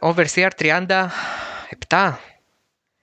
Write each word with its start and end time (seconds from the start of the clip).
Oversteer 0.00 0.48
37. 0.58 2.14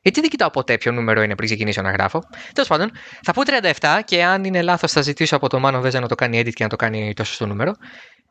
Γιατί 0.02 0.20
δεν 0.20 0.30
κοιτάω 0.30 0.50
ποτέ 0.50 0.78
ποιο 0.78 0.92
νούμερο 0.92 1.22
είναι 1.22 1.36
πριν 1.36 1.48
ξεκινήσω 1.48 1.82
να 1.82 1.92
γράφω. 1.92 2.24
Τέλος 2.54 2.70
πάντων, 2.70 2.92
θα 3.22 3.34
πω 3.34 3.42
37 3.80 4.00
και 4.06 4.24
αν 4.24 4.44
είναι 4.44 4.62
λάθος 4.62 4.92
θα 4.92 5.02
ζητήσω 5.02 5.36
από 5.36 5.50
τον 5.50 5.62
Μάνο 5.62 5.82
Βέζα 5.82 6.00
να 6.00 6.08
το 6.08 6.16
κάνει 6.16 6.40
edit 6.40 6.54
και 6.54 6.64
να 6.64 6.70
το 6.70 6.76
κάνει 6.76 7.14
το 7.14 7.24
σωστό 7.24 7.46
νούμερο. 7.46 7.76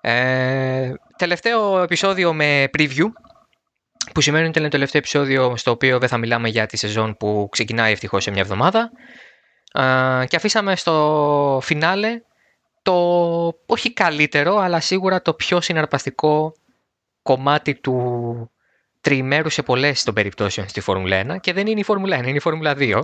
Ε, 0.01 0.93
τελευταίο 1.17 1.83
επεισόδιο 1.83 2.33
με 2.33 2.69
preview. 2.79 3.05
Που 4.15 4.21
σημαίνει 4.21 4.47
ότι 4.47 4.59
είναι 4.59 4.69
το 4.69 4.73
τελευταίο 4.73 5.01
επεισόδιο 5.01 5.57
στο 5.57 5.71
οποίο 5.71 5.99
δεν 5.99 6.09
θα 6.09 6.17
μιλάμε 6.17 6.49
για 6.49 6.67
τη 6.67 6.77
σεζόν 6.77 7.17
που 7.17 7.49
ξεκινάει 7.51 7.93
ευτυχώς 7.93 8.23
σε 8.23 8.31
μια 8.31 8.41
εβδομάδα. 8.41 8.91
Ε, 9.73 10.27
και 10.27 10.37
αφήσαμε 10.37 10.77
στο 10.77 11.59
φινάλε 11.63 12.21
το 12.83 12.95
όχι 13.67 13.93
καλύτερο, 13.93 14.57
αλλά 14.57 14.81
σίγουρα 14.81 15.23
το 15.23 15.35
πιο 15.35 15.61
συναρπαστικό 15.61 16.55
κομμάτι 17.23 17.75
του 17.75 18.51
τριημέρου 19.01 19.51
σε 19.51 19.63
πολλές 19.63 20.03
των 20.03 20.15
περιπτώσεων 20.15 20.69
στη 20.69 20.81
Φόρμουλα 20.81 21.37
1 21.37 21.41
και 21.41 21.53
δεν 21.53 21.67
είναι 21.67 21.81
η 21.81 21.83
Φόρμουλα 21.83 22.19
1, 22.19 22.27
είναι 22.27 22.37
η 22.37 22.41
Φόρμουλα 22.41 22.75
2. 22.79 23.01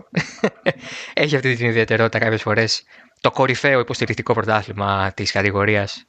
Έχει 1.14 1.36
αυτή 1.36 1.56
την 1.56 1.66
ιδιαιτερότητα 1.66 2.18
κάποιες 2.18 2.42
φορές 2.42 2.82
το 3.20 3.30
κορυφαίο 3.30 3.80
υποστηρικτικό 3.80 4.32
πρωτάθλημα 4.32 5.12
της 5.14 5.32
κατηγορίας 5.32 6.04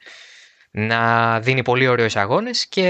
να 0.71 1.39
δίνει 1.39 1.61
πολύ 1.61 1.87
ωραίους 1.87 2.15
αγώνες 2.15 2.67
και 2.67 2.87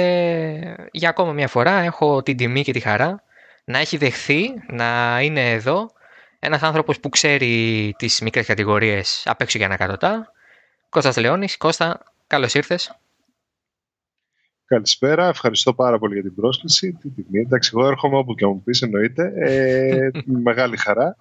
για 0.92 1.10
ακόμα 1.10 1.32
μια 1.32 1.48
φορά 1.48 1.80
έχω 1.80 2.24
την 2.24 2.38
τιμή 2.38 2.64
και 2.64 2.72
τη 2.72 2.80
χαρά 2.80 3.24
να 3.64 3.80
έχει 3.80 3.98
δεχθεί 3.98 4.54
να 4.68 5.20
είναι 5.22 5.52
εδώ 5.52 5.92
ένας 6.40 6.64
άνθρωπος 6.64 7.00
που 7.00 7.10
ξέρει 7.10 7.94
τις 7.98 8.22
μικρές 8.22 8.46
κατηγορίες 8.46 9.22
απ' 9.26 9.42
έξω 9.42 9.58
και 9.58 9.66
ανακατοτά 9.66 10.32
Κώστας 10.90 11.18
Λεώνης. 11.18 11.58
Κώστα, 11.58 12.04
καλώς 12.28 12.54
ήρθες. 12.54 12.92
Καλησπέρα, 14.68 15.28
ευχαριστώ 15.28 15.74
πάρα 15.74 16.00
πολύ 16.00 16.14
για 16.14 16.24
την 16.24 16.36
πρόσκληση. 16.36 16.98
Τι 17.02 17.10
τιμή. 17.10 17.40
Εντάξει, 17.40 17.72
εγώ 17.74 17.88
έρχομαι 17.88 18.18
όπου 18.18 18.36
και 18.36 18.46
μου 18.46 18.64
πεις, 18.64 18.82
εννοείται. 18.82 19.34
Ε, 19.36 20.10
μεγάλη 20.26 20.78
χαρά. 20.78 21.18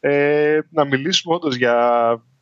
Ε, 0.00 0.58
να 0.70 0.84
μιλήσουμε 0.84 1.34
όντως 1.34 1.56
για 1.56 1.76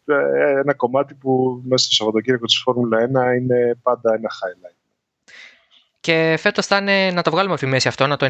ε, 0.04 0.58
ένα 0.58 0.74
κομμάτι 0.74 1.14
που 1.14 1.62
μέσα 1.68 1.84
στο 1.84 1.94
Σαββατοκύριακο 1.94 2.44
της 2.44 2.62
Φόρμουλα 2.62 2.98
1 2.98 3.36
είναι 3.36 3.78
πάντα 3.82 4.14
ένα 4.14 4.30
highlight. 4.30 4.76
Και 6.00 6.36
φέτος 6.38 6.66
θα 6.66 6.76
είναι, 6.76 7.10
να 7.10 7.22
το 7.22 7.30
βγάλουμε 7.30 7.52
από 7.52 7.62
τη 7.62 7.68
μέση 7.68 7.88
αυτό, 7.88 8.06
να 8.06 8.16
το 8.16 8.24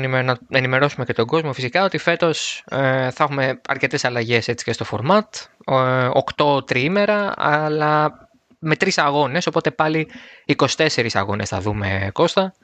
ενημερώσουμε 0.50 1.04
και 1.04 1.12
τον 1.12 1.26
κόσμο 1.26 1.52
φυσικά, 1.52 1.84
ότι 1.84 1.98
φέτος 1.98 2.64
ε, 2.70 3.10
θα 3.10 3.24
έχουμε 3.24 3.60
αρκετές 3.68 4.04
αλλαγές 4.04 4.48
έτσι 4.48 4.64
και 4.64 4.72
στο 4.72 4.86
format, 4.90 5.46
ε, 5.66 6.08
8 6.36 6.66
τριήμερα, 6.66 7.32
αλλά 7.36 8.21
με 8.64 8.76
τρεις 8.76 8.98
αγώνες, 8.98 9.46
οπότε 9.46 9.70
πάλι 9.70 10.08
24 10.56 11.06
αγώνες 11.12 11.48
θα 11.48 11.60
δούμε 11.60 12.10
Κώστα. 12.12 12.54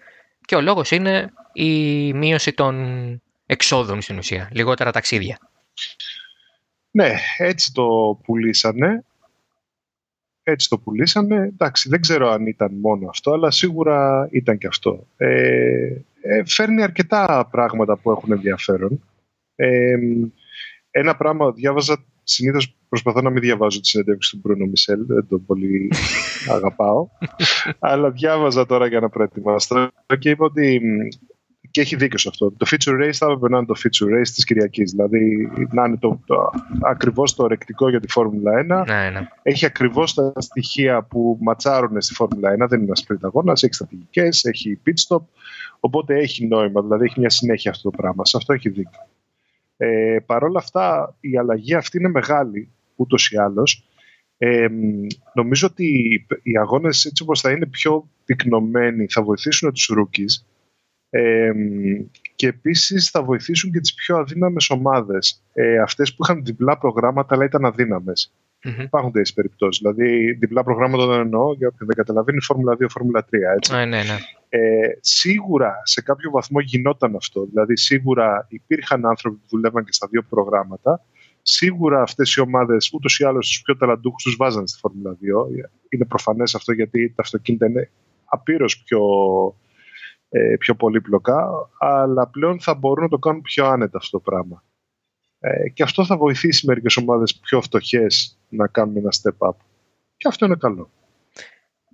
Και 0.45 0.55
ο 0.55 0.61
λόγος 0.61 0.91
είναι 0.91 1.33
η 1.53 2.13
μείωση 2.13 2.53
των 2.53 3.23
εξόδων 3.47 4.01
στην 4.01 4.19
ουσία, 4.19 4.49
λιγότερα 4.53 4.91
ταξίδια. 4.93 5.39
Ναι, 6.91 7.15
έτσι 7.39 7.73
το 7.73 8.19
πουλήσανε. 8.25 9.05
Έτσι 10.43 10.69
το 10.69 10.79
πουλήσανε. 10.79 11.37
Εντάξει, 11.37 11.89
δεν 11.89 12.01
ξέρω 12.01 12.29
αν 12.29 12.47
ήταν 12.47 12.75
μόνο 12.75 13.09
αυτό, 13.09 13.33
αλλά 13.33 13.51
σίγουρα 13.51 14.29
ήταν 14.31 14.59
και 14.59 14.67
αυτό. 14.67 15.07
Ε, 15.17 16.03
ε 16.21 16.43
φέρνει 16.47 16.83
αρκετά 16.83 17.49
πράγματα 17.51 17.97
που 17.97 18.11
έχουν 18.11 18.33
ενδιαφέρον. 18.33 19.03
Ε, 19.55 19.97
ένα 20.91 21.17
πράγμα, 21.17 21.53
διάβαζα, 21.53 22.05
συνήθως 22.29 22.75
προσπαθώ 22.89 23.21
να 23.21 23.31
μην 23.31 23.43
διαβάζω 23.43 23.81
τη 23.81 23.89
συνέντευξη 23.89 24.31
του 24.31 24.41
Μπρούνο 24.43 24.67
Μισελ, 24.67 25.07
δεν 25.07 25.27
τον 25.29 25.47
πολύ 25.47 25.91
αγαπάω, 26.55 27.09
αλλά 27.79 28.11
διάβαζα 28.11 28.67
τώρα 28.67 28.87
για 28.87 29.01
να 29.01 29.09
προετοιμάσω 29.09 29.91
και 30.19 30.31
είπα 30.31 30.45
ότι 30.45 30.81
και 31.71 31.81
έχει 31.81 31.97
δίκιο 31.97 32.19
σε 32.19 32.29
αυτό. 32.29 32.53
Το 32.57 32.67
feature 32.71 33.05
race 33.05 33.13
θα 33.13 33.27
έπρεπε 33.27 33.49
να 33.49 33.57
είναι 33.57 33.67
το 33.67 33.75
feature 33.77 34.19
race 34.19 34.29
της 34.35 34.45
Κυριακής. 34.45 34.91
Δηλαδή 34.91 35.51
να 35.71 35.85
είναι 35.85 35.97
το, 35.97 36.21
το, 36.27 36.51
ακριβώς 36.83 37.35
το 37.35 37.43
ορεκτικό 37.43 37.89
για 37.89 38.01
τη 38.01 38.09
Φόρμουλα 38.09 38.53
1. 38.53 38.65
Ναι, 38.87 39.11
ναι. 39.11 39.29
Έχει 39.43 39.67
ακριβώς 39.67 40.15
τα 40.15 40.33
στοιχεία 40.37 41.03
που 41.03 41.39
ματσάρουν 41.41 42.01
στη 42.01 42.15
Φόρμουλα 42.15 42.53
1. 42.53 42.57
Δεν 42.69 42.81
είναι 42.81 42.87
ένας 42.87 43.05
sprint 43.07 43.21
αγώνα. 43.21 43.53
Έχει 43.53 43.75
στρατηγικές, 43.75 44.45
έχει 44.45 44.81
pit 44.87 45.17
stop. 45.17 45.23
Οπότε 45.81 46.19
έχει 46.19 46.47
νόημα. 46.47 46.83
Δηλαδή 46.83 47.05
έχει 47.05 47.21
μια 47.21 47.31
συνέχεια 47.31 47.71
αυτό 47.71 47.91
το 47.91 47.97
πράγμα. 47.97 48.25
Σε 48.25 48.37
αυτό 48.37 48.53
έχει 48.53 48.69
δίκιο. 48.69 49.08
Ε, 49.81 50.19
Παρ' 50.27 50.45
όλα 50.45 50.59
αυτά, 50.59 51.17
η 51.21 51.39
αλλαγή 51.39 51.75
αυτή 51.75 51.99
είναι 51.99 52.09
μεγάλη 52.09 52.69
ούτως 52.97 53.31
ή 53.31 53.39
άλλως. 53.39 53.89
Ε, 54.39 54.69
νομίζω 55.35 55.67
ότι 55.67 55.87
οι 56.43 56.59
αγώνες 56.59 57.05
έτσι 57.05 57.23
όπως 57.23 57.41
θα 57.41 57.51
είναι 57.51 57.67
πιο 57.67 58.09
πυκνωμένοι 58.25 59.07
θα 59.09 59.23
βοηθήσουν 59.23 59.73
τους 59.73 59.91
rookies 59.97 60.45
ε, 61.11 61.53
και 62.35 62.47
επίσης 62.47 63.11
θα 63.11 63.23
βοηθήσουν 63.23 63.73
και 63.73 63.81
τις 63.81 63.95
πιο 63.95 64.17
αδύναμες 64.17 64.71
ομάδες. 64.71 65.43
Ε, 65.53 65.79
αυτές 65.79 66.15
που 66.15 66.25
είχαν 66.25 66.45
διπλά 66.45 66.79
προγράμματα 66.79 67.35
αλλά 67.35 67.45
ήταν 67.45 67.65
αδύναμες. 67.65 68.33
Mm-hmm. 68.65 68.83
Υπάρχουν 68.83 69.13
τέτοιες 69.13 69.33
περιπτώσεις. 69.33 69.83
Δηλαδή, 69.83 70.33
διπλά 70.33 70.65
προγράμματα 70.65 71.07
δεν 71.07 71.21
εννοώ, 71.21 71.55
για 71.55 71.69
όποιον 71.69 71.89
δεν 71.89 71.97
καταλαβαίνει, 71.97 72.41
Φόρμουλα 72.41 72.77
2, 72.81 72.87
Φόρμουλα 72.89 73.25
3. 73.25 73.29
Έτσι. 73.57 73.73
ναι, 73.73 73.85
ναι. 73.85 74.19
Ε, 74.49 74.89
σίγουρα 75.01 75.81
σε 75.85 76.03
κάποιο 76.03 76.31
βαθμό 76.31 76.61
γινόταν 76.61 77.17
αυτό. 77.17 77.45
Δηλαδή, 77.45 77.77
σίγουρα 77.77 78.47
υπήρχαν 78.49 79.07
άνθρωποι 79.07 79.37
που 79.37 79.47
δουλεύαν 79.49 79.85
και 79.85 79.93
στα 79.93 80.07
δύο 80.11 80.23
προγράμματα. 80.23 81.05
Σίγουρα 81.43 82.03
αυτές 82.03 82.35
οι 82.35 82.41
ομάδες 82.41 82.91
ούτως 82.93 83.19
ή 83.19 83.25
άλλως 83.25 83.47
τους 83.49 83.63
πιο 83.63 83.77
ταλαντούχους 83.77 84.23
τους 84.23 84.37
βάζαν 84.37 84.67
στη 84.67 84.79
Φόρμουλα 84.79 85.13
2. 85.13 85.17
Είναι 85.89 86.05
προφανές 86.05 86.55
αυτό 86.55 86.73
γιατί 86.73 87.13
τα 87.17 87.23
αυτοκίνητα 87.23 87.67
είναι 87.67 87.91
απείρως 88.25 88.83
πιο 88.83 89.01
ε, 90.31 90.57
πιο 90.59 90.75
πολύπλοκα, 90.75 91.49
αλλά 91.79 92.29
πλέον 92.29 92.61
θα 92.61 92.75
μπορούν 92.75 93.03
να 93.03 93.09
το 93.09 93.19
κάνουν 93.19 93.41
πιο 93.41 93.67
άνετα 93.67 93.99
αυτό 93.99 94.19
το 94.19 94.31
πράγμα. 94.31 94.65
Ε, 95.39 95.69
και 95.69 95.83
αυτό 95.83 96.05
θα 96.05 96.17
βοηθήσει 96.17 96.67
μερικές 96.67 96.97
ομάδες 96.97 97.39
πιο 97.39 97.61
φτωχές 97.61 98.39
να 98.49 98.67
κάνουν 98.67 98.97
ένα 98.97 99.11
step 99.23 99.49
up. 99.49 99.57
Και 100.17 100.29
αυτό 100.29 100.47
είναι 100.47 100.57
καλό. 100.57 100.91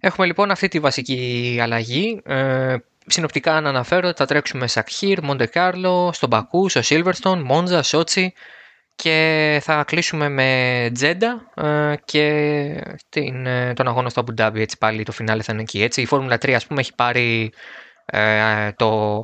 Έχουμε 0.06 0.26
λοιπόν 0.26 0.50
αυτή 0.50 0.68
τη 0.68 0.78
βασική 0.78 1.58
αλλαγή. 1.62 2.22
Ε, 2.24 2.76
συνοπτικά 3.06 3.60
να 3.60 3.68
αναφέρω 3.68 4.08
ότι 4.08 4.16
θα 4.16 4.26
τρέξουμε 4.26 4.66
Σακχύρ, 4.66 5.22
Μοντεκάρλο, 5.22 6.10
στον 6.12 6.28
Μπακού, 6.28 6.68
στο 6.68 6.82
Σίλβερστον, 6.82 7.42
Μόντζα, 7.42 7.82
Σότσι 7.82 8.32
και 8.94 9.58
θα 9.62 9.84
κλείσουμε 9.84 10.28
με 10.28 10.90
Τζέντα 10.94 11.50
ε, 11.54 11.94
και 12.04 12.96
την, 13.08 13.46
ε, 13.46 13.72
τον 13.72 13.88
αγώνα 13.88 14.08
στο 14.08 14.20
Αμπουντάμπι. 14.20 14.60
Έτσι 14.60 14.78
πάλι 14.78 15.02
το 15.02 15.12
φινάλε 15.12 15.42
θα 15.42 15.52
είναι 15.52 15.62
εκεί. 15.62 15.82
Έτσι. 15.82 16.00
Η 16.00 16.06
Φόρμουλα 16.06 16.36
3 16.36 16.50
ας 16.50 16.66
πούμε 16.66 16.80
έχει 16.80 16.94
πάρει 16.94 17.52
ε, 18.06 18.72
το, 18.72 19.20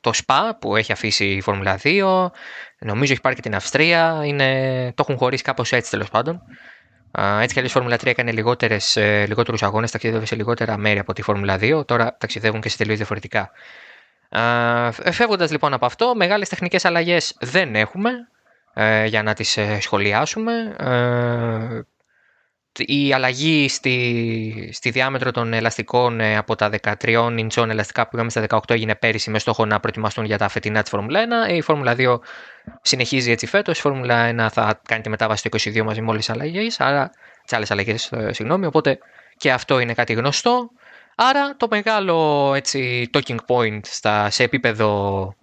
το 0.00 0.12
ΣΠΑ 0.12 0.56
που 0.60 0.76
έχει 0.76 0.92
αφήσει 0.92 1.24
η 1.24 1.40
Φόρμουλα 1.40 1.80
2, 1.82 2.26
νομίζω 2.78 3.12
έχει 3.12 3.20
πάρει 3.20 3.34
και 3.34 3.40
την 3.40 3.54
Αυστρία, 3.54 4.22
είναι, 4.24 4.92
το 4.94 5.04
έχουν 5.06 5.18
χωρίσει 5.18 5.42
κάπως 5.42 5.72
έτσι 5.72 5.90
τέλος 5.90 6.10
πάντων. 6.10 6.42
Έτσι 7.18 7.52
κι 7.52 7.58
αλλιώς 7.58 7.70
η 7.70 7.74
Φόρμουλα 7.74 7.96
3 7.96 8.06
έκανε 8.06 8.32
λιγότερες, 8.32 8.96
ε, 8.96 9.24
λιγότερους 9.26 9.62
αγώνες, 9.62 9.90
ταξιδεύει 9.90 10.26
σε 10.26 10.36
λιγότερα 10.36 10.76
μέρη 10.76 10.98
από 10.98 11.12
τη 11.12 11.22
Φόρμουλα 11.22 11.58
2, 11.60 11.86
τώρα 11.86 12.16
ταξιδεύουν 12.18 12.60
και 12.60 12.68
σε 12.68 12.76
τελείως 12.76 12.96
διαφορετικά. 12.96 13.50
Φεύγοντας 15.10 15.50
λοιπόν 15.50 15.72
από 15.72 15.86
αυτό, 15.86 16.14
μεγάλες 16.16 16.48
τεχνικές 16.48 16.84
αλλαγές 16.84 17.36
δεν 17.40 17.74
έχουμε 17.74 18.10
ε, 18.74 19.04
για 19.04 19.22
να 19.22 19.34
τις 19.34 19.58
σχολιάσουμε 19.80 20.76
η 22.78 23.12
αλλαγή 23.12 23.68
στη, 23.68 24.70
στη 24.72 24.90
διάμετρο 24.90 25.30
των 25.30 25.52
ελαστικών 25.52 26.20
ε, 26.20 26.36
από 26.36 26.54
τα 26.54 26.70
13 27.00 27.32
ιντσών 27.36 27.70
ελαστικά 27.70 28.08
που 28.08 28.10
είχαμε 28.16 28.30
στα 28.30 28.44
18 28.48 28.58
έγινε 28.70 28.94
πέρυσι 28.94 29.30
με 29.30 29.38
στόχο 29.38 29.64
να 29.66 29.80
προετοιμαστούν 29.80 30.24
για 30.24 30.38
τα 30.38 30.48
φετινά 30.48 30.80
της 30.80 30.90
Φόρμουλα 30.90 31.20
1. 31.48 31.52
Η 31.52 31.60
Φόρμουλα 31.60 31.94
2 31.98 32.18
συνεχίζει 32.82 33.30
έτσι 33.30 33.46
φέτος. 33.46 33.78
Η 33.78 33.80
Φόρμουλα 33.80 34.46
1 34.46 34.48
θα 34.52 34.80
κάνει 34.88 35.02
τη 35.02 35.08
μετάβαση 35.08 35.48
στο 35.48 35.70
22 35.70 35.82
μαζί 35.84 36.02
με 36.02 36.10
όλες 36.10 36.26
τις 36.26 36.34
αλλαγές. 36.34 36.80
Άρα, 36.80 37.10
τις 37.44 37.52
άλλες 37.52 37.70
αλλαγές, 37.70 38.12
ε, 38.12 38.32
συγγνώμη. 38.32 38.66
Οπότε 38.66 38.98
και 39.36 39.52
αυτό 39.52 39.78
είναι 39.78 39.94
κάτι 39.94 40.12
γνωστό. 40.12 40.70
Άρα 41.16 41.56
το 41.56 41.66
μεγάλο 41.70 42.52
έτσι, 42.54 43.10
talking 43.12 43.36
point 43.46 43.80
στα, 43.82 44.30
σε 44.30 44.42
επίπεδο 44.42 45.34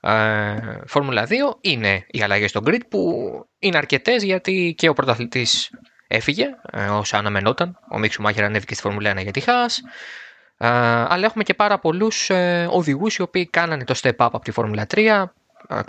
ε, 0.00 0.56
Φόρμουλα 0.86 1.26
2 1.26 1.30
είναι 1.60 2.06
οι 2.10 2.22
αλλαγές 2.22 2.50
στο 2.50 2.60
grid 2.64 2.80
που 2.88 3.22
είναι 3.58 3.76
αρκετές 3.76 4.22
γιατί 4.22 4.74
και 4.76 4.88
ο 4.88 4.92
πρωταθλητής 4.92 5.70
έφυγε 6.08 6.46
ε, 6.72 6.86
όσο 6.86 7.16
αναμενόταν. 7.16 7.78
Ο 7.90 7.98
Μίξου 7.98 8.22
Μάχερ 8.22 8.44
ανέβηκε 8.44 8.74
στη 8.74 8.82
Φόρμουλα 8.82 9.12
1 9.12 9.22
για 9.22 9.32
τη 9.32 9.40
Χάς. 9.40 9.82
Ε, 10.56 10.68
αλλά 11.08 11.24
έχουμε 11.24 11.44
και 11.44 11.54
πάρα 11.54 11.78
πολλούς 11.78 12.30
ε, 12.30 12.68
οδηγούς 12.70 13.16
οι 13.16 13.22
οποίοι 13.22 13.46
κάνανε 13.46 13.84
το 13.84 13.94
step 14.02 14.08
up 14.08 14.14
από 14.16 14.38
τη 14.38 14.50
Φόρμουλα 14.50 14.86
3. 14.94 15.24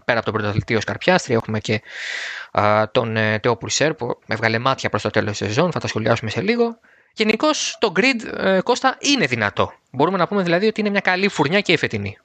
Πέρα 0.06 0.20
από 0.20 0.24
τον 0.24 0.34
πρωταθλητή 0.34 0.76
ο 0.76 0.82
Σκαρπιάστρη, 0.82 1.34
έχουμε 1.34 1.60
και 1.60 1.82
τον 2.92 3.18
Τεό 3.42 3.58
Πουρσέρ 3.58 3.94
που 3.94 4.20
έβγαλε 4.28 4.60
μάτια 4.60 4.90
προς 4.90 5.02
το 5.02 5.10
τέλος 5.10 5.38
της 5.38 5.48
σεζόν. 5.48 5.72
Θα 5.72 5.80
τα 5.80 5.88
σχολιάσουμε 5.88 6.30
σε 6.30 6.42
λίγο. 6.42 6.80
Γενικώς 7.14 7.78
το 7.80 7.92
grid, 7.96 8.60
Κώστα, 8.64 8.98
είναι 9.00 9.26
δυνατό. 9.26 9.74
Μπορούμε 9.92 10.18
να 10.18 10.28
πούμε 10.28 10.44
δηλαδή 10.44 10.68
ότι 10.68 10.80
είναι 10.80 10.90
μια 10.90 11.00
καλή 11.00 11.28
φουρνιά 11.28 11.62
και 11.62 11.72
η 11.72 11.78
φετινή 11.78 12.18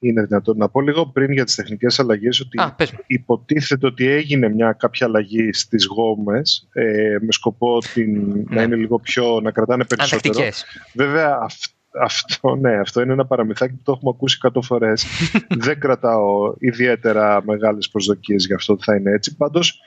είναι 0.00 0.22
δυνατόν. 0.22 0.56
Να 0.56 0.68
πω 0.68 0.80
λίγο 0.80 1.06
πριν 1.06 1.32
για 1.32 1.44
τις 1.44 1.54
τεχνικές 1.54 2.00
αλλαγές 2.00 2.40
ότι 2.40 2.60
Α, 2.60 2.74
υποτίθεται 3.06 3.86
ότι 3.86 4.06
έγινε 4.06 4.48
μια 4.48 4.72
κάποια 4.72 5.06
αλλαγή 5.06 5.52
στις 5.52 5.86
γόμες 5.86 6.68
ε, 6.72 7.16
με 7.20 7.32
σκοπό 7.32 7.78
την, 7.94 8.44
να 8.48 8.62
είναι 8.62 8.76
λίγο 8.76 8.98
πιο, 8.98 9.40
να 9.40 9.50
κρατάνε 9.50 9.84
περισσότερο. 9.84 10.48
Βέβαια 10.94 11.46
αυτό, 12.02 12.56
ναι, 12.56 12.78
αυτό 12.78 13.00
είναι 13.00 13.12
ένα 13.12 13.26
παραμυθάκι 13.26 13.74
που 13.74 13.82
το 13.82 13.92
έχουμε 13.92 14.12
ακούσει 14.14 14.38
100 14.42 14.62
φορές. 14.62 15.06
Δεν 15.66 15.80
κρατάω 15.80 16.54
ιδιαίτερα 16.58 17.42
μεγάλες 17.44 17.88
προσδοκίες 17.88 18.46
για 18.46 18.56
αυτό 18.56 18.72
ότι 18.72 18.84
θα 18.84 18.96
είναι 18.96 19.10
έτσι. 19.10 19.36
Πάντως 19.36 19.80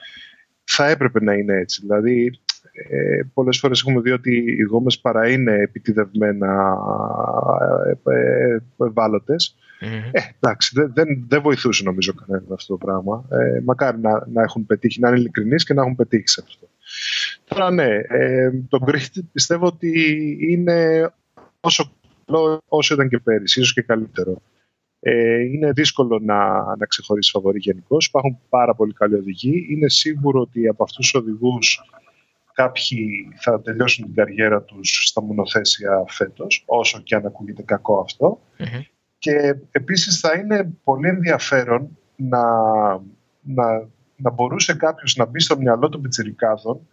θα 0.64 0.88
έπρεπε 0.88 1.20
να 1.22 1.34
είναι 1.34 1.54
έτσι. 1.54 1.80
Δηλαδή 1.80 2.40
ε, 2.72 3.22
πολλές 3.34 3.58
φορές 3.58 3.80
έχουμε 3.80 4.00
δει 4.00 4.10
ότι 4.10 4.44
οι 4.58 4.62
γόμες 4.62 4.98
παρά 4.98 5.28
είναι 5.28 5.52
επιτιδευμένα 5.52 6.76
ε, 8.04 8.10
ε, 8.14 8.58
ευάλωτες. 8.86 9.56
Mm-hmm. 9.80 10.10
Ε, 10.12 10.20
εντάξει, 10.40 10.70
δεν, 10.74 10.92
δεν, 10.94 11.24
δεν 11.28 11.42
βοηθούσε 11.42 11.82
νομίζω 11.84 12.14
κανένα 12.14 12.54
αυτό 12.54 12.76
το 12.76 12.86
πράγμα. 12.86 13.24
Ε, 13.30 13.60
μακάρι 13.64 13.98
να, 13.98 14.26
να 14.32 14.42
έχουν 14.42 14.66
πετύχει, 14.66 15.00
να 15.00 15.08
είναι 15.08 15.18
ειλικρινείς 15.18 15.64
και 15.64 15.74
να 15.74 15.82
έχουν 15.82 15.96
πετύχει 15.96 16.28
σε 16.28 16.42
αυτό. 16.46 16.68
Τώρα 17.44 17.70
ναι, 17.70 17.88
ε, 18.08 18.50
το 18.68 18.80
Γκριχτ 18.84 19.16
πιστεύω 19.32 19.66
ότι 19.66 19.90
είναι 20.40 21.10
όσο 21.64 21.92
καλό 22.26 22.62
όσο 22.68 22.94
ήταν 22.94 23.08
και 23.08 23.18
πέρυσι, 23.18 23.60
ίσως 23.60 23.72
και 23.72 23.82
καλύτερο. 23.82 24.42
Ε, 25.00 25.40
είναι 25.40 25.72
δύσκολο 25.72 26.18
να, 26.18 26.62
να 26.76 26.86
ξεχωρίσεις 26.86 27.32
φαβορή 27.32 27.58
γενικώς. 27.58 28.06
Υπάρχουν 28.06 28.38
πάρα 28.48 28.74
πολύ 28.74 28.92
καλοί 28.92 29.14
οδηγοί. 29.14 29.66
Είναι 29.70 29.88
σίγουρο 29.88 30.40
ότι 30.40 30.68
από 30.68 30.82
αυτούς 30.82 31.10
τους 31.10 31.20
οδηγούς 31.20 31.80
κάποιοι 32.52 33.28
θα 33.36 33.60
τελειώσουν 33.60 34.04
την 34.04 34.14
καριέρα 34.14 34.62
τους 34.62 35.06
στα 35.06 35.22
μονοθέσια 35.22 36.04
φέτος, 36.08 36.62
όσο 36.66 37.00
και 37.00 37.14
αν 37.14 37.26
ακούγεται 37.26 37.62
κακό 37.62 38.06
Και 39.18 39.56
επίσης 39.70 40.20
θα 40.20 40.38
είναι 40.38 40.72
πολύ 40.84 41.08
ενδιαφέρον 41.08 41.98
να, 42.16 42.42
να, 43.40 43.88
να 44.16 44.30
μπορούσε 44.30 44.74
κάποιος 44.74 45.16
να 45.16 45.24
μπει 45.24 45.40
στο 45.40 45.58
μυαλό 45.58 45.88
των 45.88 46.00
πιτσιρικάδων 46.00 46.88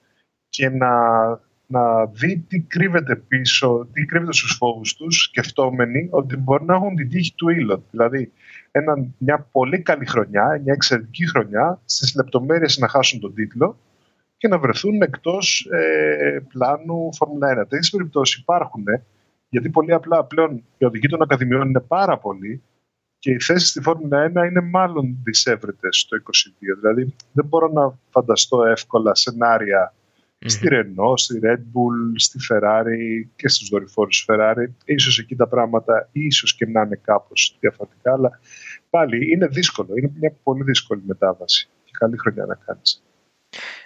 και 0.50 0.70
να, 0.70 0.90
να 1.72 2.06
δει 2.06 2.46
τι 2.48 2.60
κρύβεται 2.60 3.16
πίσω, 3.16 3.88
τι 3.94 4.06
κρύβεται 4.06 4.34
στους 4.34 4.56
φόβους 4.56 4.96
τους, 4.96 5.24
σκεφτόμενοι 5.24 6.08
ότι 6.12 6.38
μπορεί 6.38 6.66
να 6.66 6.74
έχουν 6.74 6.96
την 6.96 7.10
τύχη 7.10 7.34
του 7.36 7.50
ήλον. 7.50 7.84
Δηλαδή, 7.92 8.32
ένα, 8.72 9.08
μια 9.18 9.48
πολύ 9.52 9.82
καλή 9.82 10.06
χρονιά, 10.06 10.62
μια 10.64 10.74
εξαιρετική 10.74 11.30
χρονιά, 11.30 11.82
στις 11.86 12.16
λεπτομέρειες 12.16 12.78
να 12.78 12.88
χάσουν 12.88 13.20
τον 13.20 13.34
τίτλο 13.34 13.78
και 14.38 14.48
να 14.48 14.58
βρεθούν 14.58 15.02
εκτός 15.02 15.68
ε, 15.72 16.40
πλάνου 16.54 17.14
Φόρμουλα 17.14 17.52
1. 17.52 17.56
Τέτοιες 17.56 17.90
περιπτώσεις 17.90 18.42
υπάρχουν, 18.42 18.88
ε, 18.88 19.04
γιατί 19.50 19.70
πολύ 19.70 19.94
απλά 19.94 20.24
πλέον 20.24 20.64
οι 20.78 20.86
οδηγοί 20.86 21.08
των 21.08 21.22
ακαδημιών 21.22 21.68
είναι 21.68 21.80
πάρα 21.80 22.18
πολλοί 22.18 22.62
και 23.20 23.32
οι 23.32 23.40
θέσεις 23.40 23.70
στη 23.70 23.82
Φόρμουλα 23.82 24.32
1 24.36 24.46
είναι 24.50 24.62
μάλλον 24.62 25.18
δυσέβρετες 25.24 25.98
στο 25.98 26.18
22. 26.18 26.22
Δηλαδή 26.80 27.16
δεν 27.32 27.46
μπορώ 27.46 27.68
να 27.68 28.00
φανταστώ 28.10 28.64
εύκολα 28.64 29.16
σενάρια 29.16 29.94
στη 30.46 30.68
Renault, 30.72 31.14
στη 31.20 31.40
Red 31.44 31.58
Bull, 31.58 32.14
στη 32.16 32.40
Ferrari 32.50 33.28
και 33.36 33.48
στους 33.48 33.70
δορυφόρους 33.70 34.26
Ferrari. 34.30 34.66
Ίσως 34.86 35.20
εκεί 35.20 35.36
τα 35.36 35.48
πράγματα 35.48 36.10
ίσως 36.12 36.56
και 36.56 36.66
να 36.66 36.82
είναι 36.82 37.00
κάπως 37.04 37.58
διαφορετικά, 37.60 38.14
αλλά 38.14 38.40
πάλι 38.90 39.32
είναι 39.32 39.48
δύσκολο. 39.48 39.90
Είναι 39.96 40.12
μια 40.20 40.34
πολύ 40.44 40.64
δύσκολη 40.64 41.02
μετάβαση 41.06 41.70
και 41.84 41.92
καλή 42.00 42.18
χρονιά 42.18 42.46
να 42.46 42.56
κάνεις. 42.66 43.04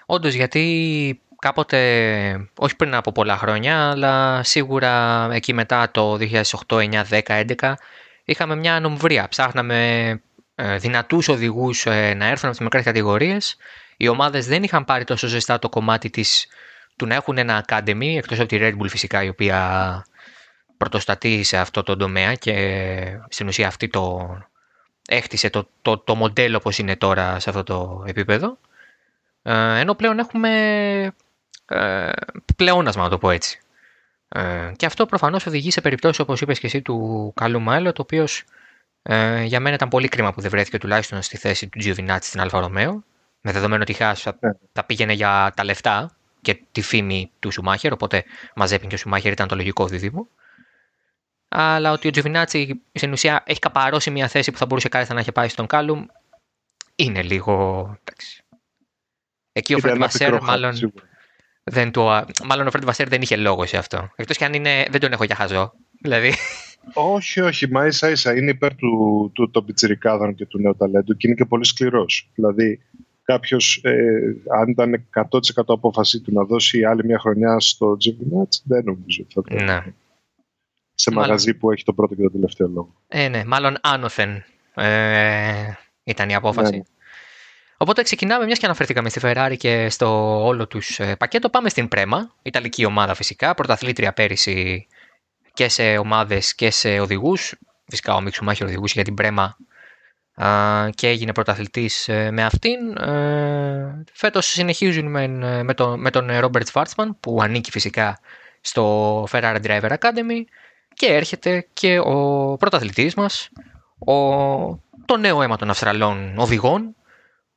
Όντως, 0.06 0.34
γιατί 0.34 1.22
κάποτε, 1.40 2.50
όχι 2.58 2.75
πριν 2.75 2.94
από 2.94 3.12
πολλά 3.12 3.38
χρόνια, 3.38 3.90
αλλά 3.90 4.44
σίγουρα 4.44 5.28
εκεί 5.31 5.54
μετά 5.54 5.92
το 5.92 6.18
2008, 6.18 6.78
2009, 6.78 7.04
10, 7.10 7.46
2011, 7.60 7.74
είχαμε 8.25 8.56
μια 8.56 8.80
νομβρία. 8.80 9.28
Ψάχναμε 9.28 10.10
ε, 10.56 10.78
δυνατούς 10.78 11.28
οδηγούς 11.28 11.86
ε, 11.86 12.13
να 12.13 12.25
έρθουν 12.25 12.50
από 12.50 12.50
τις 12.50 12.60
μικρές 12.60 12.84
κατηγορίες. 12.84 13.58
Οι 13.97 14.07
ομάδες 14.07 14.47
δεν 14.47 14.63
είχαν 14.63 14.86
πάρει 14.86 15.03
τόσο 15.03 15.27
ζεστά 15.27 15.59
το 15.59 15.69
κομμάτι 15.69 16.09
της, 16.09 16.47
του 16.95 17.06
να 17.06 17.15
έχουν 17.15 17.38
ένα 17.38 17.65
academy, 17.68 18.15
εκτός 18.18 18.39
από 18.39 18.47
τη 18.47 18.57
Red 18.59 18.77
Bull 18.77 18.89
φυσικά, 18.89 19.24
η 19.24 19.27
οποία 19.27 20.06
πρωτοστατεί 20.77 21.44
σε 21.44 21.57
αυτό 21.57 21.83
το 21.83 21.95
τομέα 21.95 22.33
και 22.33 23.19
στην 23.30 23.47
ουσία 23.47 23.68
αυτή 23.68 23.88
το 23.88 24.38
έχτισε 25.07 25.50
το, 25.50 25.69
το, 25.81 25.97
το 25.97 26.15
μοντέλο 26.15 26.57
όπως 26.57 26.77
είναι 26.77 26.95
τώρα 26.95 27.39
σε 27.39 27.50
αυτό 27.50 27.63
το 27.63 28.03
επίπεδο. 28.07 28.57
Ε, 29.42 29.80
ενώ 29.80 29.95
πλέον 29.95 30.19
έχουμε 30.19 30.50
ε, 31.65 32.09
πλεόνασμα, 32.56 33.03
να 33.03 33.09
το 33.09 33.18
πω 33.18 33.30
έτσι. 33.30 33.59
Ε, 34.27 34.71
και 34.75 34.86
αυτό 34.86 35.06
προφανώς 35.06 35.45
οδηγεί 35.45 35.71
σε 35.71 35.81
περιπτώσεις 35.81 36.19
όπως 36.19 36.41
είπες 36.41 36.59
και 36.59 36.68
εσύ 36.68 36.81
του 36.81 37.31
Κάλουμ 37.36 37.62
Άιλοτ, 37.62 37.92
το 37.91 38.01
οποίος 38.01 38.44
ε, 39.03 39.44
για 39.44 39.59
μένα 39.59 39.75
ήταν 39.75 39.89
πολύ 39.89 40.07
κρίμα 40.07 40.33
που 40.33 40.41
δεν 40.41 40.50
βρέθηκε 40.50 40.77
τουλάχιστον 40.77 41.21
στη 41.21 41.38
θέση 41.38 41.68
του 41.68 41.80
Τζιοβινάτσι 41.80 42.25
στην 42.25 42.39
Άλφα 42.39 42.60
Ρομέο, 42.60 43.04
με 43.45 43.51
δεδομένο 43.51 43.81
ότι 43.81 43.92
η 43.92 43.95
Haas 43.95 44.22
θα, 44.21 44.38
ναι. 44.39 44.51
θα 44.71 44.83
πήγαινε 44.83 45.13
για 45.13 45.53
τα 45.56 45.63
λεφτά 45.63 46.15
και 46.42 46.62
τη 46.71 46.81
φήμη 46.81 47.31
του 47.39 47.51
Σουμάχερ, 47.51 47.94
οπότε 47.94 48.24
Μαζέπιν 48.56 48.89
και 48.89 48.95
ο 48.95 48.97
Σουμάχερ 48.97 49.31
ήταν 49.31 49.47
το 49.47 49.56
λογικό 49.56 49.88
δίδυμο. 49.88 50.27
Αλλά 51.47 51.92
ότι 51.92 52.07
ο 52.07 52.12
Τζιοβινάτσι 52.12 52.81
στην 52.94 53.12
ουσία 53.12 53.44
έχει 53.45 53.59
καπαρώσει 53.59 54.12
μια 54.12 54.27
θέση 54.27 54.51
που 54.51 54.57
θα 54.57 54.65
μπορούσε 54.65 54.89
κάλλιστα 54.89 55.13
να 55.13 55.19
έχει 55.19 55.31
πάει 55.31 55.47
στον 55.47 55.68
Κάλουμ, 55.68 56.06
είναι 56.95 57.21
λίγο. 57.21 57.53
Εντάξει, 58.03 58.44
Εκεί 59.51 59.74
ο 59.74 59.80
Φρέντ 59.80 59.98
Βασέρ 59.98 60.41
μάλλον, 60.41 60.91
δεν 61.63 61.91
του, 61.91 62.01
μάλλον 62.45 62.68
ο 62.68 62.69
Φρέντ 62.69 62.83
Βασέρ 62.83 63.07
δεν 63.07 63.21
είχε 63.21 63.36
λόγο 63.36 63.65
σε 63.65 63.77
αυτό. 63.77 64.09
Εκτός 64.15 64.38
και 64.38 64.45
αν 64.45 64.53
είναι, 64.53 64.86
δεν 64.89 65.00
τον 65.00 65.12
έχω 65.12 65.24
για 65.24 65.36
χαζό. 65.36 65.74
Δηλαδή. 66.01 66.33
Όχι, 66.94 67.41
όχι, 67.41 67.71
μα 67.71 67.86
ίσα 67.86 68.09
ίσα 68.09 68.36
είναι 68.36 68.51
υπέρ 68.51 68.75
του, 68.75 69.31
του, 69.33 69.51
των 69.51 69.65
πιτσιρικάδων 69.65 70.36
και 70.36 70.45
του 70.45 70.59
νέου 70.59 70.75
ταλέντου 70.75 71.18
και 71.18 71.27
είναι 71.27 71.36
και 71.36 71.45
πολύ 71.45 71.65
σκληρός. 71.65 72.30
Δηλαδή, 72.36 72.81
κάποιος, 73.25 73.81
ε, 73.83 74.36
αν 74.60 74.69
ήταν 74.69 75.07
100% 75.13 75.63
απόφαση 75.66 76.19
του 76.19 76.31
να 76.33 76.44
δώσει 76.44 76.83
άλλη 76.83 77.06
μια 77.06 77.19
χρονιά 77.19 77.60
στο 77.60 77.98
Τζιβινάτ, 77.98 78.54
δεν 78.63 78.83
νομίζω 78.83 79.24
ότι 79.24 79.33
θα 79.33 79.42
το 79.42 79.63
ναι. 79.63 79.94
Σε 80.95 81.12
μάλλον... 81.12 81.30
μαγαζί 81.30 81.54
που 81.54 81.72
έχει 81.72 81.83
το 81.83 81.94
πρώτο 81.94 82.16
και 82.16 82.22
το 82.22 82.30
τελευταίο 82.30 82.68
λόγο. 82.68 82.94
Ε, 83.07 83.27
ναι, 83.27 83.44
μάλλον 83.45 83.77
άνωθεν 83.81 84.44
ε, 84.74 85.72
ήταν 86.04 86.30
η 86.30 86.36
απόφαση. 86.36 86.72
Ναι, 86.72 86.77
ναι. 86.77 86.83
Οπότε 87.77 88.04
ξεκινάμε, 88.04 88.45
μιας 88.45 88.60
και 88.60 88.66
αναφερθήκαμε 88.66 89.10
στη 89.10 89.19
Ferrari 89.24 89.56
και 89.57 89.89
στο 89.89 90.39
όλο 90.45 90.68
τους 90.68 91.00
ε, 91.00 91.16
πακέτο, 91.16 91.50
πάμε 91.50 91.69
στην 91.69 91.88
Πρέμα, 91.88 92.36
Ιταλική 92.42 92.86
ομάδα 92.86 93.13
φυσικά, 93.13 93.54
πρωταθλήτρια 93.54 94.13
πέρυσι 94.13 94.88
και 95.54 95.69
σε 95.69 95.98
ομάδες 95.98 96.56
και 96.56 96.72
σε 96.72 97.00
οδηγούς. 97.00 97.56
Φυσικά 97.88 98.16
ο 98.16 98.22
Μίξου 98.22 98.44
Μάχη 98.44 98.63
οδηγούσε 98.63 98.94
για 98.95 99.04
την 99.04 99.13
Πρέμα 99.13 99.57
και 100.90 101.08
έγινε 101.08 101.32
πρωταθλητής 101.32 102.08
ε, 102.08 102.32
με 102.32 102.44
αυτήν. 102.44 102.98
Ε, 102.98 104.04
Φέτος 104.14 104.46
συνεχίζουν 104.46 105.06
με, 105.06 105.28
με, 105.64 105.74
τον, 105.74 106.00
με 106.00 106.10
τον 106.10 106.40
Ρόμπερτ 106.40 106.68
Σβάρτσμαν 106.68 107.20
που 107.20 107.42
ανήκει 107.42 107.72
φυσικά 107.72 108.20
στο 108.62 109.24
Ferrari 109.32 109.58
Driver 109.64 109.90
Academy 109.90 110.44
και 110.94 111.06
έρχεται 111.06 111.68
και 111.74 112.00
ο 112.00 112.56
πρωταθλητής 112.60 113.14
μας, 113.14 113.50
ο, 114.00 114.14
το 115.06 115.18
νέο 115.18 115.42
αίμα 115.42 115.58
των 115.58 115.70
Αυστραλών 115.70 116.34
οδηγών, 116.38 116.96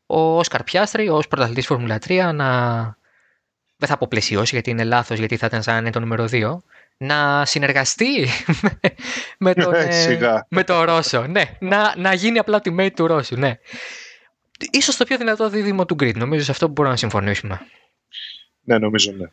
ο 0.06 0.38
Όσκαρ 0.38 0.62
Πιάστρη 0.62 1.08
ως 1.08 1.28
πρωταθλητής 1.28 1.66
Φόρμουλα 1.66 1.98
3 2.06 2.30
να. 2.34 2.96
Δεν 3.80 3.88
θα 3.88 3.98
πω 3.98 4.06
πλαισιώσει 4.10 4.54
γιατί 4.54 4.70
είναι 4.70 4.84
λάθος, 4.84 5.18
γιατί 5.18 5.36
θα 5.36 5.46
ήταν 5.46 5.62
σαν 5.62 5.74
να 5.74 5.80
είναι 5.80 5.90
το 5.90 6.00
νούμερο 6.00 6.28
2. 6.30 6.56
Να 6.98 7.44
συνεργαστεί 7.44 8.26
με, 9.38 9.54
τον, 9.54 9.74
ε, 9.74 10.44
με 10.48 10.64
τον 10.64 10.82
Ρώσο. 10.82 11.26
Ναι, 11.26 11.42
να, 11.60 11.96
να 11.96 12.14
γίνει 12.14 12.38
απλά 12.38 12.60
τη 12.60 12.74
mate 12.78 12.92
του 12.94 13.06
Ρώσου. 13.06 13.36
Ναι. 13.36 13.58
Ίσως 14.70 14.96
το 14.96 15.04
πιο 15.04 15.16
δυνατό 15.16 15.50
δίδυμο 15.50 15.86
του 15.86 15.96
Grid. 16.00 16.14
Νομίζω 16.14 16.44
σε 16.44 16.50
αυτό 16.50 16.66
που 16.66 16.72
μπορούμε 16.72 16.94
να 16.94 17.00
συμφωνήσουμε. 17.00 17.60
Ναι, 18.60 18.78
νομίζω 18.78 19.12
ναι. 19.12 19.26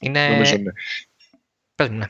Είναι... 0.00 0.28
Νομίζω 0.28 0.56
ναι. 0.56 0.72
Πες 1.74 1.88
μου, 1.88 1.96
ναι 1.96 2.06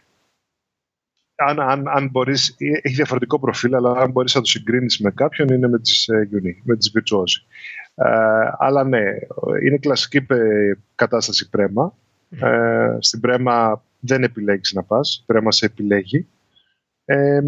αν, 1.37 1.61
αν, 1.61 1.89
αν 1.89 2.09
μπορείς, 2.11 2.49
ε, 2.59 2.79
έχει 2.83 2.95
διαφορετικό 2.95 3.39
προφίλ, 3.39 3.75
αλλά 3.75 3.91
αν 3.91 4.11
μπορείς 4.11 4.35
να 4.35 4.41
το 4.41 4.47
συγκρίνεις 4.47 4.99
με 4.99 5.11
κάποιον 5.11 5.49
είναι 5.49 5.69
με 5.69 5.79
τις 5.79 6.09
ε, 6.09 6.29
με 6.63 6.77
τις 6.77 6.93
Virtuosi. 6.95 7.47
Ε, 7.95 8.51
αλλά 8.59 8.85
ναι, 8.85 9.03
είναι 9.65 9.77
κλασική 9.77 10.27
κατάσταση 10.95 11.49
πρέμα. 11.49 11.95
Ε, 12.31 12.97
στην 12.99 13.21
πρέμα 13.21 13.85
δεν 14.07 14.23
επιλέγεις 14.23 14.73
να 14.73 14.83
πας, 14.83 15.25
πρέμα 15.27 15.53
σε 15.53 15.67
επιλέγει. 15.67 16.27
Ε, 17.05 17.41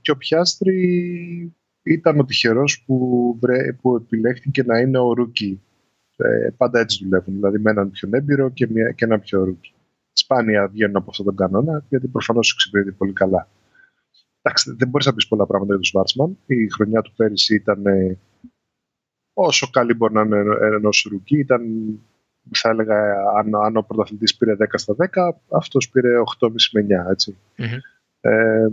και 0.00 0.10
ο 0.10 0.16
Πιάστρη 0.16 1.54
ήταν 1.82 2.18
ο 2.18 2.24
τυχερός 2.24 2.82
που, 2.86 3.38
που 3.80 3.96
επιλέχθηκε 3.96 4.62
να 4.62 4.78
είναι 4.78 4.98
ο 4.98 5.12
rookie. 5.12 5.62
Ε, 6.16 6.48
πάντα 6.56 6.80
έτσι 6.80 7.04
δουλεύουν, 7.04 7.34
δηλαδή 7.34 7.58
με 7.58 7.70
έναν 7.70 7.90
πιο 7.90 8.08
έμπειρο 8.12 8.50
και, 8.50 8.68
μια, 8.70 8.90
και 8.90 9.04
ένα 9.04 9.18
πιο 9.18 9.44
rookie 9.44 9.74
σπάνια 10.12 10.68
βγαίνουν 10.68 10.96
από 10.96 11.10
αυτόν 11.10 11.26
τον 11.26 11.36
κανόνα, 11.36 11.84
γιατί 11.88 12.08
προφανώς 12.08 12.52
εξυπηρετεί 12.52 12.92
πολύ 12.92 13.12
καλά. 13.12 13.48
Εντάξει, 14.42 14.74
δεν 14.78 14.88
μπορείς 14.88 15.06
να 15.06 15.14
πεις 15.14 15.28
πολλά 15.28 15.46
πράγματα 15.46 15.74
για 15.74 15.82
τον 15.82 15.84
Σβάρτσμαν. 15.84 16.38
Η 16.46 16.68
χρονιά 16.68 17.02
του 17.02 17.12
πέρυσι 17.16 17.54
ήταν 17.54 17.86
ε, 17.86 18.18
όσο 19.32 19.70
καλή 19.70 19.94
μπορεί 19.94 20.14
να 20.14 20.20
είναι 20.20 20.42
ενός 20.60 21.06
rookie. 21.10 21.38
Ήταν, 21.38 21.62
θα 22.50 22.68
έλεγα, 22.68 23.12
αν, 23.38 23.54
αν 23.64 23.76
ο 23.76 23.82
πρωταθλητής 23.82 24.36
πήρε 24.36 24.56
10 24.58 24.64
στα 24.74 24.94
10, 24.98 25.06
αυτός 25.48 25.88
πήρε 25.88 26.08
8,5 26.38 26.50
με 26.72 26.86
9. 27.06 27.10
ετσι 27.10 27.36
Ε, 28.20 28.66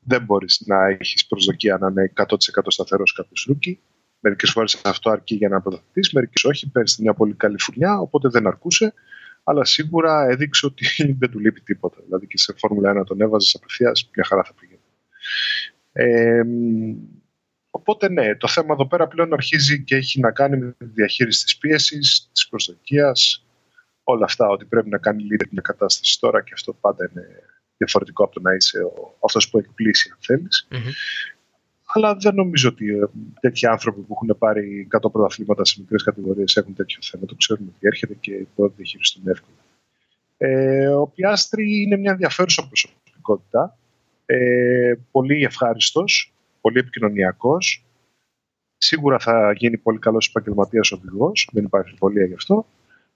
δεν 0.00 0.24
μπορείς 0.24 0.62
να 0.66 0.86
έχεις 0.86 1.26
προσδοκία 1.26 1.78
να 1.78 1.88
είναι 1.88 2.12
100% 2.16 2.26
σταθερός 2.66 3.12
κάποιος 3.12 3.44
rookie. 3.48 3.80
Μερικές 4.20 4.50
φορές 4.50 4.80
αυτό 4.84 5.10
αρκεί 5.10 5.34
για 5.34 5.48
να 5.48 5.60
πρωταθλητής, 5.60 6.12
μερικές 6.12 6.44
όχι. 6.44 6.70
Πέρυσι 6.70 7.02
μια 7.02 7.14
πολύ 7.14 7.34
καλή 7.34 7.60
φουρνιά, 7.60 7.98
οπότε 7.98 8.28
δεν 8.28 8.46
αρκούσε. 8.46 8.92
αλλά 9.44 9.64
σίγουρα 9.64 10.26
έδειξε 10.28 10.66
ότι 10.66 10.86
δεν 11.18 11.30
του 11.30 11.38
λείπει 11.38 11.60
τίποτα. 11.60 11.96
Δηλαδή 12.04 12.26
και 12.26 12.38
σε 12.38 12.54
Φόρμουλα 12.56 13.00
1 13.00 13.06
τον 13.06 13.20
έβαζες 13.20 13.54
απευθείας, 13.54 14.10
μια 14.14 14.24
χαρά 14.24 14.42
θα 14.42 14.52
πήγαινε. 14.60 14.80
Ε, 15.92 16.42
οπότε 17.76 18.08
ναι, 18.08 18.36
το 18.36 18.48
θέμα 18.48 18.72
εδώ 18.72 18.86
πέρα 18.86 19.06
πλέον 19.06 19.32
αρχίζει 19.32 19.82
και 19.82 19.96
έχει 19.96 20.20
να 20.20 20.30
κάνει 20.30 20.56
με 20.56 20.74
τη 20.78 20.84
διαχείριση 20.84 21.44
της 21.44 21.58
πίεσης, 21.58 22.30
της 22.32 22.48
προσδοκίας, 22.48 23.46
όλα 24.04 24.24
αυτά, 24.24 24.48
ότι 24.48 24.64
πρέπει 24.64 24.88
να 24.88 24.98
κάνει 24.98 25.22
leader 25.30 25.48
μια 25.50 25.62
κατάσταση 25.62 26.20
τώρα 26.20 26.42
και 26.42 26.50
αυτό 26.54 26.72
πάντα 26.72 27.10
είναι 27.12 27.26
διαφορετικό 27.76 28.24
από 28.24 28.32
το 28.32 28.40
να 28.40 28.54
είσαι 28.54 28.78
ο, 28.78 29.16
αυτός 29.24 29.48
που 29.50 29.58
εκπλήσει 29.58 30.10
αν 30.12 30.18
θελεις 30.20 30.68
Αλλά 31.86 32.14
δεν 32.14 32.34
νομίζω 32.34 32.68
ότι 32.68 32.88
ε, 32.88 33.06
τέτοιοι 33.40 33.66
άνθρωποι 33.66 34.00
που 34.00 34.12
έχουν 34.14 34.38
πάρει 34.38 34.88
100 35.00 35.12
πρωταθλήματα 35.12 35.64
σε 35.64 35.80
μικρές 35.80 36.02
κατηγορίες 36.02 36.56
έχουν 36.56 36.74
τέτοιο 36.74 36.98
θέμα. 37.02 37.26
Το 37.26 37.34
ξέρουν 37.34 37.72
ότι 37.76 37.86
έρχεται 37.86 38.14
και 38.20 38.30
μπορεί 38.30 38.70
να 38.70 38.76
διαχειριστούν 38.76 39.28
εύκολα. 39.28 39.56
Ε, 40.36 40.86
ο 40.88 41.06
Πιάστρη 41.06 41.82
είναι 41.82 41.96
μια 41.96 42.10
ενδιαφέρουσα 42.10 42.66
προσωπικότητα. 42.66 43.78
Ε, 44.26 44.94
πολύ 45.10 45.44
ευχάριστος, 45.44 46.32
πολύ 46.66 46.78
επικοινωνιακός. 46.78 47.84
Σίγουρα 48.76 49.18
θα 49.18 49.52
γίνει 49.52 49.78
πολύ 49.78 49.98
καλός 49.98 50.28
επαγγελματίας 50.28 50.92
οδηγός, 50.92 51.48
δεν 51.52 51.64
υπάρχει 51.64 51.88
αμφιβολία 51.88 52.24
γι' 52.24 52.34
αυτό. 52.34 52.66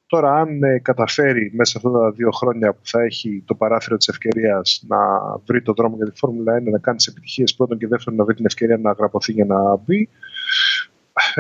Τώρα, 0.07 0.35
αν 0.35 0.63
ε, 0.63 0.79
καταφέρει 0.79 1.51
μέσα 1.55 1.71
σε 1.71 1.79
αυτά 1.79 1.99
τα 1.99 2.11
δύο 2.11 2.31
χρόνια 2.31 2.73
που 2.73 2.81
θα 2.83 3.03
έχει 3.03 3.43
το 3.47 3.55
παράθυρο 3.55 3.97
της 3.97 4.09
ευκαιρίας 4.09 4.85
να 4.89 4.99
βρει 5.47 5.63
το 5.63 5.73
δρόμο 5.73 5.97
για 5.97 6.11
τη 6.11 6.19
Φόρμουλα 6.19 6.59
1, 6.59 6.63
να 6.63 6.79
κάνει 6.79 6.97
τις 6.97 7.07
επιτυχίες 7.07 7.55
πρώτον 7.55 7.79
και 7.79 7.87
δεύτερον 7.87 8.19
να 8.19 8.25
βρει 8.25 8.35
την 8.35 8.47
ευκαιρία 8.47 8.79
να 8.79 8.93
γραπωθεί 8.93 9.33
για 9.33 9.45
να 9.45 9.77
μπει, 9.77 10.09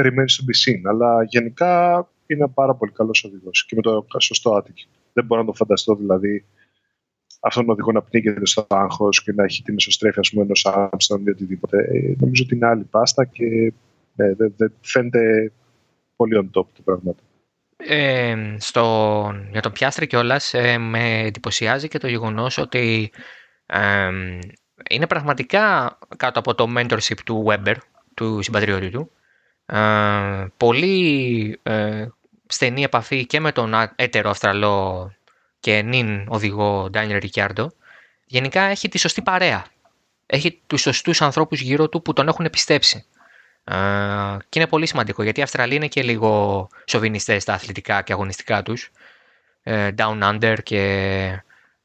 remains 0.04 0.32
to 0.36 0.42
be 0.48 0.54
seen. 0.62 0.80
Αλλά 0.84 1.24
γενικά 1.24 1.94
είναι 2.26 2.42
ένα 2.42 2.48
πάρα 2.48 2.74
πολύ 2.74 2.92
καλός 2.92 3.24
οδηγός 3.24 3.66
και 3.66 3.76
με 3.76 3.82
το 3.82 4.04
σωστό 4.18 4.50
άτομο. 4.50 4.76
Δεν 5.12 5.24
μπορώ 5.24 5.40
να 5.40 5.46
το 5.46 5.52
φανταστώ 5.52 5.94
δηλαδή 5.94 6.44
αυτόν 7.40 7.64
τον 7.64 7.72
οδηγό 7.72 7.92
να 7.92 8.02
πνίγεται 8.02 8.46
στο 8.46 8.66
άγχος 8.68 9.22
και 9.22 9.32
να 9.32 9.44
έχει 9.44 9.62
την 9.62 9.74
εσωστρέφεια 9.74 10.22
ενός 10.34 10.66
Άμστον 10.66 11.26
ή 11.26 11.30
οτιδήποτε. 11.30 11.78
Ε, 11.78 12.14
νομίζω 12.18 12.42
ότι 12.46 12.54
είναι 12.54 12.66
άλλη 12.66 12.84
πάστα 12.84 13.24
και 13.24 13.72
ναι, 14.14 14.34
δεν 14.34 14.54
δε, 14.56 14.68
φαίνεται 14.80 15.52
πολύ 16.16 16.36
on 16.36 16.60
top 16.60 16.66
το 16.74 16.82
πράγμα. 16.84 17.14
Ε, 17.76 18.56
στο, 18.58 18.84
για 19.50 19.60
τον 19.60 19.72
Πιάστρη 19.72 20.06
κιόλας 20.06 20.54
ε, 20.54 20.78
με 20.78 21.20
εντυπωσιάζει 21.20 21.88
και 21.88 21.98
το 21.98 22.08
γεγονός 22.08 22.58
ότι 22.58 23.10
ε, 23.66 24.10
είναι 24.90 25.06
πραγματικά 25.06 25.98
κάτω 26.16 26.38
από 26.38 26.54
το 26.54 26.66
mentorship 26.76 27.18
του 27.24 27.46
Weber, 27.48 27.74
του 28.14 28.42
συμπατριώτη 28.42 28.90
του. 28.90 29.10
Ε, 29.66 30.46
πολύ 30.56 31.58
ε, 31.62 32.06
στενή 32.46 32.82
επαφή 32.82 33.26
και 33.26 33.40
με 33.40 33.52
τον 33.52 33.74
έτερο 33.96 34.30
Αυστραλό 34.30 35.12
και 35.60 35.82
νυν 35.82 36.26
οδηγό 36.28 36.90
Ντάνιελ 36.90 37.18
Ρικιάρντο. 37.18 37.72
Γενικά 38.24 38.62
έχει 38.62 38.88
τη 38.88 38.98
σωστή 38.98 39.22
παρέα. 39.22 39.64
Έχει 40.26 40.60
τους 40.66 40.80
σωστούς 40.80 41.22
ανθρώπους 41.22 41.60
γύρω 41.60 41.88
του 41.88 42.02
που 42.02 42.12
τον 42.12 42.28
έχουν 42.28 42.50
πιστέψει 42.50 43.04
και 44.48 44.58
είναι 44.58 44.66
πολύ 44.66 44.86
σημαντικό 44.86 45.22
γιατί 45.22 45.40
οι 45.40 45.42
Αυστραλοί 45.42 45.74
είναι 45.74 45.88
και 45.88 46.02
λίγο 46.02 46.68
σοβινιστές 46.84 47.42
στα 47.42 47.52
αθλητικά 47.52 48.02
και 48.02 48.12
αγωνιστικά 48.12 48.62
τους. 48.62 48.90
Ε, 49.62 49.90
down 49.96 50.22
under 50.22 50.56
και 50.62 50.82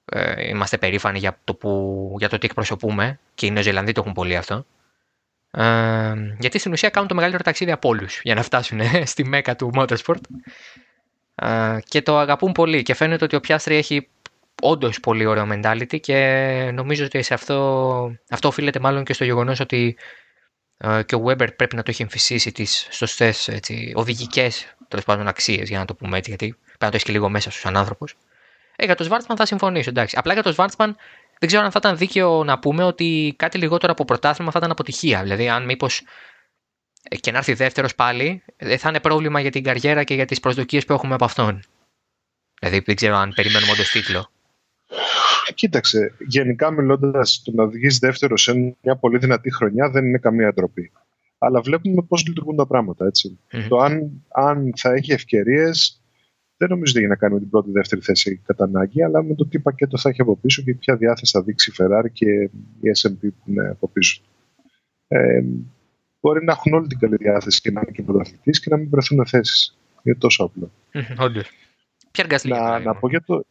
ε, 0.05 0.47
είμαστε 0.47 0.77
περήφανοι 0.77 1.19
για 1.19 1.39
το, 1.43 1.53
που, 1.53 2.15
για 2.19 2.29
το 2.29 2.37
τι 2.37 2.45
εκπροσωπούμε 2.45 3.19
και 3.35 3.45
οι 3.45 3.51
Νεοζηλανδοί 3.51 3.91
το 3.91 4.01
έχουν 4.01 4.13
πολύ 4.13 4.35
αυτό. 4.35 4.65
Ε, 5.51 6.13
γιατί 6.39 6.59
στην 6.59 6.71
ουσία 6.71 6.89
κάνουν 6.89 7.07
το 7.07 7.15
μεγαλύτερο 7.15 7.43
ταξίδι 7.43 7.71
από 7.71 7.89
όλους 7.89 8.19
για 8.23 8.35
να 8.35 8.41
φτάσουν 8.41 8.79
στη 9.05 9.25
μέκα 9.25 9.55
του 9.55 9.71
motorsport. 9.75 10.21
Και 11.83 12.01
το 12.01 12.17
αγαπούν 12.17 12.51
πολύ 12.51 12.83
και 12.83 12.93
φαίνεται 12.93 13.23
ότι 13.23 13.35
ο 13.35 13.39
Πιάστρη 13.39 13.75
έχει 13.75 14.07
όντως 14.61 14.99
πολύ 14.99 15.25
ωραίο 15.25 15.47
mentality 15.51 15.99
και 15.99 16.71
νομίζω 16.73 17.05
ότι 17.05 17.21
σε 17.21 17.33
αυτό, 17.33 18.15
αυτό 18.29 18.47
οφείλεται 18.47 18.79
μάλλον 18.79 19.03
και 19.03 19.13
στο 19.13 19.23
γεγονός 19.23 19.59
ότι 19.59 19.97
ε, 20.77 21.03
και 21.05 21.15
ο 21.15 21.23
Weber 21.25 21.55
πρέπει 21.55 21.75
να 21.75 21.83
το 21.83 21.91
έχει 21.91 22.01
εμφυσίσει 22.01 22.51
τις 22.51 22.87
σωστές 22.91 23.49
οδηγικές 23.93 24.75
τέλος 24.87 25.05
πάντων 25.05 25.27
αξίες, 25.27 25.69
για 25.69 25.79
να 25.79 25.85
το 25.85 25.95
πούμε 25.95 26.17
έτσι, 26.17 26.29
γιατί 26.29 26.47
πρέπει 26.47 26.83
να 26.83 26.89
το 26.89 26.95
έχει 26.95 27.05
και 27.05 27.11
λίγο 27.11 27.29
μέσα 27.29 27.51
στου 27.51 27.59
σαν 27.59 27.77
άνθρωπος. 27.77 28.15
Ε, 28.75 28.85
για 28.85 28.95
τον 28.95 29.05
Σβάρτσμαν 29.05 29.37
θα 29.37 29.45
συμφωνήσω, 29.45 29.89
εντάξει. 29.89 30.15
Απλά 30.19 30.33
για 30.33 30.43
τον 30.43 30.53
Σβάρτσμαν 30.53 30.95
δεν 31.39 31.49
ξέρω 31.49 31.63
αν 31.63 31.71
θα 31.71 31.79
ήταν 31.79 31.97
δίκαιο 31.97 32.43
να 32.43 32.59
πούμε 32.59 32.83
ότι 32.83 33.33
κάτι 33.37 33.57
λιγότερο 33.57 33.91
από 33.91 34.05
πρωτάθλημα 34.05 34.51
θα 34.51 34.57
ήταν 34.59 34.71
αποτυχία. 34.71 35.21
Δηλαδή, 35.21 35.49
αν 35.49 35.65
μήπως 35.65 35.99
ε, 35.99 36.05
και 37.19 37.31
να 37.31 37.37
έρθει 37.37 37.53
δεύτερος 37.53 37.95
πάλι, 37.95 38.43
δεν 38.57 38.77
θα 38.77 38.89
είναι 38.89 38.99
πρόβλημα 38.99 39.39
για 39.39 39.51
την 39.51 39.63
καριέρα 39.63 40.03
και 40.03 40.13
για 40.13 40.25
τις 40.25 40.39
προσδοκίες 40.39 40.85
που 40.85 40.93
έχουμε 40.93 41.13
από 41.13 41.25
αυτόν. 41.25 41.59
Δηλαδή, 42.59 42.83
δεν 42.85 42.95
ξέρω 42.95 43.15
αν 43.15 43.33
περιμένουμε 43.35 43.71
όντως 43.71 43.89
τίτλο. 43.89 44.29
Κοίταξε, 45.53 46.13
γενικά 46.27 46.71
μιλώντας, 46.71 47.41
το 47.43 47.51
να 47.51 47.67
βγεις 47.67 47.97
δεύτερος 47.99 48.41
σε 48.41 48.75
μια 48.81 48.95
πολύ 48.95 49.17
δυνατή 49.17 49.53
χρονιά 49.53 49.89
δεν 49.89 50.05
είναι 50.05 50.17
καμία 50.17 50.53
ντροπή. 50.53 50.91
Αλλά 51.37 51.61
βλέπουμε 51.61 52.01
πώς 52.01 52.27
λειτουργούν 52.27 52.55
τα 52.55 52.67
πράγματα. 52.67 53.11
Το 53.69 53.77
αν, 53.77 54.23
αν 54.27 54.73
θα 54.75 54.93
έχει 54.93 55.11
ευκαιρίες, 55.11 56.01
δεν 56.57 56.69
νομίζω 56.69 56.91
ότι 56.91 56.99
έχει 56.99 57.09
να 57.09 57.15
κάνει 57.15 57.33
με 57.33 57.39
την 57.39 57.49
πρώτη 57.49 57.71
δεύτερη 57.71 58.01
θέση 58.01 58.41
κατά 58.45 58.63
ανάγκη, 58.63 59.03
αλλά 59.03 59.23
με 59.23 59.35
το 59.35 59.45
τι 59.45 59.59
πακέτο 59.59 59.97
θα 59.97 60.09
έχει 60.09 60.21
από 60.21 60.37
πίσω 60.37 60.61
και 60.61 60.73
ποια 60.73 60.95
διάθεση 60.95 61.31
θα 61.31 61.43
δείξει 61.43 61.71
η 61.71 61.75
Ferrari 61.77 62.11
και 62.13 62.29
η 62.81 62.91
SMP 63.01 63.17
που 63.19 63.43
είναι 63.45 63.67
από 63.69 63.87
πίσω. 63.87 64.21
Ε, 65.07 65.41
μπορεί 66.25 66.45
να 66.45 66.51
έχουν 66.51 66.73
όλη 66.73 66.87
την 66.87 66.99
καλή 66.99 67.15
διάθεση 67.15 67.61
και 67.61 67.71
να 67.71 67.81
είναι 67.81 67.91
και 67.91 68.03
πρωταθλητής 68.03 68.59
και 68.59 68.69
να 68.69 68.77
μην 68.77 68.89
βρεθούν 68.89 69.25
θέσεις. 69.25 69.77
Είναι 70.03 70.15
τόσο 70.15 70.43
απλό. 70.43 70.71
Όντως. 71.17 71.51
να, 72.43 72.79
να 72.79 72.95
πω 72.95 73.09
για 73.09 73.23
το, 73.25 73.45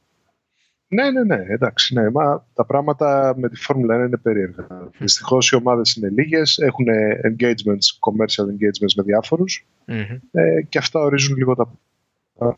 ναι, 0.89 1.11
ναι, 1.11 1.25
ναι, 1.25 1.45
εντάξει. 1.49 1.95
Ναι, 1.95 2.11
μα 2.11 2.47
τα 2.55 2.65
πράγματα 2.65 3.35
με 3.37 3.49
τη 3.49 3.57
Φόρμουλα 3.57 4.05
1 4.05 4.07
είναι 4.07 4.17
περίεργα. 4.17 4.67
Δυστυχώς 4.99 5.51
οι 5.51 5.57
ομάδες 5.57 5.95
είναι 5.95 6.09
λίγες, 6.09 6.59
έχουν 6.59 6.87
engagements, 7.25 7.87
commercial 8.07 8.45
engagements 8.45 8.95
με 8.97 9.03
διαφορου 9.03 9.45
ε, 10.31 10.63
και 10.69 10.79
αυτά 10.79 11.01
ορίζουν 11.01 11.37
λίγο 11.37 11.55
τα 11.55 11.73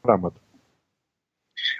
πράγματα. 0.00 0.40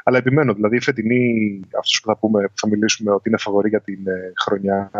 Αλλά 0.05 0.19
επιμένω, 0.19 0.55
δηλαδή 0.55 0.76
η 0.76 0.81
φετινή, 0.81 1.61
αυτός 1.76 2.00
που 2.00 2.07
θα, 2.07 2.16
πούμε, 2.16 2.49
θα 2.55 2.69
μιλήσουμε 2.69 3.11
ότι 3.11 3.28
είναι 3.28 3.38
φαβορή 3.38 3.69
για 3.69 3.81
την 3.81 4.07
ε, 4.07 4.33
χρονιά, 4.45 4.90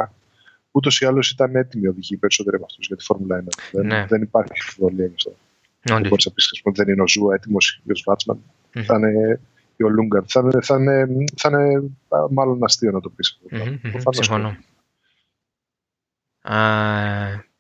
ούτως 0.77 1.01
ή 1.01 1.05
άλλως 1.05 1.31
ήταν 1.31 1.57
έτοιμοι 1.57 1.87
οδηγοί 1.87 2.17
περισσότεροι 2.17 2.57
από 2.57 2.65
αυτούς 2.65 2.87
για 2.87 2.97
τη 2.97 3.05
Φόρμουλα 3.05 3.45
1. 3.45 3.49
Δεν, 3.73 3.87
ναι. 3.87 4.07
δεν 4.09 4.23
υπάρχει 4.23 4.53
αμφιβολία 4.53 5.07
γι' 5.07 5.15
αυτό. 5.15 5.35
Δεν 5.83 6.09
μπορείς 6.09 6.25
να 6.25 6.33
πεις 6.33 6.61
ότι 6.65 6.83
δεν 6.83 6.93
είναι 6.93 7.03
ο 7.03 7.09
Ζου 7.09 7.31
έτοιμος 7.31 7.81
ή 7.85 7.91
ο 7.91 7.95
Σβάρτσμαν. 7.95 8.39
Θα 8.71 8.97
είναι 8.97 9.41
ο 9.85 9.89
Λούνγκααρντ. 9.89 10.23
Θα, 10.27 10.49
θα, 10.63 10.77
είναι, 10.77 11.07
θα 11.37 11.49
είναι 11.49 11.83
μάλλον 12.31 12.65
αστείο 12.65 12.91
να 12.91 13.01
το 13.01 13.11
πεις. 13.11 13.39
Mm-hmm, 13.51 14.03
συμφωνώ. 14.11 14.57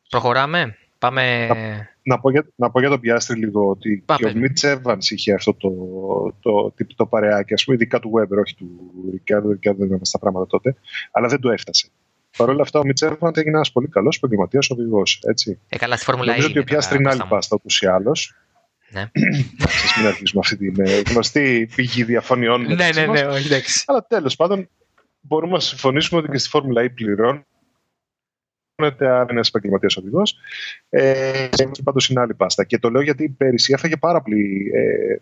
προχωράμε. 0.08 0.76
Πάμε... 0.99 1.46
Να, 1.46 1.56
να, 2.02 2.20
πω 2.20 2.30
για, 2.30 2.46
να 2.54 2.70
πω 2.70 2.80
για 2.80 2.88
τον 2.88 3.00
Πιάστρι 3.00 3.38
λίγο 3.38 3.68
ότι 3.68 4.04
και 4.16 4.26
ο 4.26 4.32
Mitch 4.35 4.64
Evans 4.66 5.04
είχε 5.08 5.32
αυτό 5.32 5.54
το, 5.54 5.70
το, 6.40 6.70
το, 6.76 6.87
το 6.96 7.06
παρεάκι, 7.06 7.54
ας 7.54 7.64
πούμε, 7.64 7.76
ειδικά 7.76 8.00
του 8.00 8.12
Weber, 8.14 8.38
όχι 8.40 8.54
του 8.54 8.90
Ρικιάρντο, 9.11 9.54
και 9.54 9.73
δεν 9.73 9.87
ήταν 9.87 10.04
στα 10.04 10.18
πράγματα 10.18 10.46
τότε, 10.46 10.76
αλλά 11.11 11.28
δεν 11.28 11.40
του 11.40 11.50
έφτασε. 11.50 11.90
Παρ' 12.37 12.49
όλα 12.49 12.62
αυτά, 12.62 12.78
ο 12.78 12.85
Mitch 12.85 13.04
Evans 13.05 13.37
έγινε 13.37 13.57
ένας 13.57 13.73
πολύ 13.73 13.88
καλός 13.88 14.16
επαγγελματίας 14.16 14.71
οδηγός. 14.71 15.23
Ε, 15.69 15.76
καλά, 15.76 15.97
στη 15.97 16.05
Φόρμουλα 16.05 16.31
Νομίζω 16.31 16.49
ότι 16.49 16.59
ο 16.59 16.64
Πιάστρη 16.64 16.99
είναι 16.99 17.11
άλλη 17.11 17.25
πάστα 17.28 17.57
ούτως 17.57 17.81
ή 17.81 17.87
άλλως. 17.87 18.35
Ναι. 18.90 19.11
Σας 19.59 19.97
μην 19.97 20.07
αρχίσουμε 20.07 20.43
αυτή 20.45 20.57
την 20.57 20.75
ε, 20.87 21.02
γνωστή 21.11 21.69
πηγή 21.75 22.05
διαφωνιών. 22.05 22.62
ναι, 22.62 22.88
ναι, 22.95 23.07
ναι, 23.07 23.26
όχι, 23.26 23.47
εντάξει. 23.47 23.85
Αλλά 23.87 24.07
τέλος 24.07 24.37
πάντων, 24.37 24.69
μπορούμε 25.21 25.52
να 25.52 25.61
συμφωνήσουμε 25.61 26.21
ότι 26.21 26.31
και 26.31 26.38
στη 26.38 26.49
Φόρμουλα 26.49 26.83
E 26.85 26.88
πληρώνεται 26.95 27.45
αν 28.99 29.26
είναι 29.31 29.40
επαγγελματίας 29.49 29.97
οδηγός. 29.97 30.38
Ε, 30.88 31.49
Πάντως 31.85 32.09
είναι 32.09 32.21
άλλη 32.21 32.35
πάστα. 32.35 32.64
Και 32.64 32.78
το 32.78 32.90
λέω 32.90 33.00
γιατί 33.00 33.28
πέρυσι 33.28 33.73
έφαγε 33.73 33.97
πάρα 33.97 34.23
πολύ. 34.23 34.71
Ε, 34.75 35.16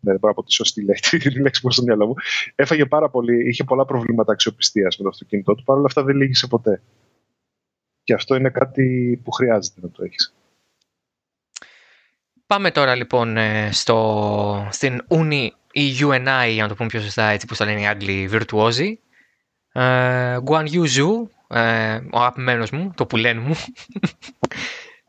ναι, 0.00 0.10
δεν 0.10 0.20
μπορώ 0.20 0.32
από 0.32 0.44
τη 0.44 0.52
σωστή 0.52 0.84
λέξη 0.84 1.18
που 1.62 1.70
στο 1.70 1.82
μυαλό 1.82 2.06
μου. 2.06 2.14
Έφαγε 2.54 2.86
πάρα 2.86 3.10
πολύ, 3.10 3.48
είχε 3.48 3.64
πολλά 3.64 3.84
προβλήματα 3.84 4.32
αξιοπιστίας 4.32 4.96
με 4.96 5.02
το 5.02 5.08
αυτοκίνητό 5.08 5.54
του. 5.54 5.62
Παρ' 5.62 5.76
όλα 5.76 5.86
αυτά 5.86 6.02
δεν 6.02 6.16
λύγησε 6.16 6.46
ποτέ. 6.46 6.82
Και 8.02 8.14
αυτό 8.14 8.34
είναι 8.34 8.50
κάτι 8.50 9.20
που 9.24 9.30
χρειάζεται 9.30 9.80
να 9.82 9.90
το 9.90 10.04
έχεις. 10.04 10.34
Πάμε 12.46 12.70
τώρα 12.70 12.94
λοιπόν 12.94 13.36
ε, 13.36 13.68
στο, 13.72 14.68
στην 14.70 15.02
Uni 15.08 15.48
ή 15.72 15.90
UNI, 16.00 16.50
για 16.52 16.62
να 16.62 16.68
το 16.68 16.74
πούμε 16.74 16.88
πιο 16.88 17.00
σωστά 17.00 17.24
έτσι 17.24 17.46
που 17.46 17.54
το 17.54 17.64
λένε 17.64 17.80
οι 17.80 17.86
Άγγλοι 17.86 18.26
βιρτουόζοι. 18.28 19.00
Ε, 19.72 20.36
Guan 20.44 20.66
Yu 20.68 20.84
Zhu, 20.84 21.26
ε, 21.48 22.00
ο 22.12 22.18
αγαπημένος 22.18 22.70
μου, 22.70 22.92
το 22.94 23.06
που 23.06 23.16
λένε 23.16 23.40
μου. 23.40 23.54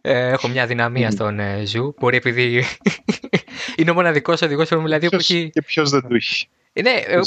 Ε, 0.01 0.27
έχω 0.27 0.47
μια 0.47 0.65
δυναμία 0.65 1.11
στον 1.11 1.39
ε, 1.39 1.65
Ζου. 1.65 1.95
Μπορεί 1.99 2.17
επειδή 2.17 2.63
είναι 3.77 3.91
ο 3.91 3.93
μοναδικός 3.93 4.41
οδηγός 4.41 4.69
δηλαδή 4.69 5.09
που 5.09 5.15
έχει. 5.15 5.49
Και 5.49 5.61
ποιος 5.61 5.89
δεν 5.89 6.01
το 6.01 6.15
έχει. 6.15 6.47
Ναι, 6.81 7.01
εγώ, 7.05 7.23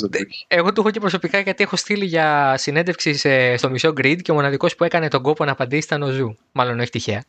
εγώ 0.48 0.72
του 0.72 0.80
έχω 0.80 0.90
και 0.90 1.00
προσωπικά 1.00 1.38
γιατί 1.38 1.62
έχω 1.62 1.76
στείλει 1.76 2.04
για 2.04 2.54
συνέντευξη 2.56 3.14
στο 3.56 3.70
μισό 3.70 3.88
grid 3.88 4.18
και 4.22 4.30
ο 4.30 4.34
μοναδικός 4.34 4.74
που 4.74 4.84
έκανε 4.84 5.08
τον 5.08 5.22
κόπο 5.22 5.44
να 5.44 5.52
απαντήσει 5.52 5.84
ήταν 5.86 6.02
ο 6.02 6.10
Ζου. 6.10 6.36
Μάλλον 6.52 6.80
όχι 6.80 6.90
τυχαία. 6.90 7.24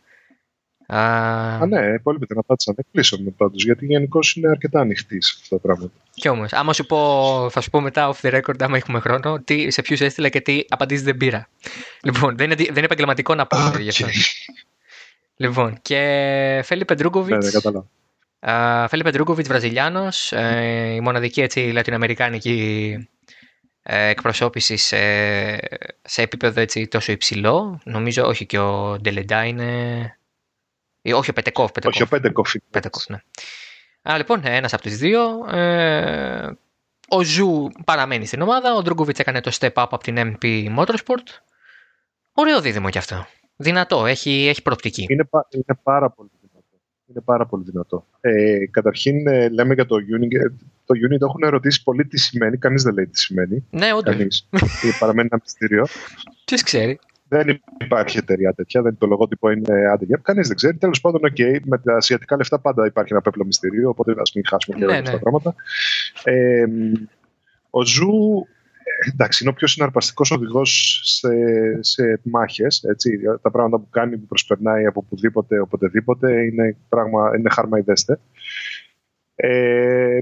Α, 0.87 1.65
ναι, 1.65 1.99
πολύ 1.99 2.19
πιθανά 2.19 2.43
να 2.47 2.83
κλείσαμε 2.91 3.29
πάντως. 3.29 3.63
Γιατί 3.63 3.85
γενικώς 3.85 4.19
είναι 4.35 4.49
αρκετά 4.49 4.79
ανοιχτή 4.79 5.21
σε 5.21 5.37
αυτά 5.41 5.55
τα 5.55 5.61
πράγματα. 5.61 5.93
Κι 6.13 6.29
όμως, 6.29 6.53
άμα 6.53 6.73
σου 6.73 6.85
πω, 6.85 7.49
θα 7.51 7.61
σου 7.61 7.69
πω 7.69 7.81
μετά 7.81 8.13
off 8.13 8.27
the 8.27 8.35
record, 8.35 8.55
άμα 8.59 8.77
έχουμε 8.77 8.99
χρόνο, 8.99 9.39
τι, 9.39 9.71
σε 9.71 9.81
ποιους 9.81 10.01
έστειλα 10.01 10.29
και 10.29 10.41
τι 10.41 10.61
απαντήσεις 10.69 11.03
δεν 11.03 11.17
πήρα. 11.17 11.47
Λοιπόν, 12.03 12.37
δεν 12.37 12.45
είναι, 12.45 12.55
δεν 12.55 12.75
είναι 12.75 12.85
επαγγελματικό 12.85 13.35
να 13.35 13.45
πω 13.47 13.57
okay. 13.67 13.79
γι' 13.79 13.89
αυτό. 13.89 14.07
Λοιπόν, 15.35 15.81
και 15.81 16.61
Φέλιπε 16.63 16.95
Ντρούγκοβιτς. 16.95 17.45
Ναι, 17.45 17.51
κατάλαβα. 17.51 18.87
Φέλιπε 18.87 19.09
Ντρούγκοβιτς, 19.09 19.47
Βραζιλιάνος, 19.47 20.31
ε, 20.31 20.93
η 20.95 20.99
μοναδική 20.99 21.41
έτσι, 21.41 21.59
λατινοαμερικάνικη 21.59 23.09
ε, 23.83 24.07
εκπροσώπηση 24.07 24.77
σε, 24.77 24.97
σε 26.01 26.21
επίπεδο 26.21 26.61
έτσι, 26.61 26.87
τόσο 26.87 27.11
υψηλό. 27.11 27.79
Νομίζω 27.83 28.25
όχι 28.25 28.45
και 28.45 28.59
ο 28.59 28.99
Ντε 28.99 29.16
λεντά 29.17 29.45
είναι 29.45 30.19
ή, 31.05 31.13
όχι 31.13 31.29
ο 31.29 31.33
Πέτεκοφ. 31.33 31.71
Όχι 31.85 32.03
ο 32.03 32.07
Πέτεκοφ. 32.07 32.53
Πέτεκοφ 32.69 33.07
ναι. 33.07 33.21
Α, 34.11 34.17
λοιπόν, 34.17 34.41
ένας 34.45 34.73
από 34.73 34.81
τους 34.81 34.95
δύο. 34.95 35.45
Ε, 35.51 36.51
ο 37.07 37.23
Ζου 37.23 37.71
παραμένει 37.85 38.25
στην 38.25 38.41
ομάδα. 38.41 38.73
Ο 38.75 38.81
Ντρούγκοβιτς 38.81 39.19
έκανε 39.19 39.41
το 39.41 39.51
step 39.59 39.67
up 39.67 39.71
από 39.73 39.97
την 39.97 40.17
MP 40.17 40.75
Motorsport. 40.77 41.27
Ωραίο 42.33 42.61
δίδυμο 42.61 42.89
κι 42.89 42.97
αυτό. 42.97 43.27
Δυνατό, 43.55 44.05
έχει, 44.05 44.47
έχει 44.47 44.61
προοπτική. 44.61 45.05
Είναι, 45.09 45.29
είναι 45.49 45.79
πάρα 45.83 46.09
πολύ 46.09 46.29
δυνατό. 46.41 46.77
Είναι 47.05 47.21
πάρα 47.25 47.45
πολύ 47.45 47.63
δυνατό. 47.63 48.05
Ε, 48.21 48.65
καταρχήν, 48.71 49.27
ε, 49.27 49.49
λέμε 49.49 49.73
για 49.73 49.85
το 49.85 49.95
UNI. 49.95 50.35
Ε, 50.35 50.49
το 50.85 50.93
UNI 51.09 51.21
έχουν 51.21 51.43
ρωτήσει 51.43 51.83
πολύ 51.83 52.05
τι 52.05 52.19
σημαίνει. 52.19 52.57
Κανείς 52.57 52.83
δεν 52.83 52.93
λέει 52.93 53.07
τι 53.07 53.19
σημαίνει. 53.19 53.65
Ναι, 53.69 53.93
όντως. 53.93 54.47
παραμένει 54.99 55.27
ένα 55.31 55.41
μυστήριο. 55.43 55.85
Ποιος 56.45 56.63
ξέρει. 56.63 56.99
Δεν 57.27 57.61
υπάρχει 57.81 58.17
εταιρεία 58.17 58.53
τέτοια, 58.53 58.81
δεν 58.81 58.97
το 58.97 59.07
λογότυπο 59.07 59.49
είναι 59.49 59.85
άντεγια. 59.93 60.19
Κανείς 60.23 60.47
δεν 60.47 60.55
ξέρει. 60.55 60.77
Τέλος 60.77 61.01
πάντων, 61.01 61.21
okay, 61.23 61.59
με 61.63 61.77
τα 61.77 61.95
ασιατικά 61.95 62.37
λεφτά 62.37 62.59
πάντα 62.59 62.85
υπάρχει 62.85 63.13
ένα 63.13 63.21
πέπλο 63.21 63.45
μυστηρίου, 63.45 63.89
οπότε 63.89 64.15
ας 64.17 64.31
μην 64.33 64.45
ψάχνουμε 64.47 64.77
και 64.77 64.85
ναι, 64.85 64.99
ναι. 64.99 65.09
τα 65.09 65.19
πράγματα. 65.19 65.55
Ε, 66.23 66.65
ο 67.69 67.85
Ζου, 67.85 68.47
εντάξει, 69.13 69.43
είναι 69.43 69.51
ο 69.51 69.55
πιο 69.55 69.67
συναρπαστικός 69.67 70.31
οδηγός 70.31 71.01
σε, 71.03 71.29
σε 71.83 72.19
μάχες. 72.23 72.83
Τα 73.41 73.51
πράγματα 73.51 73.83
που 73.83 73.89
κάνει, 73.89 74.17
που 74.17 74.25
προσπερνάει 74.25 74.85
από 74.85 75.01
οπουδήποτε, 75.05 75.59
οποτεδήποτε, 75.59 76.43
είναι, 76.43 76.77
πράγμα, 76.89 77.31
είναι 77.37 77.49
χάρμα 77.49 77.77
ιδέσθαι. 77.77 78.19
Ε, 79.35 80.19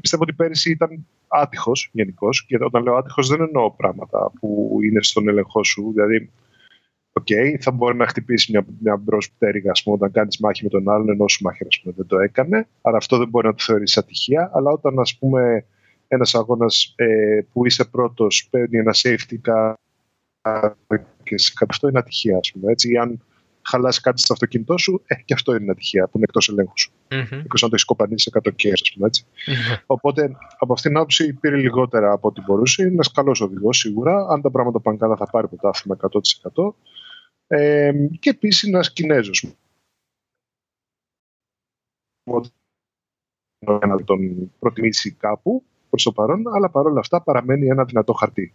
πιστεύω 0.00 0.22
ότι 0.22 0.32
πέρυσι 0.32 0.70
ήταν 0.70 1.06
άτυχος 1.28 1.88
γενικώς. 1.92 2.44
Και 2.46 2.58
όταν 2.60 2.82
λέω 2.82 2.94
άτυχος, 2.94 3.28
δεν 3.28 3.40
εννοώ 3.40 3.70
πράγματα 3.70 4.32
που 4.40 4.78
είναι 4.82 5.02
στον 5.02 5.28
έλεγχό 5.28 5.64
σου. 5.64 5.92
Δηλαδή, 5.94 6.30
οκ, 7.12 7.26
okay, 7.30 7.56
θα 7.60 7.70
μπορεί 7.70 7.96
να 7.96 8.06
χτυπήσει 8.06 8.52
μια, 8.52 8.64
μια 8.80 8.96
μπρος 8.96 9.30
πτέρυγα 9.30 9.72
όταν 9.84 10.10
κάνεις 10.10 10.38
μάχη 10.38 10.62
με 10.62 10.68
τον 10.68 10.88
άλλον, 10.88 11.08
ενώ 11.08 11.28
σου 11.28 11.42
μάχη 11.42 11.64
δεν 11.84 12.06
το 12.06 12.18
έκανε. 12.18 12.66
Άρα 12.80 12.96
αυτό 12.96 13.18
δεν 13.18 13.28
μπορεί 13.28 13.46
να 13.46 13.54
το 13.54 13.62
θεωρήσει 13.64 13.98
ατυχία. 13.98 14.50
Αλλά 14.54 14.70
όταν, 14.70 14.98
ας 14.98 15.18
πούμε, 15.18 15.64
ένας 16.12 16.34
αγώνας 16.34 16.92
ε, 16.96 17.40
που 17.52 17.66
είσαι 17.66 17.84
πρώτος 17.84 18.48
παίρνει 18.50 18.78
ένα 18.78 18.92
safety 18.94 19.38
car 19.44 19.74
και 21.22 21.38
σε 21.38 21.52
αυτό 21.68 21.88
είναι 21.88 21.98
ατυχία, 21.98 22.36
ας 22.36 22.50
πούμε. 22.52 22.72
Έτσι, 22.72 22.96
αν 22.96 23.24
χαλάσει 23.62 24.00
κάτι 24.00 24.20
στο 24.20 24.32
αυτοκίνητό 24.32 24.78
σου, 24.78 25.02
ε, 25.06 25.14
και 25.14 25.34
αυτό 25.34 25.52
είναι 25.52 25.62
μια 25.62 25.72
ατυχία 25.72 26.04
που 26.04 26.10
είναι 26.14 26.24
εκτός 26.28 26.48
ελέγχου 26.48 26.78
σου. 26.78 26.92
Mm-hmm. 27.08 27.40
Εκτός 27.44 27.62
αν 27.62 27.68
το 27.68 27.74
έχεις 27.74 27.84
κοπανίσει 27.84 28.30
100 28.42 28.54
κέρ, 28.54 28.72
ας 28.72 28.92
πούμε 28.94 29.06
έτσι. 29.06 29.24
Mm-hmm. 29.26 29.82
Οπότε 29.86 30.36
από 30.58 30.72
αυτήν 30.72 30.90
την 30.90 30.98
άποψη 30.98 31.32
πήρε 31.32 31.56
λιγότερα 31.56 32.12
από 32.12 32.28
ό,τι 32.28 32.40
μπορούσε. 32.40 32.82
Είναι 32.82 32.92
ένας 32.92 33.12
καλός 33.12 33.40
οδηγός 33.40 33.78
σίγουρα. 33.78 34.26
Αν 34.28 34.40
τα 34.40 34.50
πράγματα 34.50 34.80
πάνε 34.80 34.96
καλά, 34.96 35.16
θα 35.16 35.26
πάρει 35.26 35.48
πρωτάθλημα 35.48 35.96
100%. 36.52 36.74
Ε, 37.46 37.92
και 38.18 38.30
επίσης 38.30 38.68
ένας 38.68 38.92
Κινέζος. 38.92 39.54
Να 43.66 44.04
τον 44.04 44.52
προτιμήσει 44.58 45.12
κάπου 45.12 45.64
προς 45.90 46.02
το 46.02 46.12
παρόν, 46.12 46.42
αλλά 46.54 46.70
παρόλα 46.70 47.00
αυτά 47.00 47.22
παραμένει 47.22 47.66
ένα 47.66 47.84
δυνατό 47.84 48.12
χαρτί. 48.12 48.54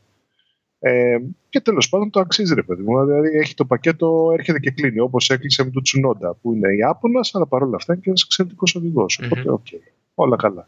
Ε, 0.79 1.17
και 1.49 1.61
τέλος 1.61 1.89
πάντων 1.89 2.09
το 2.09 2.19
αξίζει, 2.19 2.53
ρε 2.53 2.63
παιδί 2.63 2.81
μου. 2.81 3.05
Δηλαδή 3.05 3.37
έχει 3.37 3.53
το 3.53 3.65
πακέτο, 3.65 4.29
έρχεται 4.33 4.59
και 4.59 4.71
κλείνει. 4.71 4.99
Όπως 4.99 5.29
έκλεισε 5.29 5.63
με 5.63 5.69
τον 5.69 5.83
Τσουνόντα, 5.83 6.35
που 6.41 6.53
είναι 6.53 6.75
Ιάπωνα, 6.75 7.19
αλλά 7.31 7.47
παρόλα 7.47 7.75
αυτά 7.75 7.93
είναι 7.93 8.01
και 8.01 8.09
ένας 8.09 8.23
εξαιρετικός 8.23 8.75
οδηγός. 8.75 9.19
Mm-hmm. 9.21 9.25
Οπότε, 9.25 9.61
okay, 9.75 9.91
όλα 10.15 10.35
καλά. 10.35 10.67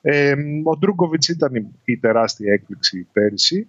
Ε, 0.00 0.34
ο 0.62 0.76
Ντρούγκοβιτς 0.76 1.28
ήταν 1.28 1.72
η, 1.84 1.98
τεράστια 1.98 2.52
έκπληξη 2.52 3.06
πέρυσι. 3.12 3.68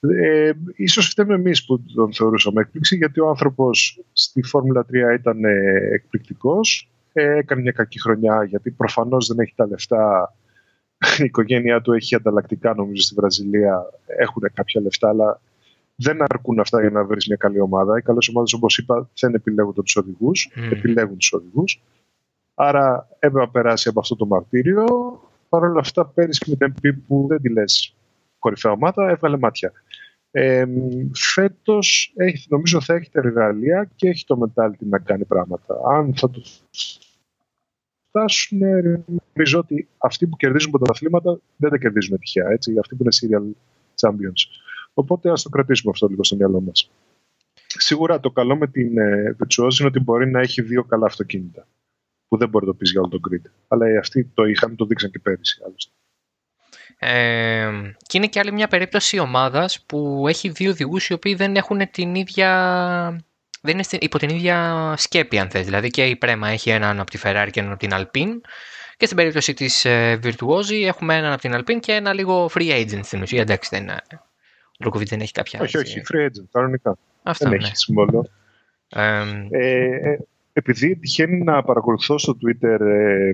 Ε, 0.00 0.52
ίσως 0.76 1.08
φταίμε 1.08 1.34
εμείς 1.34 1.64
που 1.64 1.82
τον 1.94 2.12
θεωρούσαμε 2.12 2.60
έκπληξη 2.60 2.96
γιατί 2.96 3.20
ο 3.20 3.28
άνθρωπος 3.28 4.00
στη 4.12 4.42
Φόρμουλα 4.42 4.86
3 5.14 5.18
ήταν 5.18 5.44
ε, 5.44 5.50
εκπληκτικός 5.92 6.90
ε, 7.12 7.38
έκανε 7.38 7.60
μια 7.60 7.72
κακή 7.72 8.00
χρονιά 8.00 8.44
γιατί 8.44 8.70
προφανώς 8.70 9.26
δεν 9.26 9.38
έχει 9.38 9.52
τα 9.56 9.66
λεφτά 9.66 10.34
η 11.22 11.24
οικογένειά 11.24 11.80
του 11.80 11.92
έχει 11.92 12.14
ανταλλακτικά 12.14 12.74
νομίζω 12.74 13.02
στη 13.02 13.14
Βραζιλία, 13.14 13.86
έχουν 14.06 14.42
κάποια 14.54 14.80
λεφτά, 14.80 15.08
αλλά 15.08 15.40
δεν 15.96 16.22
αρκούν 16.22 16.60
αυτά 16.60 16.80
για 16.80 16.90
να 16.90 17.04
βρεις 17.04 17.26
μια 17.26 17.36
καλή 17.36 17.60
ομάδα. 17.60 17.98
Οι 17.98 18.02
καλές 18.02 18.28
ομάδες, 18.28 18.52
όπως 18.52 18.78
είπα, 18.78 19.08
δεν 19.20 19.34
επιλέγουν 19.34 19.74
τους 19.74 19.96
οδηγούς, 19.96 20.50
mm. 20.56 20.72
επιλέγουν 20.72 21.16
τους 21.16 21.32
οδηγούς. 21.32 21.82
Άρα 22.54 23.08
έπρεπε 23.14 23.38
να 23.38 23.50
περάσει 23.50 23.88
από 23.88 24.00
αυτό 24.00 24.16
το 24.16 24.26
μαρτύριο. 24.26 24.84
Παρ' 25.48 25.64
όλα 25.64 25.80
αυτά, 25.80 26.06
πέρυσι 26.06 26.50
με 26.50 26.56
την 26.56 26.74
MP 26.74 26.94
που 27.06 27.26
δεν 27.28 27.40
τη 27.40 27.48
λες 27.48 27.94
κορυφαία 28.38 28.72
ομάδα, 28.72 29.10
έβγαλε 29.10 29.38
μάτια. 29.38 29.72
Ε, 30.30 30.64
Φέτος 31.12 32.14
νομίζω 32.48 32.80
θα 32.80 32.94
έχει 32.94 33.10
τα 33.10 33.20
εργαλεία 33.20 33.90
και 33.96 34.08
έχει 34.08 34.24
το 34.24 34.36
μετάλλητη 34.36 34.86
να 34.86 34.98
κάνει 34.98 35.24
πράγματα. 35.24 35.74
Αν 35.90 36.14
θα 36.16 36.30
το 36.30 36.42
φτάσουν, 38.12 38.58
νομίζω 39.32 39.58
ότι 39.58 39.88
αυτοί 39.98 40.26
που 40.26 40.36
κερδίζουν 40.36 40.70
πρωταθλήματα 40.70 41.40
δεν 41.56 41.70
τα 41.70 41.78
κερδίζουν 41.78 42.18
τυχαία. 42.18 42.48
Έτσι, 42.50 42.78
αυτοί 42.78 42.94
που 42.94 43.02
είναι 43.02 43.12
serial 43.20 43.46
champions. 44.00 44.60
Οπότε 44.94 45.30
ας 45.30 45.42
το 45.42 45.48
κρατήσουμε 45.48 45.92
αυτό 45.94 46.06
λίγο 46.06 46.24
στο 46.24 46.36
μυαλό 46.36 46.60
μας. 46.60 46.90
Σίγουρα 47.66 48.20
το 48.20 48.30
καλό 48.30 48.56
με 48.56 48.66
την 48.66 48.98
ε, 48.98 49.36
είναι 49.78 49.88
ότι 49.88 50.00
μπορεί 50.00 50.30
να 50.30 50.40
έχει 50.40 50.62
δύο 50.62 50.84
καλά 50.84 51.06
αυτοκίνητα. 51.06 51.66
Που 52.28 52.36
δεν 52.36 52.48
μπορεί 52.48 52.66
να 52.66 52.72
το 52.72 52.76
πεις 52.78 52.90
για 52.90 53.00
όλο 53.00 53.08
τον 53.08 53.20
grid. 53.30 53.50
Αλλά 53.68 53.98
αυτοί 53.98 54.24
το 54.34 54.44
είχαν, 54.44 54.76
το 54.76 54.84
δείξαν 54.84 55.10
και 55.10 55.18
πέρυσι 55.18 55.62
άλλωστε. 55.66 55.92
Ε, 56.98 57.92
και 58.06 58.16
είναι 58.18 58.26
και 58.26 58.38
άλλη 58.38 58.52
μια 58.52 58.68
περίπτωση 58.68 59.18
ομάδας 59.18 59.84
που 59.86 60.24
έχει 60.28 60.48
δύο 60.48 60.70
οδηγούς 60.70 61.08
οι 61.08 61.12
οποίοι 61.12 61.34
δεν 61.34 61.56
έχουν 61.56 61.90
την 61.90 62.14
ίδια 62.14 63.24
δεν 63.62 63.74
είναι 63.74 63.84
υπό 64.00 64.18
την 64.18 64.28
ίδια 64.28 64.94
σκέπη, 64.96 65.38
αν 65.38 65.50
θες. 65.50 65.64
Δηλαδή 65.64 65.90
και 65.90 66.06
η 66.06 66.16
Πρέμα 66.16 66.48
έχει 66.48 66.70
έναν 66.70 67.00
από 67.00 67.10
τη 67.10 67.18
Ferrari 67.22 67.48
και 67.50 67.60
έναν 67.60 67.72
από 67.72 67.80
την 67.80 67.90
Alpine. 67.92 68.40
Και 68.96 69.04
στην 69.04 69.16
περίπτωση 69.16 69.54
της 69.54 69.84
ε, 69.84 70.18
Virtuosi 70.22 70.84
έχουμε 70.84 71.16
έναν 71.16 71.32
από 71.32 71.40
την 71.40 71.54
Alpine 71.54 71.80
και 71.80 71.92
ένα 71.92 72.12
λίγο 72.12 72.50
free 72.54 72.70
agent 72.70 73.00
στην 73.02 73.22
ουσία. 73.22 73.40
Εντάξει, 73.40 73.68
δεν 73.72 73.82
είναι. 73.82 74.02
Ο 74.10 74.84
Λουκοβιτ 74.84 75.08
δεν 75.08 75.20
έχει 75.20 75.32
κάποια. 75.32 75.60
Όχι, 75.60 75.78
όχι, 75.78 76.02
free 76.12 76.24
agent, 76.24 76.44
κανονικά. 76.52 76.98
Αυτό, 77.22 77.48
δεν 77.48 77.58
ναι. 77.58 77.66
έχει 77.66 77.76
συμβόλαιο. 77.76 78.24
Ε, 78.88 79.24
ε, 79.50 80.18
επειδή 80.52 80.96
τυχαίνει 80.96 81.42
να 81.42 81.62
παρακολουθώ 81.62 82.18
στο 82.18 82.36
Twitter 82.42 82.80
ε, 82.80 83.32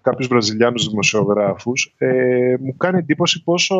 κάποιους 0.00 0.28
Βραζιλιάνους 0.28 0.88
δημοσιογράφους, 0.88 1.94
ε, 1.98 2.54
μου 2.60 2.76
κάνει 2.76 2.98
εντύπωση 2.98 3.42
πόσο 3.42 3.76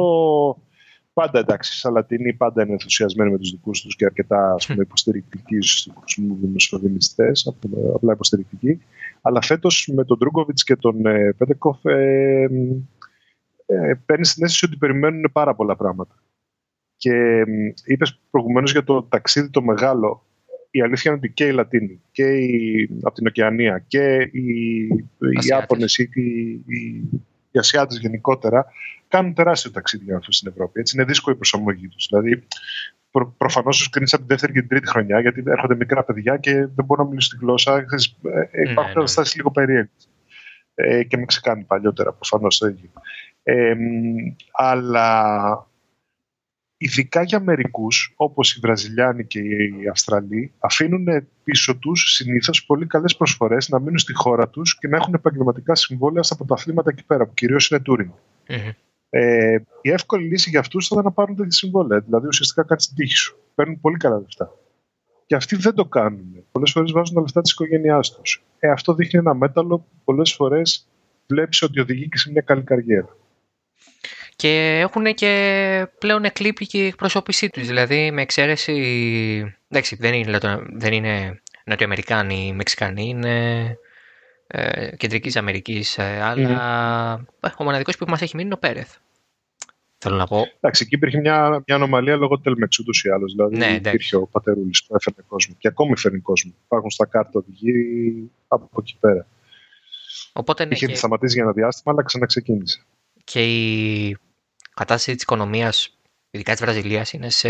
πάντα 1.18 1.38
εντάξει, 1.38 1.72
οι 1.74 1.78
Σαλατίνοι 1.78 2.32
πάντα 2.32 2.62
είναι 2.62 2.72
ενθουσιασμένοι 2.72 3.30
με 3.30 3.38
τους 3.38 3.50
δικούς 3.50 3.80
τους 3.80 3.96
και 3.96 4.04
αρκετά 4.04 4.52
ας 4.52 4.66
πούμε, 4.66 4.82
υποστηρικτικοί 4.82 5.60
στους 5.60 6.18
δημοσιογραφιστέ, 6.40 7.32
απλά 7.94 8.12
υποστηρικτικοί. 8.12 8.80
Αλλά 9.22 9.42
φέτος 9.42 9.90
με 9.94 10.04
τον 10.04 10.18
Ντρούγκοβιτ 10.18 10.58
και 10.64 10.76
τον 10.76 11.06
ε, 11.06 11.32
Πέτεκοφ 11.32 11.84
ε, 11.84 12.48
ε, 13.66 13.94
παίρνει 14.06 14.26
την 14.26 14.44
αίσθηση 14.44 14.64
ότι 14.64 14.76
περιμένουν 14.76 15.30
πάρα 15.32 15.54
πολλά 15.54 15.76
πράγματα. 15.76 16.14
Και 16.96 17.12
ε, 17.12 17.44
είπες 17.84 18.20
προηγουμένως 18.30 18.72
για 18.72 18.84
το 18.84 19.02
ταξίδι 19.02 19.50
το 19.50 19.62
μεγάλο. 19.62 20.22
Η 20.70 20.82
αλήθεια 20.82 21.10
είναι 21.10 21.20
ότι 21.24 21.32
και 21.32 21.46
οι 21.46 21.52
Λατίνοι 21.52 22.00
και 22.10 22.36
οι, 22.36 22.88
από 23.02 23.14
την 23.14 23.26
Οκεανία 23.26 23.84
και 23.88 24.28
οι, 24.32 24.82
οι 25.18 25.46
Ιάπωνες 25.48 25.98
ή 25.98 26.08
οι, 26.14 26.50
οι, 26.50 27.08
οι 27.58 27.60
Ασιάτες 27.60 27.98
γενικότερα 27.98 28.66
κάνουν 29.08 29.34
τεράστιο 29.34 29.70
ταξίδι 29.70 30.04
για 30.04 30.14
να 30.14 30.20
στην 30.28 30.48
Ευρώπη. 30.48 30.80
Έτσι 30.80 30.96
είναι 30.96 31.04
δύσκολη 31.04 31.34
η 31.34 31.38
προσαρμογή 31.38 31.88
τους. 31.88 32.06
Δηλαδή, 32.10 32.46
προ, 33.10 33.34
προφανώς 33.38 33.76
τους 33.76 33.90
κρίνεις 33.90 34.12
από 34.12 34.22
την 34.22 34.30
δεύτερη 34.30 34.52
και 34.52 34.60
την 34.60 34.68
τρίτη 34.68 34.88
χρονιά, 34.88 35.20
γιατί 35.20 35.42
έρχονται 35.46 35.74
μικρά 35.74 36.04
παιδιά 36.04 36.36
και 36.36 36.52
δεν 36.52 36.84
μπορούν 36.84 37.04
να 37.04 37.10
μιλήσουν 37.10 37.38
τη 37.38 37.44
γλώσσα. 37.44 37.76
Ε, 37.76 37.84
ε, 38.50 38.70
υπάρχουν 38.70 38.88
ναι, 38.88 38.92
καταστάσει 38.92 39.36
λίγο 39.36 39.50
περίεργες. 39.50 40.08
Ε, 40.74 41.04
και 41.04 41.16
με 41.16 41.24
ξεκάνει 41.24 41.64
παλιότερα, 41.64 42.12
προφανώς 42.12 42.58
το 42.58 42.66
ίδιο. 42.66 42.90
Ε, 43.42 43.74
αλλά 44.52 45.66
ειδικά 46.78 47.22
για 47.22 47.40
μερικούς, 47.40 48.12
όπως 48.16 48.54
οι 48.54 48.60
Βραζιλιάνοι 48.60 49.26
και 49.26 49.38
οι 49.38 49.88
Αυστραλοί, 49.90 50.52
αφήνουν 50.58 51.06
πίσω 51.44 51.76
τους 51.76 52.12
συνήθως 52.14 52.66
πολύ 52.66 52.86
καλές 52.86 53.16
προσφορές 53.16 53.68
να 53.68 53.78
μείνουν 53.78 53.98
στη 53.98 54.14
χώρα 54.14 54.48
τους 54.48 54.78
και 54.78 54.88
να 54.88 54.96
έχουν 54.96 55.14
επαγγελματικά 55.14 55.74
συμβόλαια 55.74 56.22
στα 56.22 56.36
πρωταθλήματα 56.36 56.90
εκεί 56.90 57.04
πέρα, 57.04 57.26
που 57.26 57.34
κυρίως 57.34 57.70
είναι 57.70 57.82
touring. 57.86 58.10
Mm-hmm. 58.48 58.72
Ε, 59.10 59.58
η 59.80 59.90
εύκολη 59.90 60.26
λύση 60.28 60.50
για 60.50 60.60
αυτούς 60.60 60.86
θα 60.86 60.90
ήταν 60.92 61.04
να 61.04 61.12
πάρουν 61.12 61.36
τέτοια 61.36 61.52
συμβόλαια. 61.52 62.00
Δηλαδή 62.00 62.26
ουσιαστικά 62.26 62.62
κάτι 62.62 62.82
στην 62.82 62.96
τύχη 62.96 63.16
σου. 63.16 63.38
Παίρνουν 63.54 63.80
πολύ 63.80 63.96
καλά 63.96 64.18
λεφτά. 64.18 64.52
Και 65.26 65.34
αυτοί 65.34 65.56
δεν 65.56 65.74
το 65.74 65.84
κάνουν. 65.84 66.44
Πολλές 66.52 66.70
φορές 66.70 66.92
βάζουν 66.92 67.14
τα 67.14 67.20
λεφτά 67.20 67.40
της 67.40 67.52
οικογένειάς 67.52 68.14
τους. 68.14 68.44
Ε, 68.58 68.70
αυτό 68.70 68.94
δείχνει 68.94 69.18
ένα 69.18 69.34
μέταλλο 69.34 69.78
που 69.78 69.90
πολλές 70.04 70.32
φορές 70.32 70.88
βλέπεις 71.26 71.62
ότι 71.62 71.80
οδηγεί 71.80 72.08
και 72.08 72.18
σε 72.18 72.30
μια 72.30 72.40
καλή 72.40 72.62
καριέρα. 72.62 73.16
Και 74.38 74.78
έχουν 74.80 75.14
και 75.14 75.86
πλέον 75.98 76.24
εκλείπει 76.24 76.66
και 76.66 76.78
η 76.78 76.86
εκπροσώπησή 76.86 77.50
τους. 77.50 77.66
Δηλαδή, 77.66 78.10
με 78.10 78.22
εξαίρεση. 78.22 78.74
Εντάξει, 79.68 79.96
δεν 79.96 80.14
είναι, 80.14 80.38
δεν 80.72 80.92
είναι 80.92 81.40
Νοτιοαμερικάνοι 81.64 82.46
ή 82.46 82.52
Μεξικανοί, 82.52 83.08
είναι 83.08 83.76
ε, 84.46 84.96
Κεντρικής 84.96 85.36
Αμερικής. 85.36 85.98
Ε, 85.98 86.20
αλλά 86.22 87.26
mm. 87.40 87.50
ο 87.58 87.64
μοναδικός 87.64 87.96
που 87.96 88.04
μας 88.08 88.22
έχει 88.22 88.36
μείνει 88.36 88.46
είναι 88.46 88.54
ο 88.54 88.58
Πέρεθ. 88.58 88.96
Θέλω 89.98 90.16
να 90.16 90.26
πω. 90.26 90.46
Εντάξει, 90.56 90.82
εκεί 90.84 90.94
υπήρχε 90.94 91.18
μια, 91.18 91.62
μια 91.66 91.76
ανομαλία 91.76 92.16
λόγω 92.16 92.36
του 92.36 92.42
Τελμεξού 92.42 92.82
ούτως 92.82 93.04
ή 93.04 93.10
άλλως. 93.10 93.32
Δηλαδή 93.32 93.56
ναι, 93.56 93.66
υπήρχε 93.66 94.16
ο 94.16 94.26
Πατερούλης 94.26 94.84
που 94.84 94.94
έφερε 94.94 95.26
κόσμο. 95.26 95.54
Και 95.58 95.68
ακόμη 95.68 95.96
φέρνει 95.96 96.18
κόσμο. 96.18 96.52
Υπάρχουν 96.64 96.90
στα 96.90 97.06
κάρτα 97.06 97.30
οδηγοί 97.32 97.72
από 98.48 98.70
εκεί 98.78 98.96
πέρα. 99.00 99.26
Οπότε, 100.32 100.64
ναι, 100.64 100.74
Είχε 100.74 100.86
και... 100.86 100.94
σταματήσει 100.94 101.34
για 101.34 101.42
ένα 101.42 101.52
διάστημα, 101.52 101.94
αλλά 101.94 102.04
ξαναξεκίνησε. 102.04 102.82
Και 103.24 103.44
η 103.44 104.16
κατάσταση 104.78 105.14
της 105.14 105.22
οικονομίας, 105.22 105.98
ειδικά 106.30 106.52
της 106.52 106.60
Βραζιλίας, 106.60 107.12
είναι 107.12 107.30
σε 107.30 107.48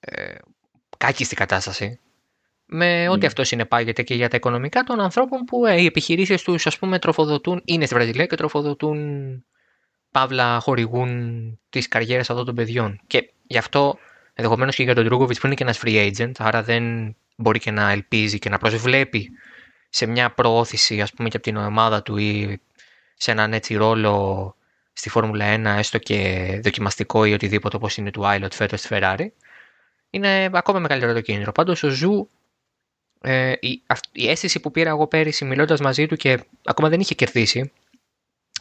ε, 0.00 0.34
κάκιστη 0.96 1.34
κατάσταση. 1.34 2.00
Με 2.66 3.08
ό,τι 3.08 3.20
mm. 3.22 3.26
αυτό 3.26 3.44
συνεπάγεται 3.44 4.02
και 4.02 4.14
για 4.14 4.28
τα 4.28 4.36
οικονομικά 4.36 4.82
των 4.82 5.00
ανθρώπων 5.00 5.44
που 5.44 5.66
ε, 5.66 5.80
οι 5.80 5.84
επιχειρήσεις 5.84 6.42
τους, 6.42 6.66
ας 6.66 6.78
πούμε, 6.78 6.98
τροφοδοτούν, 6.98 7.62
είναι 7.64 7.84
στη 7.86 7.94
Βραζιλία 7.94 8.26
και 8.26 8.36
τροφοδοτούν 8.36 9.44
παύλα 10.10 10.60
χορηγούν 10.60 11.58
τις 11.68 11.88
καριέρες 11.88 12.30
αυτών 12.30 12.46
των 12.46 12.54
παιδιών. 12.54 13.00
Και 13.06 13.30
γι' 13.46 13.58
αυτό 13.58 13.98
ενδεχομένως 14.34 14.74
και 14.74 14.82
για 14.82 14.94
τον 14.94 15.04
Ντρούγκοβιτ 15.04 15.38
που 15.40 15.46
είναι 15.46 15.54
και 15.54 15.62
ένας 15.62 15.80
free 15.84 16.12
agent, 16.12 16.32
άρα 16.38 16.62
δεν 16.62 17.16
μπορεί 17.36 17.58
και 17.58 17.70
να 17.70 17.90
ελπίζει 17.90 18.38
και 18.38 18.48
να 18.48 18.58
προσβλέπει 18.58 19.30
σε 19.88 20.06
μια 20.06 20.30
προώθηση 20.30 21.00
ας 21.00 21.12
πούμε 21.12 21.28
και 21.28 21.36
από 21.36 21.46
την 21.46 21.56
ομάδα 21.56 22.02
του 22.02 22.16
ή 22.16 22.60
σε 23.14 23.30
έναν 23.30 23.52
έτσι 23.52 23.74
ρόλο 23.74 24.56
στη 24.96 25.08
Φόρμουλα 25.08 25.54
1 25.54 25.78
έστω 25.78 25.98
και 25.98 26.60
δοκιμαστικό 26.62 27.24
ή 27.24 27.32
οτιδήποτε 27.32 27.76
όπως 27.76 27.96
είναι 27.96 28.10
του 28.10 28.26
Άιλοτ 28.26 28.54
φέτος 28.54 28.80
στη 28.80 28.88
Ferrari 28.92 29.26
είναι 30.10 30.50
ακόμα 30.52 30.78
μεγαλύτερο 30.78 31.12
το 31.12 31.20
κίνητρο. 31.20 31.52
Πάντως 31.52 31.82
ο 31.82 31.88
Ζου 31.88 32.28
ε, 33.20 33.52
η, 33.60 33.82
η 34.12 34.28
αίσθηση 34.28 34.60
που 34.60 34.70
πήρα 34.70 34.88
εγώ 34.88 35.06
πέρυσι 35.06 35.44
μιλώντας 35.44 35.80
μαζί 35.80 36.06
του 36.06 36.16
και 36.16 36.44
ακόμα 36.64 36.88
δεν 36.88 37.00
είχε 37.00 37.14
κερδίσει 37.14 37.72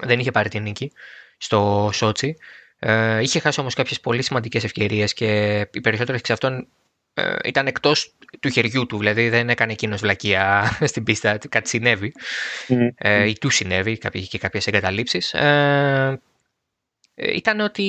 δεν 0.01 0.19
είχε 0.19 0.31
πάρει 0.31 0.49
την 0.49 0.61
νίκη 0.61 0.91
στο 1.37 1.89
Σότσι. 1.93 2.37
Ε, 2.79 3.21
είχε 3.21 3.39
χάσει 3.39 3.59
όμως 3.59 3.73
κάποιες 3.73 3.99
πολύ 3.99 4.21
σημαντικές 4.21 4.63
ευκαιρίες 4.63 5.13
και 5.13 5.59
οι 5.71 5.81
περισσότερες 5.81 6.19
εξ 6.19 6.29
αυτών 6.29 6.67
ε, 7.17 7.35
ήταν 7.43 7.67
εκτός 7.67 8.13
του 8.39 8.49
χεριού 8.49 8.85
του. 8.85 8.97
Δηλαδή 8.97 9.29
δεν 9.29 9.49
έκανε 9.49 9.71
εκείνος 9.71 10.01
βλακεία 10.01 10.71
στην 10.91 11.03
πίστα, 11.03 11.37
κάτι 11.49 11.69
συνέβη. 11.69 12.13
Mm. 12.67 12.89
Ε, 12.95 13.29
ή 13.29 13.37
του 13.39 13.49
συνέβη, 13.49 13.97
και 14.29 14.37
κάποιες 14.37 14.67
εγκαταλείψεις. 14.67 15.33
Ε, 15.33 16.21
ε, 17.15 17.35
ήταν 17.35 17.59
ότι 17.59 17.87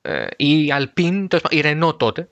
ε, 0.00 0.26
η 0.36 0.72
Αλπίν, 0.72 1.28
η 1.48 1.60
Ρενό 1.60 1.94
τότε, 1.94 2.28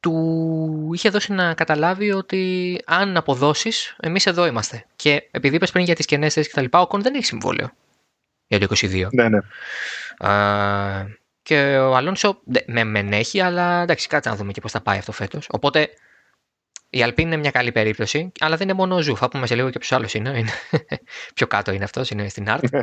του 0.00 0.90
είχε 0.94 1.08
δώσει 1.08 1.32
να 1.32 1.54
καταλάβει 1.54 2.12
ότι 2.12 2.78
αν 2.84 3.16
αποδώσεις, 3.16 3.96
εμείς 4.00 4.26
εδώ 4.26 4.46
είμαστε. 4.46 4.86
Και 4.96 5.28
επειδή 5.30 5.56
είπες 5.56 5.70
πριν 5.70 5.84
για 5.84 5.94
τις 5.94 6.06
κενές 6.06 6.34
θέσεις 6.34 6.52
κτλ., 6.52 6.64
ο 6.70 6.86
Οκόν 6.86 7.02
δεν 7.02 7.14
έχει 7.14 7.24
συμβόλαιο 7.24 7.70
για 8.46 8.58
το 8.58 8.66
22. 8.80 9.08
Ναι, 9.12 9.28
ναι. 9.28 9.38
Α, 11.44 11.50
και 11.52 11.78
ο 11.78 11.96
Αλόνσο 11.96 12.40
μεν 12.66 13.12
έχει, 13.12 13.40
αλλά 13.40 13.82
εντάξει, 13.82 14.08
κάτσε 14.08 14.28
να 14.28 14.36
δούμε 14.36 14.52
και 14.52 14.60
πώς 14.60 14.72
θα 14.72 14.80
πάει 14.80 14.98
αυτό 14.98 15.12
φέτος. 15.12 15.46
Οπότε 15.50 15.88
η 16.90 17.02
Αλπίν 17.02 17.26
είναι 17.26 17.36
μια 17.36 17.50
καλή 17.50 17.72
περίπτωση, 17.72 18.32
αλλά 18.40 18.56
δεν 18.56 18.68
είναι 18.68 18.76
μόνο 18.76 18.94
ο 18.94 19.00
Ζου. 19.00 19.16
Θα 19.16 19.28
πούμε 19.28 19.46
σε 19.46 19.54
λίγο 19.54 19.70
και 19.70 19.78
ποιος 19.78 19.92
άλλος 19.92 20.14
είναι. 20.14 20.38
είναι 20.38 20.50
πιο 21.34 21.46
κάτω 21.46 21.72
είναι 21.72 21.84
αυτός, 21.84 22.10
είναι 22.10 22.28
στην 22.28 22.46
ART. 22.48 22.68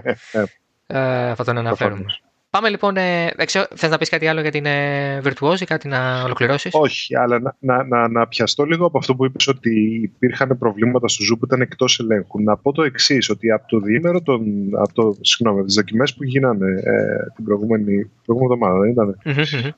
ε, 0.87 1.35
θα 1.35 1.43
τον 1.43 1.57
αναφέρουμε. 1.57 2.05
Πάμε 2.51 2.69
λοιπόν. 2.69 2.97
Ε, 2.97 3.31
Θες 3.75 3.89
να 3.89 3.97
πεις 3.97 4.09
κάτι 4.09 4.27
άλλο 4.27 4.41
για 4.41 4.51
την 4.51 4.65
ε, 4.65 5.21
Virtuosi, 5.23 5.63
κάτι 5.65 5.87
να 5.87 6.23
ολοκληρώσεις; 6.23 6.71
Όχι, 6.73 7.15
αλλά 7.15 7.39
να, 7.39 7.55
να, 7.59 7.83
να, 7.83 8.07
να, 8.07 8.27
πιαστώ 8.27 8.63
λίγο 8.63 8.85
από 8.85 8.97
αυτό 8.97 9.15
που 9.15 9.25
είπες 9.25 9.47
ότι 9.47 9.99
υπήρχαν 10.03 10.57
προβλήματα 10.57 11.07
στο 11.07 11.23
Ζου 11.23 11.37
που 11.37 11.45
ήταν 11.45 11.61
εκτός 11.61 11.99
ελέγχου. 11.99 12.41
Να 12.41 12.57
πω 12.57 12.71
το 12.71 12.83
εξής, 12.83 13.29
ότι 13.29 13.51
από 13.51 13.67
το 13.67 13.79
διήμερο, 13.79 14.21
των, 14.21 14.43
από 14.75 14.93
το, 14.93 15.17
συγγνώμη, 15.21 15.63
τις 15.65 15.75
δοκιμές 15.75 16.13
που 16.13 16.23
γίνανε 16.23 16.81
ε, 16.83 17.31
την 17.35 17.43
προηγούμενη, 17.43 18.11
προηγούμενη 18.25 18.53
εβδομάδα, 18.53 18.79
δεν 18.79 18.89
ήταν. 18.89 19.17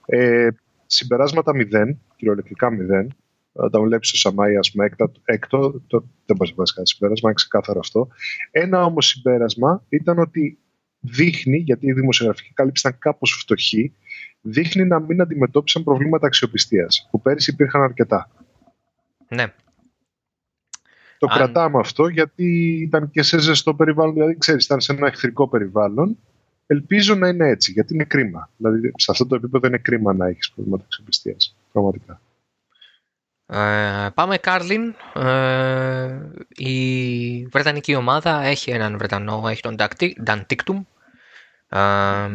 ε, 0.05 0.47
συμπεράσματα 0.85 1.51
0, 1.55 1.95
κυριολεκτικά 2.15 2.69
0. 2.69 3.07
Όταν 3.53 3.83
βλέπεις 3.83 4.11
το 4.11 4.17
Σαμάι, 4.17 4.57
ας 4.57 4.71
πούμε, 4.71 4.89
έκτο, 5.23 5.81
το, 5.87 6.03
δεν 6.25 6.35
μπορείς 6.35 6.49
να 6.49 6.55
βάλει 6.55 6.69
κανένα 6.69 6.85
συμπέρασμα, 6.85 7.29
είναι 7.29 7.33
ξεκάθαρο 7.33 7.79
αυτό. 7.79 8.07
Ένα 8.51 8.85
όμως 8.85 9.07
συμπέρασμα 9.07 9.83
ήταν 9.89 10.19
ότι 10.19 10.57
δείχνει, 11.03 11.57
γιατί 11.57 11.87
η 11.87 11.93
δημοσιογραφική 11.93 12.51
κάλυψη 12.53 12.87
ήταν 12.87 12.99
κάπως 12.99 13.31
φτωχή, 13.31 13.93
δείχνει 14.41 14.85
να 14.85 14.99
μην 14.99 15.21
αντιμετώπισαν 15.21 15.83
προβλήματα 15.83 16.27
αξιοπιστίας, 16.27 17.07
που 17.11 17.21
πέρυσι 17.21 17.51
υπήρχαν 17.51 17.81
αρκετά. 17.81 18.29
Ναι. 19.27 19.53
Το 21.17 21.27
Αν... 21.29 21.37
κρατάμε 21.37 21.79
αυτό 21.79 22.07
γιατί 22.07 22.77
ήταν 22.81 23.09
και 23.09 23.21
σε 23.21 23.39
ζεστό 23.39 23.73
περιβάλλον, 23.75 24.13
δηλαδή 24.13 24.37
ξέρεις, 24.37 24.65
ήταν 24.65 24.81
σε 24.81 24.91
ένα 24.91 25.07
εχθρικό 25.07 25.47
περιβάλλον. 25.47 26.17
Ελπίζω 26.67 27.15
να 27.15 27.27
είναι 27.27 27.47
έτσι, 27.47 27.71
γιατί 27.71 27.93
είναι 27.93 28.03
κρίμα. 28.03 28.49
Δηλαδή, 28.57 28.91
σε 28.95 29.11
αυτό 29.11 29.25
το 29.25 29.35
επίπεδο 29.35 29.67
είναι 29.67 29.77
κρίμα 29.77 30.13
να 30.13 30.27
έχεις 30.27 30.51
προβλήματα 30.51 30.83
αξιοπιστίας. 30.83 31.55
Πραγματικά. 31.71 32.21
Ε, 33.45 34.09
πάμε 34.13 34.37
Κάρλιν. 34.37 34.95
Ε, 35.13 36.19
η 36.47 37.45
Βρετανική 37.45 37.95
ομάδα 37.95 38.43
έχει 38.43 38.71
έναν 38.71 38.97
Βρετανό, 38.97 39.43
έχει 39.47 39.61
τον 39.61 39.75
Dan 40.25 40.41
Tictum, 40.47 40.81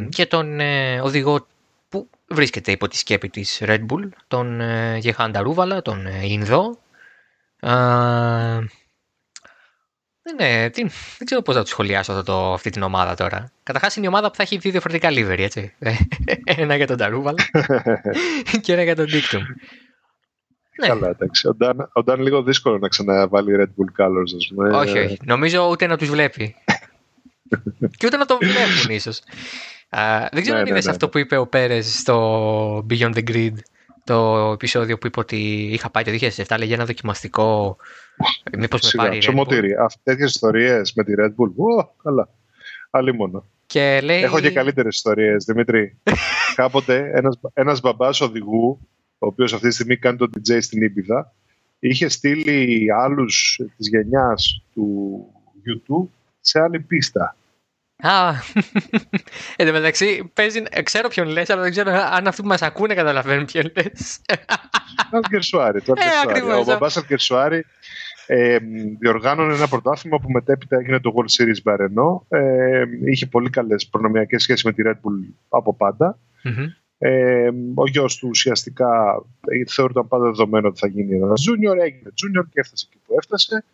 και 0.09 0.27
τον 0.27 0.61
ε, 0.61 1.01
οδηγό 1.01 1.47
που 1.89 2.11
βρίσκεται 2.29 2.73
υπό 2.73 2.89
τη 2.89 2.97
σκέπη 2.97 3.29
της 3.29 3.63
Red 3.65 3.81
Bull, 3.91 4.09
τον 4.29 4.61
ε, 4.61 4.97
Γεχάντα 4.97 5.41
Ρούβαλα, 5.41 5.83
τον 5.83 6.07
ε, 6.07 6.27
Ινδό. 6.27 6.79
Ναι, 10.37 10.71
τι, 10.71 10.83
δεν 11.19 11.25
ξέρω 11.25 11.43
πώς 11.43 11.55
θα 11.55 11.61
τους 11.61 11.71
σχολιάσω 11.71 12.13
αυτό 12.13 12.25
το, 12.25 12.53
αυτή 12.53 12.71
την 12.71 12.83
ομάδα 12.83 13.15
τώρα. 13.15 13.53
Καταρχάς 13.63 13.97
είναι 13.97 14.07
η 14.07 14.09
ομάδα 14.09 14.31
που 14.31 14.37
θα 14.37 14.43
έχει 14.43 14.59
δύο 14.59 14.71
διαφορετικά 14.71 15.09
livery, 15.11 15.39
έτσι. 15.39 15.75
ένα 16.45 16.77
για 16.77 16.87
τον 16.87 16.97
Ταρούβαλα 16.97 17.45
και 18.63 18.73
ένα 18.73 18.83
για 18.83 18.97
τον 18.97 19.07
Dictum. 19.07 19.41
Ναι. 20.81 20.87
Καλά, 20.87 21.09
εντάξει. 21.09 21.49
Ο 21.93 22.03
Νταν 22.03 22.21
λίγο 22.21 22.43
δύσκολο 22.43 22.79
να 22.79 22.89
ξαναβάλει 22.89 23.57
Red 23.59 23.63
Bull 23.63 24.05
Colors, 24.05 24.37
ας 24.37 24.53
πούμε. 24.55 24.77
Όχι, 24.77 24.99
όχι. 24.99 25.19
Νομίζω 25.25 25.69
ούτε 25.69 25.87
να 25.87 25.97
τους 25.97 26.11
βλέπει 26.11 26.57
και 27.97 28.07
ούτε 28.07 28.17
να 28.17 28.25
το 28.25 28.39
βλέπουν 28.41 28.95
ίσως. 28.95 29.23
δεν 30.31 30.43
ξέρω 30.43 30.57
ναι, 30.57 30.63
αν 30.63 30.63
ναι, 30.63 30.71
είδε 30.71 30.85
ναι. 30.85 30.91
αυτό 30.91 31.09
που 31.09 31.19
είπε 31.19 31.37
ο 31.37 31.47
Πέρες 31.47 31.99
στο 31.99 32.87
Beyond 32.91 33.15
the 33.15 33.31
Grid, 33.31 33.55
το 34.05 34.51
επεισόδιο 34.53 34.99
που 34.99 35.07
είπε 35.07 35.21
ότι 35.21 35.37
είχα 35.73 35.91
πάει 35.91 36.05
το 36.05 36.11
2007, 36.47 36.57
λέγε 36.59 36.75
ένα 36.75 36.85
δοκιμαστικό. 36.85 37.77
Μήπως 38.59 38.95
με 38.95 39.03
πάρει. 39.03 39.19
Ψωμοτήρι. 39.19 39.75
Τέτοιες 40.03 40.35
ιστορίες 40.35 40.93
με 40.93 41.05
τη 41.05 41.13
Red 41.19 41.29
Bull. 41.29 41.53
Ω, 41.57 41.95
καλά. 42.03 42.29
Άλλη 42.91 43.15
μόνο. 43.15 43.45
Και 43.67 44.01
λέει... 44.03 44.23
Έχω 44.23 44.41
και 44.41 44.51
καλύτερες 44.51 44.95
ιστορίες, 44.95 45.45
Δημήτρη. 45.45 45.99
Κάποτε 46.55 47.11
ένας 47.53 47.81
μπαμπάς 47.81 48.21
οδηγού, 48.21 48.89
ο 49.19 49.27
οποίος 49.27 49.53
αυτή 49.53 49.69
τη 49.69 49.75
στιγμή 49.75 49.97
κάνει 49.97 50.17
το 50.17 50.31
DJ 50.35 50.59
στην 50.61 50.83
Ήπειδα, 50.83 51.35
είχε 51.79 52.09
στείλει 52.09 52.87
άλλους 52.93 53.61
της 53.77 53.89
γενιάς 53.89 54.63
του 54.75 55.19
YouTube 55.67 56.09
σε 56.49 56.61
άλλη 56.61 56.81
πίστα. 56.81 57.37
Α, 58.03 58.33
εν 59.57 59.67
τω 59.67 59.73
μεταξύ 59.73 60.31
παίζει, 60.35 60.63
ξέρω 60.83 61.09
ποιον 61.09 61.29
λες, 61.29 61.51
αλλά 61.51 61.63
δεν 61.63 61.71
ξέρω 61.71 61.91
αν 61.91 62.27
αυτοί 62.27 62.43
που 62.43 62.49
μας 62.49 62.63
ακούνε 62.63 62.95
καταλαβαίνουν 62.95 63.45
ποιον 63.45 63.73
λες. 63.77 64.21
Αλκερσουάρη. 65.11 65.83
Ε, 66.35 66.53
ο 66.53 66.65
μπαμπάς 66.65 66.97
Αλκερσουάρη 66.97 67.65
ε, 68.27 68.59
διοργάνωνε 68.99 69.55
ένα 69.55 69.69
πρωτάθλημα 69.69 70.19
που 70.19 70.31
μετέπειτα 70.31 70.77
έγινε 70.77 71.01
το 71.01 71.13
World 71.17 71.43
Series 71.43 71.63
Μπαρενό. 71.63 72.27
Ε, 72.29 72.85
είχε 73.05 73.27
πολύ 73.27 73.51
καλές 73.51 73.87
προνομιακές 73.87 74.43
σχέσεις 74.43 74.65
με 74.65 74.73
τη 74.73 74.83
Red 74.87 74.95
Bull 74.95 75.35
από 75.49 75.77
Ε, 76.99 77.49
ο 77.75 77.87
γιος 77.87 78.17
του 78.17 78.29
ουσιαστικά 78.29 79.23
ε, 79.41 79.71
θεωρούταν 79.71 80.09
πάντα 80.09 80.25
δεδομένο 80.25 80.69
ότι 80.69 80.79
θα 80.79 80.87
γίνει 80.87 81.17
ένας 81.17 81.45
junior, 81.49 81.79
έγινε 81.85 82.11
junior 82.11 82.45
και 82.51 82.61
έφτασε 82.61 82.87
εκεί 82.91 83.01
που 83.07 83.15
έφτασε. 83.17 83.65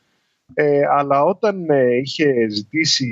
Ε, 0.54 0.80
αλλά 0.87 1.22
όταν 1.22 1.70
ε, 1.70 1.96
είχε 1.96 2.48
ζητήσει 2.48 3.07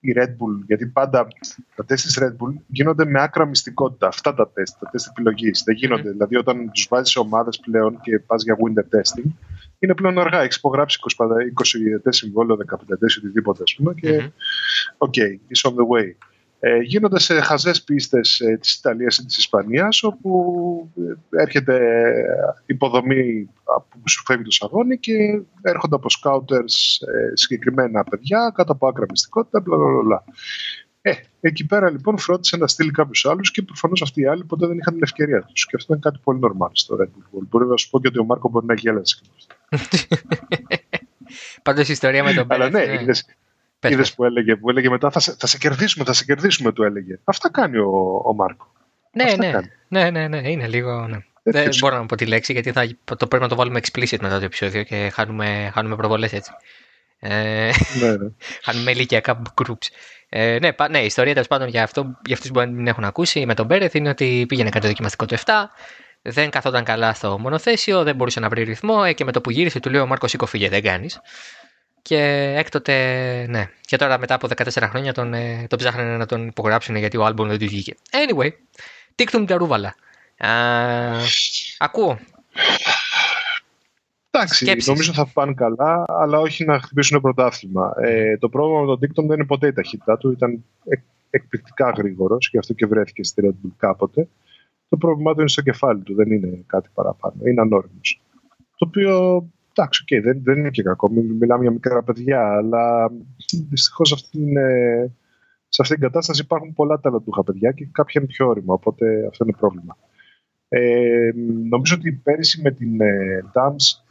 η 0.00 0.12
Red 0.16 0.28
Bull, 0.28 0.64
γιατί 0.66 0.86
πάντα 0.86 1.28
τα 1.76 1.84
τεστ 1.84 2.04
της 2.04 2.18
Red 2.20 2.30
Bull 2.30 2.54
γίνονται 2.66 3.04
με 3.04 3.22
άκρα 3.22 3.46
μυστικότητα. 3.46 4.06
Αυτά 4.06 4.34
τα 4.34 4.50
τεστ, 4.50 4.78
τα 4.80 4.88
τεστ 4.90 5.08
επιλογής. 5.10 5.62
Δεν 5.64 5.74
γίνονται. 5.74 6.08
Mm. 6.08 6.12
Δηλαδή 6.12 6.36
όταν 6.36 6.70
τους 6.72 6.86
βάζεις 6.90 7.12
σε 7.12 7.18
ομάδες 7.18 7.60
πλέον 7.60 8.00
και 8.00 8.18
πας 8.18 8.42
για 8.42 8.56
winter 8.56 8.96
testing, 8.96 9.30
είναι 9.78 9.94
πλέον 9.94 10.18
αργά. 10.18 10.40
Έχεις 10.40 10.56
υπογράψει 10.56 10.98
20, 11.00 12.04
20 12.04 12.08
συμβόλαιο, 12.08 12.56
15 12.56 12.92
ετές, 12.92 13.16
οτιδήποτε, 13.16 13.62
ας 13.62 13.74
πούμε, 13.74 13.94
και 13.94 14.30
ok, 14.98 15.14
mm-hmm. 15.16 15.20
okay, 15.20 15.30
it's 15.30 15.70
on 15.70 15.74
the 15.74 15.86
way. 15.86 16.14
Ε, 16.64 16.76
γίνονται 16.78 17.18
σε 17.20 17.40
χαζές 17.40 17.82
πίστες 17.82 18.40
ε, 18.40 18.56
της 18.56 18.74
Ιταλίας 18.74 19.16
ή 19.16 19.24
της 19.24 19.36
Ισπανίας 19.36 20.02
όπου 20.02 20.90
ε, 21.30 21.40
έρχεται 21.42 21.78
υποδομή 22.66 23.48
που 23.88 24.08
σου 24.08 24.22
φεύγει 24.26 24.44
το 24.44 24.50
σαγόνι 24.50 24.98
και 24.98 25.12
έρχονται 25.62 25.94
από 25.94 26.10
scouters 26.10 27.00
ε, 27.00 27.30
συγκεκριμένα 27.34 28.04
παιδιά 28.04 28.52
κάτω 28.54 28.72
από 28.72 28.86
άκρα 28.88 29.04
μυστικότητα, 29.10 29.60
μπλα, 29.60 29.76
μπλα, 29.76 30.02
μπλα. 30.02 30.24
Ε, 31.02 31.12
εκεί 31.40 31.66
πέρα 31.66 31.90
λοιπόν 31.90 32.18
φρόντισε 32.18 32.56
να 32.56 32.66
στείλει 32.66 32.90
κάποιους 32.90 33.26
άλλους 33.26 33.50
και 33.50 33.62
προφανώς 33.62 34.02
αυτοί 34.02 34.20
οι 34.20 34.26
άλλοι 34.26 34.44
ποτέ 34.44 34.66
δεν 34.66 34.78
είχαν 34.78 34.94
την 34.94 35.02
ευκαιρία 35.02 35.42
τους. 35.42 35.66
Και 35.66 35.76
αυτό 35.76 35.92
είναι 35.92 36.02
κάτι 36.04 36.18
πολύ 36.24 36.40
normal 36.42 36.70
στο 36.72 36.96
Red 37.00 37.04
Bull. 37.04 37.46
Μπορεί 37.48 37.66
να 37.66 37.76
σου 37.76 37.90
πω 37.90 38.00
και 38.00 38.08
ότι 38.08 38.18
ο 38.18 38.24
Μάρκο 38.24 38.48
μπορεί 38.48 38.66
να 38.66 38.74
γέλασε 38.74 39.16
και 39.20 39.28
αυτό. 39.36 39.96
Πάντως 41.62 41.88
η 41.88 41.92
ιστορία 41.92 42.24
με 42.24 42.32
τον 42.32 42.46
Αλλά 42.48 42.70
Πέρεθ. 42.70 42.86
ναι, 42.86 42.92
είναι- 42.92 43.02
είδες, 43.02 43.24
Πες, 43.82 43.90
είδες 43.90 44.06
πες. 44.06 44.14
που, 44.14 44.24
έλεγε, 44.24 44.56
που 44.56 44.70
έλεγε 44.70 44.88
μετά 44.90 45.10
θα 45.10 45.20
σε, 45.20 45.34
θα 45.38 45.46
σε 45.46 45.58
κερδίσουμε, 45.58 46.04
θα 46.04 46.12
σε 46.12 46.24
κερδίσουμε, 46.24 46.72
του 46.72 46.82
έλεγε. 46.82 47.18
Αυτά 47.24 47.50
κάνει 47.50 47.78
ο, 47.78 48.22
ο 48.24 48.34
Μάρκο. 48.34 48.72
Ναι, 49.12 49.22
Αυτά 49.24 49.36
ναι, 49.36 49.50
κάνει. 49.50 49.70
ναι, 49.88 50.10
ναι, 50.10 50.28
ναι, 50.28 50.50
είναι 50.50 50.66
λίγο. 50.66 51.06
Ναι. 51.06 51.18
Δεν 51.42 51.52
Τέτοιος. 51.52 51.78
μπορώ 51.78 51.96
να 51.96 52.06
πω 52.06 52.16
τη 52.16 52.26
λέξη 52.26 52.52
γιατί 52.52 52.72
θα, 52.72 52.86
το 53.16 53.26
πρέπει 53.26 53.42
να 53.42 53.48
το 53.48 53.54
βάλουμε 53.54 53.80
explicit 53.82 54.18
μετά 54.20 54.38
το 54.38 54.44
επεισόδιο 54.44 54.82
και 54.82 55.10
χάνουμε, 55.14 55.70
χάνουμε 55.74 55.96
προβολές 55.96 56.32
έτσι. 56.32 56.50
Ε, 57.18 57.70
ναι, 58.00 58.10
ναι. 58.16 58.28
χάνουμε 58.64 58.90
ηλικιακά 58.90 59.42
groups. 59.62 59.86
Ε, 60.28 60.58
ναι, 60.60 60.72
πα- 60.72 60.88
ναι, 60.88 60.98
η 60.98 61.04
ιστορία 61.04 61.32
τέλος 61.32 61.48
πάντων 61.48 61.68
για, 61.68 61.82
αυτό, 61.82 62.18
για 62.24 62.34
αυτούς 62.34 62.50
που 62.50 62.54
μπορεί 62.54 62.66
να 62.70 62.76
μην 62.76 62.86
έχουν 62.86 63.04
ακούσει 63.04 63.46
με 63.46 63.54
τον 63.54 63.66
Μπέρεθ 63.66 63.94
είναι 63.94 64.08
ότι 64.08 64.44
πήγαινε 64.48 64.68
κάτι 64.70 64.86
δοκιμαστικό 64.86 65.26
το 65.26 65.36
7, 65.44 65.52
δεν 66.22 66.50
καθόταν 66.50 66.84
καλά 66.84 67.14
στο 67.14 67.38
μονοθέσιο, 67.38 68.02
δεν 68.02 68.16
μπορούσε 68.16 68.40
να 68.40 68.48
βρει 68.48 68.62
ρυθμό 68.62 69.02
ε, 69.06 69.12
και 69.12 69.24
με 69.24 69.32
το 69.32 69.40
που 69.40 69.50
γύρισε 69.50 69.80
του 69.80 69.90
λέει 69.90 70.00
ο 70.00 70.06
Μάρκος 70.06 70.30
Σίκο 70.30 70.46
φύγε, 70.46 70.68
δεν 70.68 70.82
κάνεις. 70.82 71.20
Και 72.02 72.18
έκτοτε, 72.56 72.94
ναι. 73.48 73.70
Και 73.80 73.96
τώρα 73.96 74.18
μετά 74.18 74.34
από 74.34 74.48
14 74.56 74.88
χρόνια 74.88 75.12
τον, 75.12 75.34
ε, 75.34 75.66
τον 75.68 75.78
ψάχνανε 75.78 76.16
να 76.16 76.26
τον 76.26 76.46
υπογράψουν 76.46 76.96
γιατί 76.96 77.16
ο 77.16 77.24
άλμπομ 77.24 77.48
δεν 77.48 77.58
τους 77.58 77.68
βγήκε. 77.68 77.94
Anyway, 78.10 78.48
τίκτουν 79.14 79.46
τα 79.46 79.56
ρούβαλα. 79.56 79.94
Α, 80.36 80.48
ακούω. 81.78 82.18
Εντάξει, 84.30 84.64
Σκέψεις. 84.64 84.88
νομίζω 84.88 85.12
θα 85.12 85.26
πάνε 85.32 85.54
καλά, 85.54 86.04
αλλά 86.08 86.38
όχι 86.38 86.64
να 86.64 86.80
χτυπήσουν 86.80 87.20
πρωτάθλημα. 87.20 87.92
Ε, 88.00 88.38
το 88.38 88.48
πρόβλημα 88.48 88.80
με 88.80 88.86
τον 88.86 88.96
Dicton 88.96 89.26
δεν 89.26 89.36
είναι 89.36 89.46
ποτέ 89.46 89.66
η 89.66 89.72
ταχύτητά 89.72 90.18
του. 90.18 90.30
Ήταν 90.30 90.64
εκ, 90.84 91.00
εκπληκτικά 91.30 91.90
γρήγορος 91.90 92.44
και 92.44 92.50
γι' 92.52 92.58
αυτό 92.58 92.72
και 92.72 92.86
βρέθηκε 92.86 93.24
στη 93.24 93.42
Red 93.44 93.66
Bull 93.66 93.72
κάποτε. 93.76 94.28
Το 94.88 94.96
πρόβλημά 94.96 95.34
του 95.34 95.40
είναι 95.40 95.48
στο 95.48 95.62
κεφάλι 95.62 96.00
του, 96.00 96.14
δεν 96.14 96.32
είναι 96.32 96.64
κάτι 96.66 96.88
παραπάνω. 96.94 97.34
Είναι 97.44 97.60
ανώριμος. 97.60 98.20
Το 98.76 98.86
οποίο 98.88 99.44
εντάξει, 99.74 100.04
okay, 100.06 100.20
δεν, 100.22 100.42
δεν 100.42 100.58
είναι 100.58 100.70
και 100.70 100.82
κακό. 100.82 101.10
Μι- 101.10 101.40
Μιλάμε 101.40 101.62
για 101.62 101.72
μικρά 101.72 102.02
παιδιά, 102.02 102.52
αλλά 102.52 103.10
δυστυχώς 103.68 104.08
σε 105.68 105.82
αυτή 105.82 105.94
την 105.94 106.02
κατάσταση 106.02 106.42
υπάρχουν 106.42 106.72
πολλά 106.72 107.00
ταλαντούχα 107.00 107.44
παιδιά 107.44 107.72
και 107.72 107.88
κάποια 107.92 108.20
είναι 108.20 108.30
πιο 108.30 108.48
όρημα. 108.48 108.74
Οπότε 108.74 109.26
αυτό 109.26 109.44
είναι 109.44 109.56
πρόβλημα. 109.58 109.96
Ε, 110.68 111.30
νομίζω 111.68 111.94
ότι 111.94 112.12
πέρυσι 112.12 112.60
με 112.62 112.70
την 112.70 113.00
ε, 113.00 113.44
Dams 113.52 114.02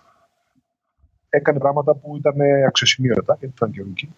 έκανε 1.30 1.60
πράγματα 1.60 1.96
που 1.96 2.18
ήταν 2.18 2.36
αξιοσημείωτα 2.68 3.38
γιατί 3.40 3.54
ήταν 3.56 3.72
και 3.72 3.84
rookie. 3.86 4.10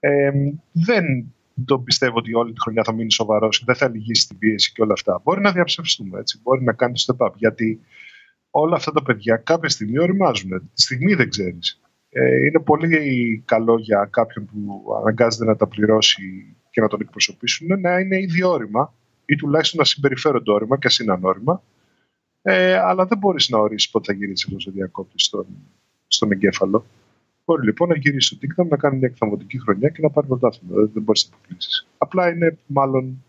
Ε, 0.00 0.30
δεν 0.72 1.34
τον 1.64 1.84
πιστεύω 1.84 2.16
ότι 2.18 2.34
όλη 2.34 2.52
τη 2.52 2.60
χρονιά 2.60 2.82
θα 2.84 2.92
μείνει 2.92 3.12
σοβαρός 3.12 3.58
και 3.58 3.64
δεν 3.66 3.74
θα 3.74 3.88
λυγίσει 3.88 4.28
την 4.28 4.38
πίεση 4.38 4.72
και 4.72 4.82
όλα 4.82 4.92
αυτά. 4.92 5.20
Μπορεί 5.24 5.40
να 5.40 5.52
διαψευστούμε 5.52 6.18
έτσι. 6.18 6.40
Μπορεί 6.42 6.64
να 6.64 6.72
κάνεις 6.72 7.04
το 7.04 7.16
step 7.18 7.26
up. 7.26 7.32
Γιατί 7.34 7.80
όλα 8.60 8.76
αυτά 8.76 8.92
τα 8.92 9.02
παιδιά 9.02 9.36
κάποια 9.36 9.68
στιγμή 9.68 9.98
οριμάζουν. 9.98 10.70
Τη 10.74 10.82
στιγμή 10.82 11.14
δεν 11.14 11.28
ξέρεις. 11.28 11.80
Ε, 12.10 12.46
είναι 12.46 12.60
πολύ 12.60 13.42
καλό 13.46 13.78
για 13.78 14.08
κάποιον 14.12 14.46
που 14.46 14.84
αναγκάζεται 15.00 15.44
να 15.44 15.56
τα 15.56 15.66
πληρώσει 15.66 16.56
και 16.70 16.80
να 16.80 16.88
τον 16.88 17.00
εκπροσωπήσουν 17.00 17.80
να 17.80 17.98
είναι 17.98 18.20
ήδη 18.20 18.42
όρημα 18.42 18.94
ή 19.26 19.36
τουλάχιστον 19.36 19.78
να 19.78 19.84
συμπεριφέρονται 19.84 20.52
όρημα 20.52 20.78
και 20.78 20.86
ας 20.86 20.98
είναι 20.98 21.12
ανώρημα. 21.12 21.62
Ε, 22.42 22.74
αλλά 22.74 23.06
δεν 23.06 23.18
μπορείς 23.18 23.48
να 23.48 23.58
ορίσεις 23.58 23.90
πότε 23.90 24.12
θα 24.12 24.18
γυρίσεις 24.18 24.46
αυτός 24.46 24.66
ο 24.66 24.70
διακόπτης 24.70 25.24
στον, 25.24 25.46
στον 26.06 26.32
εγκέφαλο. 26.32 26.86
Μπορεί 27.44 27.64
λοιπόν 27.64 27.88
να 27.88 27.96
γυρίσεις 27.96 28.26
στο 28.26 28.36
TikTok, 28.42 28.68
να 28.68 28.76
κάνει 28.76 28.98
μια 28.98 29.08
εκθαμβωτική 29.08 29.60
χρονιά 29.60 29.88
και 29.88 30.02
να 30.02 30.10
πάρει 30.10 30.26
πρωτάθλημα. 30.26 30.74
Δεν, 30.74 30.90
δεν 30.92 31.02
μπορείς 31.02 31.28
να 31.30 31.36
αποκλείσει. 31.36 31.86
Απλά 31.98 32.30
είναι 32.30 32.58
μάλλον 32.66 33.24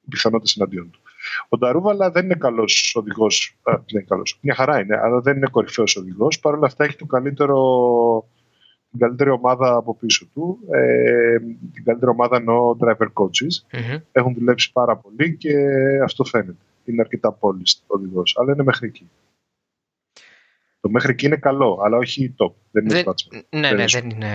οι 0.00 0.08
πιθανότητες 0.08 0.56
εναντίον 0.56 0.90
του. 0.90 0.99
Ο 1.48 1.56
Νταρούβαλα 1.58 2.10
δεν 2.10 2.24
είναι 2.24 2.34
καλός 2.34 2.94
οδηγός. 2.98 3.56
Δεν 3.62 3.82
είναι 3.86 4.02
καλός. 4.08 4.38
Μια 4.40 4.54
χαρά 4.54 4.80
είναι, 4.80 4.96
αλλά 4.98 5.20
δεν 5.20 5.36
είναι 5.36 5.46
κορυφαίος 5.50 5.96
οδηγός. 5.96 6.40
Παρ' 6.40 6.54
όλα 6.54 6.66
αυτά 6.66 6.84
έχει 6.84 6.96
το 6.96 7.06
καλύτερο, 7.06 7.58
την 8.90 8.98
καλύτερη 8.98 9.30
ομάδα 9.30 9.74
από 9.76 9.94
πίσω 9.94 10.26
του. 10.34 10.58
Ε, 10.70 11.38
την 11.74 11.84
καλύτερη 11.84 12.10
ομάδα 12.10 12.36
εννοώ 12.36 12.76
driver 12.80 13.06
coaches. 13.12 13.62
Μμμ. 13.72 13.96
Έχουν 14.12 14.34
δουλέψει 14.34 14.72
πάρα 14.72 14.96
πολύ 14.96 15.36
και 15.36 15.54
αυτό 16.04 16.24
φαίνεται. 16.24 16.56
Είναι 16.84 17.00
αρκετά 17.00 17.32
πόλης 17.32 17.82
ο 17.86 17.94
οδηγός, 17.94 18.36
αλλά 18.40 18.52
είναι 18.52 18.62
μέχρι 18.62 18.86
εκεί. 18.86 19.10
Το 20.80 20.88
μέχρι 20.88 21.12
εκεί 21.12 21.26
είναι 21.26 21.36
καλό, 21.36 21.80
αλλά 21.84 21.96
όχι 21.96 22.34
top. 22.38 22.52
Δεν 22.70 22.84
είναι 22.84 22.94
Δεν- 22.94 23.04
batsman. 23.06 23.40
Ναι, 23.50 23.60
Δεν 23.60 23.60
ναι, 23.60 23.68
είναι 23.82 23.84
δεν 23.90 24.10
είναι. 24.10 24.28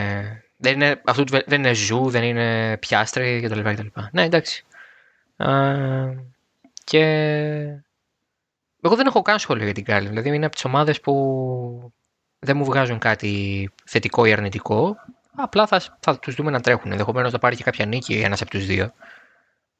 Δεν 0.57 0.73
είναι, 0.73 1.01
αυτό 1.05 1.23
του- 1.23 1.43
δεν 1.45 1.59
είναι 1.59 1.73
ζου, 1.73 2.09
δεν 2.09 2.23
είναι 2.23 2.77
πιάστρι 2.77 3.41
κτλ. 3.41 3.59
κτλ. 3.61 3.87
Ναι, 4.11 4.23
εντάξει. 4.23 4.65
Α, 5.37 5.47
και 6.85 7.01
εγώ 8.81 8.95
δεν 8.95 9.05
έχω 9.05 9.21
καν 9.21 9.39
σχόλιο 9.39 9.63
για 9.63 9.73
την 9.73 9.83
Κάρλιν. 9.83 10.09
Δηλαδή 10.09 10.35
είναι 10.35 10.45
από 10.45 10.55
τις 10.55 10.65
ομάδες 10.65 11.01
που 11.01 11.93
δεν 12.39 12.57
μου 12.57 12.65
βγάζουν 12.65 12.99
κάτι 12.99 13.69
θετικό 13.85 14.25
ή 14.25 14.31
αρνητικό. 14.31 14.95
Απλά 15.35 15.67
θα, 15.67 15.81
θα 15.99 16.19
τους 16.19 16.35
δούμε 16.35 16.51
να 16.51 16.59
τρέχουν. 16.61 16.91
Ενδεχομένως 16.91 17.31
να 17.31 17.39
πάρει 17.39 17.55
και 17.55 17.63
κάποια 17.63 17.85
νίκη 17.85 18.13
ένας 18.13 18.41
από 18.41 18.49
τους 18.49 18.65
δύο. 18.65 18.91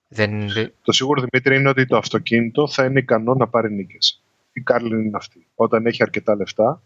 Δεν, 0.07 0.47
Το 0.81 0.91
σίγουρο 0.91 1.21
Δημήτρη 1.29 1.55
είναι 1.55 1.69
ότι 1.69 1.85
το 1.85 1.97
αυτοκίνητο 1.97 2.67
θα 2.67 2.85
είναι 2.85 2.99
ικανό 2.99 3.33
να 3.33 3.47
πάρει 3.47 3.73
νίκες. 3.73 4.23
Η 4.53 4.61
Κάρλιν 4.61 4.99
είναι 4.99 5.17
αυτή. 5.17 5.47
Όταν 5.55 5.85
έχει 5.85 6.03
αρκετά 6.03 6.35
λεφτά, 6.35 6.81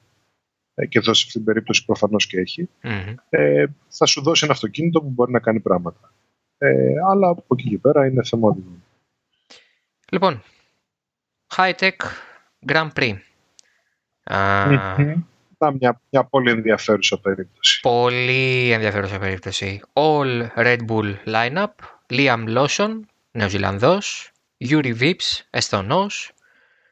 ε, 0.75 0.86
και 0.86 0.97
εδώ 0.97 1.13
σε 1.13 1.23
αυτήν 1.25 1.43
την 1.43 1.43
περίπτωση 1.43 1.86
προφανώς 1.86 2.27
και 2.27 2.39
έχει, 2.39 2.69
Μμμ. 2.84 3.15
ε, 3.29 3.65
θα 3.88 4.05
σου 4.05 4.21
δώσει 4.21 4.43
ένα 4.43 4.53
αυτοκίνητο 4.53 5.01
που 5.01 5.10
μπορεί 5.10 5.32
να 5.32 5.39
κάνει 5.39 5.60
πράγματα. 5.60 6.13
Ε, 6.58 6.93
αλλά 7.10 7.27
από 7.27 7.55
εκεί 7.55 7.69
και 7.69 7.77
πέρα 7.77 8.05
είναι 8.05 8.23
θέμα 8.23 8.47
οδηγών. 8.47 8.84
Λοιπόν, 10.11 10.43
high 11.55 11.73
tech 11.79 11.95
Grand 12.67 12.89
Prix. 12.99 13.17
Α, 14.23 14.65
Μμμ. 14.67 15.23
Να, 15.57 15.71
μια, 15.71 16.01
μια 16.09 16.23
πολύ 16.23 16.51
ενδιαφέρουσα 16.51 17.19
περίπτωση. 17.19 17.79
Πολύ 17.81 18.71
ενδιαφέρουσα 18.71 19.19
περίπτωση. 19.19 19.81
All 19.93 20.47
Red 20.55 20.79
Bull 20.87 21.15
lineup. 21.25 21.73
Liam 22.09 22.57
Lawson, 22.57 22.99
Νεοζηλανδός. 23.31 24.31
Yuri 24.69 24.99
Vips, 24.99 25.41
Εσθονός. 25.49 26.31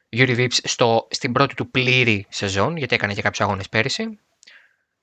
Yuri 0.09 0.37
Vips 0.37 0.57
στο, 0.63 1.07
στην 1.11 1.31
πρώτη 1.31 1.55
του 1.55 1.71
πλήρη 1.71 2.25
σεζόν, 2.29 2.77
γιατί 2.77 2.95
έκανε 2.95 3.13
και 3.13 3.21
κάποιους 3.21 3.41
αγώνες 3.41 3.69
πέρυσι. 3.69 4.19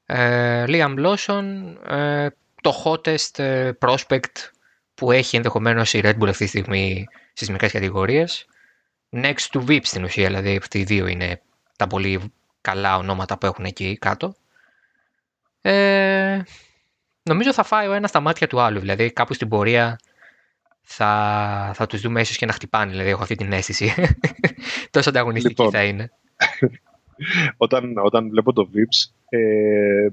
Ε, 0.07 0.65
Liam 0.69 0.95
Lawson, 0.99 1.45
ε, 1.89 2.29
το 2.61 2.83
hottest 2.85 3.39
ε, 3.39 3.71
prospect 3.79 4.51
που 4.95 5.13
έχει 5.13 5.37
ενδεχομένως 5.37 5.93
η 5.93 6.01
Red 6.05 6.19
Bull 6.19 6.29
αυτή 6.29 6.45
τη 6.45 6.51
στιγμή 6.51 7.07
στις 7.35 7.51
μικρές 7.51 7.73
κατηγορίες. 7.73 8.47
Next 9.11 9.47
to 9.53 9.67
Vips 9.67 9.85
στην 9.85 10.05
ουσία, 10.05 10.27
δηλαδή 10.27 10.57
αυτοί 10.57 10.79
οι 10.79 10.85
δύο 10.85 11.07
είναι 11.07 11.43
τα 11.77 11.87
πολύ 11.87 12.33
καλά 12.61 12.97
ονόματα 12.97 13.39
που 13.39 13.47
έχουν 13.47 13.65
εκεί 13.65 13.99
κάτω. 13.99 14.35
Ε, 15.61 16.43
νομίζω 17.23 17.53
θα 17.53 17.63
φάει 17.63 17.87
ο 17.87 17.93
ένας 17.93 18.11
στα 18.11 18.21
μάτια 18.21 18.47
του 18.47 18.61
άλλου. 18.61 18.81
Δηλαδή 18.81 19.11
κάπου 19.11 19.35
στην 19.35 19.49
πορεία 19.49 19.99
θα, 20.83 21.71
θα 21.75 21.87
τους 21.87 22.01
δούμε 22.01 22.21
ίσως 22.21 22.37
και 22.37 22.47
να 22.47 22.53
χτυπάνε. 22.53 22.91
Δηλαδή 22.91 23.09
έχω 23.09 23.23
αυτή 23.23 23.35
την 23.35 23.53
αίσθηση. 23.53 23.95
Τόσο 24.91 25.09
ανταγωνιστική 25.09 25.63
Λοιπόν. 25.63 25.71
θα 25.71 25.85
είναι. 25.85 26.11
Όταν, 27.57 27.99
όταν 27.99 28.29
βλέπω 28.29 28.53
το 28.53 28.69
VIPS, 28.75 29.13
ε, 29.29 30.05
ε, 30.05 30.11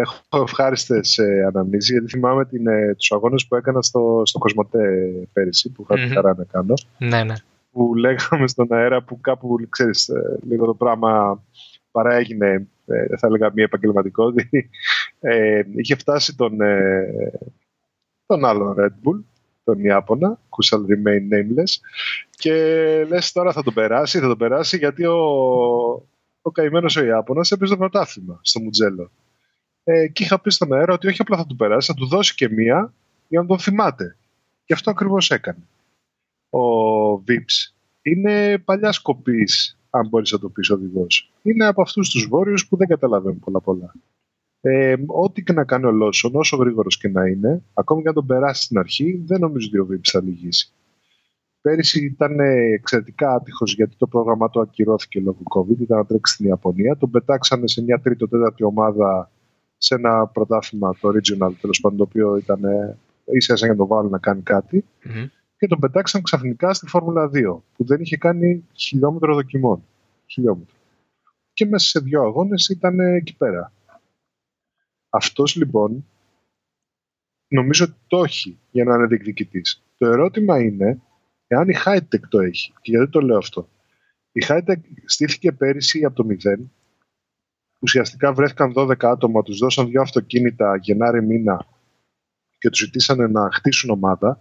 έχω 0.00 0.42
ευχάριστες 0.42 1.18
ε, 1.18 1.44
αναμνήσεις, 1.46 1.90
γιατί 1.90 2.06
θυμάμαι 2.08 2.44
την, 2.44 2.66
ε, 2.66 2.94
τους 2.94 3.12
αγώνες 3.12 3.46
που 3.46 3.54
έκανα 3.54 3.82
στο, 3.82 4.22
στο 4.24 4.38
Κοσμοτέ 4.38 5.12
πέρυσι, 5.32 5.72
που 5.72 5.82
είχα 5.82 5.94
τη 5.94 6.06
Μμμ. 6.06 6.12
χαρά 6.12 6.34
να 6.38 6.44
κάνω. 6.44 6.74
Ναι, 6.98 7.24
ναι. 7.24 7.34
που 7.70 7.94
λέγαμε 7.94 8.48
στον 8.48 8.66
αέρα 8.70 9.02
που 9.02 9.20
κάπου, 9.20 9.58
ξέρεις, 9.68 10.08
ε, 10.08 10.38
λίγο 10.48 10.66
το 10.66 10.74
πράγμα 10.74 11.42
παρά 11.90 12.14
έγινε, 12.14 12.66
ε, 12.86 13.16
θα 13.16 13.26
έλεγα 13.26 13.52
μη 13.54 13.62
επαγγελματικό, 13.62 14.24
ότι 14.24 14.70
ε, 15.20 15.62
είχε 15.76 15.94
φτάσει 15.94 16.36
τον, 16.36 16.60
ε, 16.60 17.32
τον 18.26 18.44
άλλον 18.44 18.74
Red 18.78 19.08
Bull, 19.08 19.22
τον 19.64 19.84
Ιάπωνα, 19.84 20.40
who 20.48 20.68
shall 20.68 20.80
remain 20.80 21.34
nameless, 21.34 21.72
και 22.30 22.52
λες 23.08 23.32
τώρα 23.32 23.52
θα 23.52 23.62
τον 23.62 23.74
περάσει, 23.74 24.18
θα 24.18 24.28
τον 24.28 24.38
περάσει, 24.38 24.76
γιατί 24.76 25.04
ο, 25.04 25.18
ο 26.48 26.50
καημένος 26.50 26.96
ο 26.96 27.04
Ιάπωνας 27.04 27.50
έπαιζε 27.50 27.72
το 27.72 27.78
πρωτάθλημα 27.78 28.40
στο 28.42 28.60
Μουτζέλο. 28.60 29.10
Ε, 29.84 30.08
και 30.08 30.22
είχα 30.22 30.40
πει 30.40 30.50
στον 30.50 30.72
αέρα 30.72 30.92
ότι 30.92 31.06
όχι 31.06 31.20
απλά 31.20 31.36
θα 31.36 31.46
του 31.46 31.56
περάσει, 31.56 31.86
θα 31.86 31.94
του 31.94 32.06
δώσει 32.06 32.34
και 32.34 32.48
μία 32.48 32.94
για 33.28 33.40
να 33.40 33.46
τον 33.46 33.58
θυμάται. 33.58 34.16
Και 34.64 34.72
αυτό 34.72 34.90
ακριβώς 34.90 35.30
έκανε 35.30 35.66
ο 36.50 37.14
Vips 37.14 37.72
είναι 38.02 38.58
παλιά 38.58 38.92
κοπή, 39.02 39.48
αν 39.90 40.08
μπορείς 40.08 40.32
να 40.32 40.38
το 40.38 40.48
πεις 40.48 40.70
οδηγός. 40.70 41.32
Είναι 41.42 41.66
από 41.66 41.82
αυτούς 41.82 42.10
τους 42.10 42.26
βόρειους 42.26 42.68
που 42.68 42.76
δεν 42.76 42.88
καταλαβαίνουν 42.88 43.38
πολλά 43.38 43.60
πολλά. 43.60 43.94
Ε, 44.60 44.94
ό,τι 45.06 45.42
και 45.42 45.52
να 45.52 45.64
κάνει 45.64 45.86
ο 45.86 45.90
Λόσον, 45.90 46.34
όσο 46.34 46.56
γρήγορος 46.56 46.98
και 46.98 47.08
να 47.08 47.26
είναι, 47.26 47.62
ακόμη 47.74 48.02
και 48.02 48.08
αν 48.08 48.14
τον 48.14 48.26
περάσει 48.26 48.62
στην 48.62 48.78
αρχή, 48.78 49.22
δεν 49.26 49.40
νομίζω 49.40 49.66
ότι 49.68 49.78
ο 49.78 49.86
Βίμπ 49.86 50.02
θα 50.02 50.22
λυγίσει. 50.22 50.72
Πέρυσι 51.60 52.04
ήταν 52.04 52.40
εξαιρετικά 52.72 53.34
άτυχος 53.34 53.74
γιατί 53.74 53.96
το 53.96 54.06
πρόγραμμα 54.06 54.50
του 54.50 54.60
ακυρώθηκε 54.60 55.20
λόγω 55.20 55.42
COVID. 55.54 55.80
Ήταν 55.80 55.98
να 55.98 56.06
τρέξει 56.06 56.34
στην 56.34 56.46
Ιαπωνία. 56.46 56.96
Τον 56.96 57.10
πετάξανε 57.10 57.68
σε 57.68 57.82
μια 57.82 58.00
τρίτο-τέταρτη 58.00 58.64
ομάδα 58.64 59.30
σε 59.78 59.94
ένα 59.94 60.26
πρωτάθλημα, 60.26 60.94
το 61.00 61.08
Regional, 61.08 61.52
τέλος 61.60 61.80
πάντων, 61.80 61.98
το 61.98 62.02
οποίο 62.02 62.36
ήταν 62.36 62.60
ίσα 63.24 63.52
ίσα 63.52 63.54
για 63.54 63.68
να 63.68 63.76
το 63.76 63.86
βάλουν 63.86 64.10
να 64.10 64.18
κάνει 64.18 64.42
Και 65.56 65.66
τον 65.66 65.78
πετάξαν 65.78 66.22
ξαφνικά 66.22 66.74
στη 66.74 66.86
Φόρμουλα 66.86 67.30
2, 67.34 67.62
που 67.76 67.84
δεν 67.84 68.00
είχε 68.00 68.16
κάνει 68.16 68.64
χιλιόμετρο 68.72 69.34
δοκιμών. 69.34 69.84
Χιλιόμετρο. 70.26 70.74
Και 71.52 71.66
μέσα 71.66 71.88
σε 71.88 72.00
δύο 72.00 72.22
αγώνες 72.22 72.68
ήταν 72.68 73.00
εκεί 73.00 73.36
πέρα. 73.36 73.72
Αυτός 75.08 75.56
λοιπόν 75.56 76.06
νομίζω 77.48 77.84
ότι 77.84 77.96
το 78.06 78.22
έχει 78.22 78.58
για 78.70 78.84
να 78.84 78.94
είναι 78.94 79.06
διεκδικητής. 79.06 79.82
Το 79.98 80.06
ερώτημα 80.06 80.60
είναι 80.60 81.00
εάν 81.48 81.68
η 81.68 81.74
Hightech 81.84 82.28
το 82.28 82.40
έχει. 82.40 82.72
Και 82.80 82.90
γιατί 82.90 83.10
το 83.10 83.20
λέω 83.20 83.36
αυτό. 83.36 83.68
Η 84.32 84.44
Hightech 84.48 84.80
στήθηκε 85.04 85.52
πέρυσι 85.52 86.04
από 86.04 86.14
το 86.14 86.26
0. 86.28 86.58
Ουσιαστικά 87.80 88.32
βρέθηκαν 88.32 88.72
12 88.76 88.92
άτομα, 89.00 89.42
τους 89.42 89.58
δώσαν 89.58 89.88
δύο 89.88 90.00
αυτοκίνητα 90.00 90.76
Γενάρη 90.76 91.26
μήνα 91.26 91.66
και 92.58 92.70
τους 92.70 92.78
ζητήσανε 92.78 93.26
να 93.26 93.48
χτίσουν 93.52 93.90
ομάδα. 93.90 94.40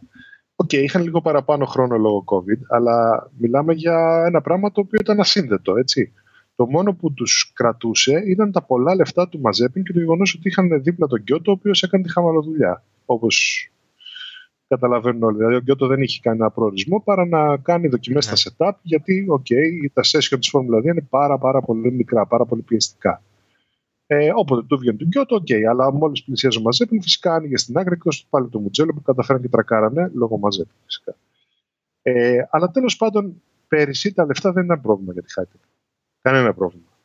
Ok, 0.56 0.70
okay, 0.72 0.78
είχαν 0.78 1.04
λίγο 1.04 1.22
παραπάνω 1.22 1.66
χρόνο 1.66 1.98
λόγω 1.98 2.24
COVID, 2.28 2.60
αλλά 2.70 3.30
μιλάμε 3.38 3.74
για 3.74 4.24
ένα 4.26 4.42
πράγμα 4.42 4.72
το 4.72 4.82
οποίο 4.82 5.00
ήταν 5.02 5.20
ασύνδετο, 5.20 5.78
έτσι. 5.78 6.14
Το 6.56 6.66
μόνο 6.66 6.94
που 6.94 7.14
τους 7.14 7.52
κρατούσε 7.54 8.24
ήταν 8.26 8.52
τα 8.52 8.62
πολλά 8.62 8.96
λεφτά 8.96 9.30
του 9.30 9.40
Μαζέπιν 9.40 9.84
και 9.84 9.94
το 9.94 10.00
γεγονός 10.00 10.34
ότι 10.34 10.48
είχαν 10.48 10.82
δίπλα 10.84 11.08
τον 11.08 11.24
Γκιότο, 11.24 11.52
ο 11.52 11.54
οποίος 11.54 11.84
έκανε 11.84 12.04
τη 12.04 12.12
χαμαλοδουλειά. 12.12 12.84
Όπως 13.06 13.68
καταλαβαίνουν 14.68 15.24
όλοι. 15.24 15.38
Δηλαδή, 15.38 15.56
ο 15.56 15.60
Γκιότο 15.60 15.88
δεν 15.88 16.02
είχε 16.02 16.20
κανένα 16.22 16.52
προορισμό 16.52 17.00
παρά 17.00 17.26
να 17.26 17.58
κάνει 17.58 17.88
δοκιμές 17.88 18.26
στα 18.26 18.34
ναι. 18.34 18.68
setup, 18.70 18.76
γιατί 18.82 19.26
okay, 19.30 19.90
τα 19.94 20.02
session 20.06 20.38
της 20.40 20.50
Φόρμουλα 20.50 20.78
2 20.78 20.84
είναι 20.84 21.08
πάρα, 21.10 21.38
πάρα 21.38 21.62
πολύ 21.62 21.92
μικρά, 21.92 22.26
πάρα 22.26 22.46
πολύ 22.46 22.62
πιεστικά. 22.62 23.22
Ε, 24.10 24.32
όποτε 24.36 24.66
του 24.68 24.78
βγαίνει 24.78 24.98
του 24.98 25.06
Γκιότο, 25.06 25.36
ok, 25.36 25.46
okay, 25.48 25.64
αλλά 25.70 25.94
μόλις 25.94 26.24
πλησίαζε 26.24 26.60
ο 26.60 26.62
Μαζέπιν, 26.62 27.02
φυσικά 27.02 27.34
άνοιγε 27.34 27.58
στην 27.58 27.78
άκρη 27.78 27.94
εκτός 27.94 28.28
πάλι 28.30 28.48
του 28.48 28.60
Μουτζέλο 28.60 28.94
που 28.94 29.02
καταφέραν 29.02 29.42
και 29.42 29.48
τρακάρανε 29.48 30.12
λόγω 30.14 30.38
Μαζέπιν, 30.38 30.76
φυσικά. 30.86 31.16
Ε, 32.02 32.40
αλλά 32.50 32.72
τέλος 32.72 32.96
πάντων, 32.96 33.42
πέρυσι 33.68 34.14
τα 34.14 34.26
λεφτά 34.26 34.52
δεν 34.52 34.64
ήταν 34.64 34.82
πρόβλημα 34.82 35.14
για 35.14 35.22
τη 35.22 35.34
Χάιτεκ. 35.34 35.62
Κανένα 36.22 36.54
πρόβλημα. 36.54 36.98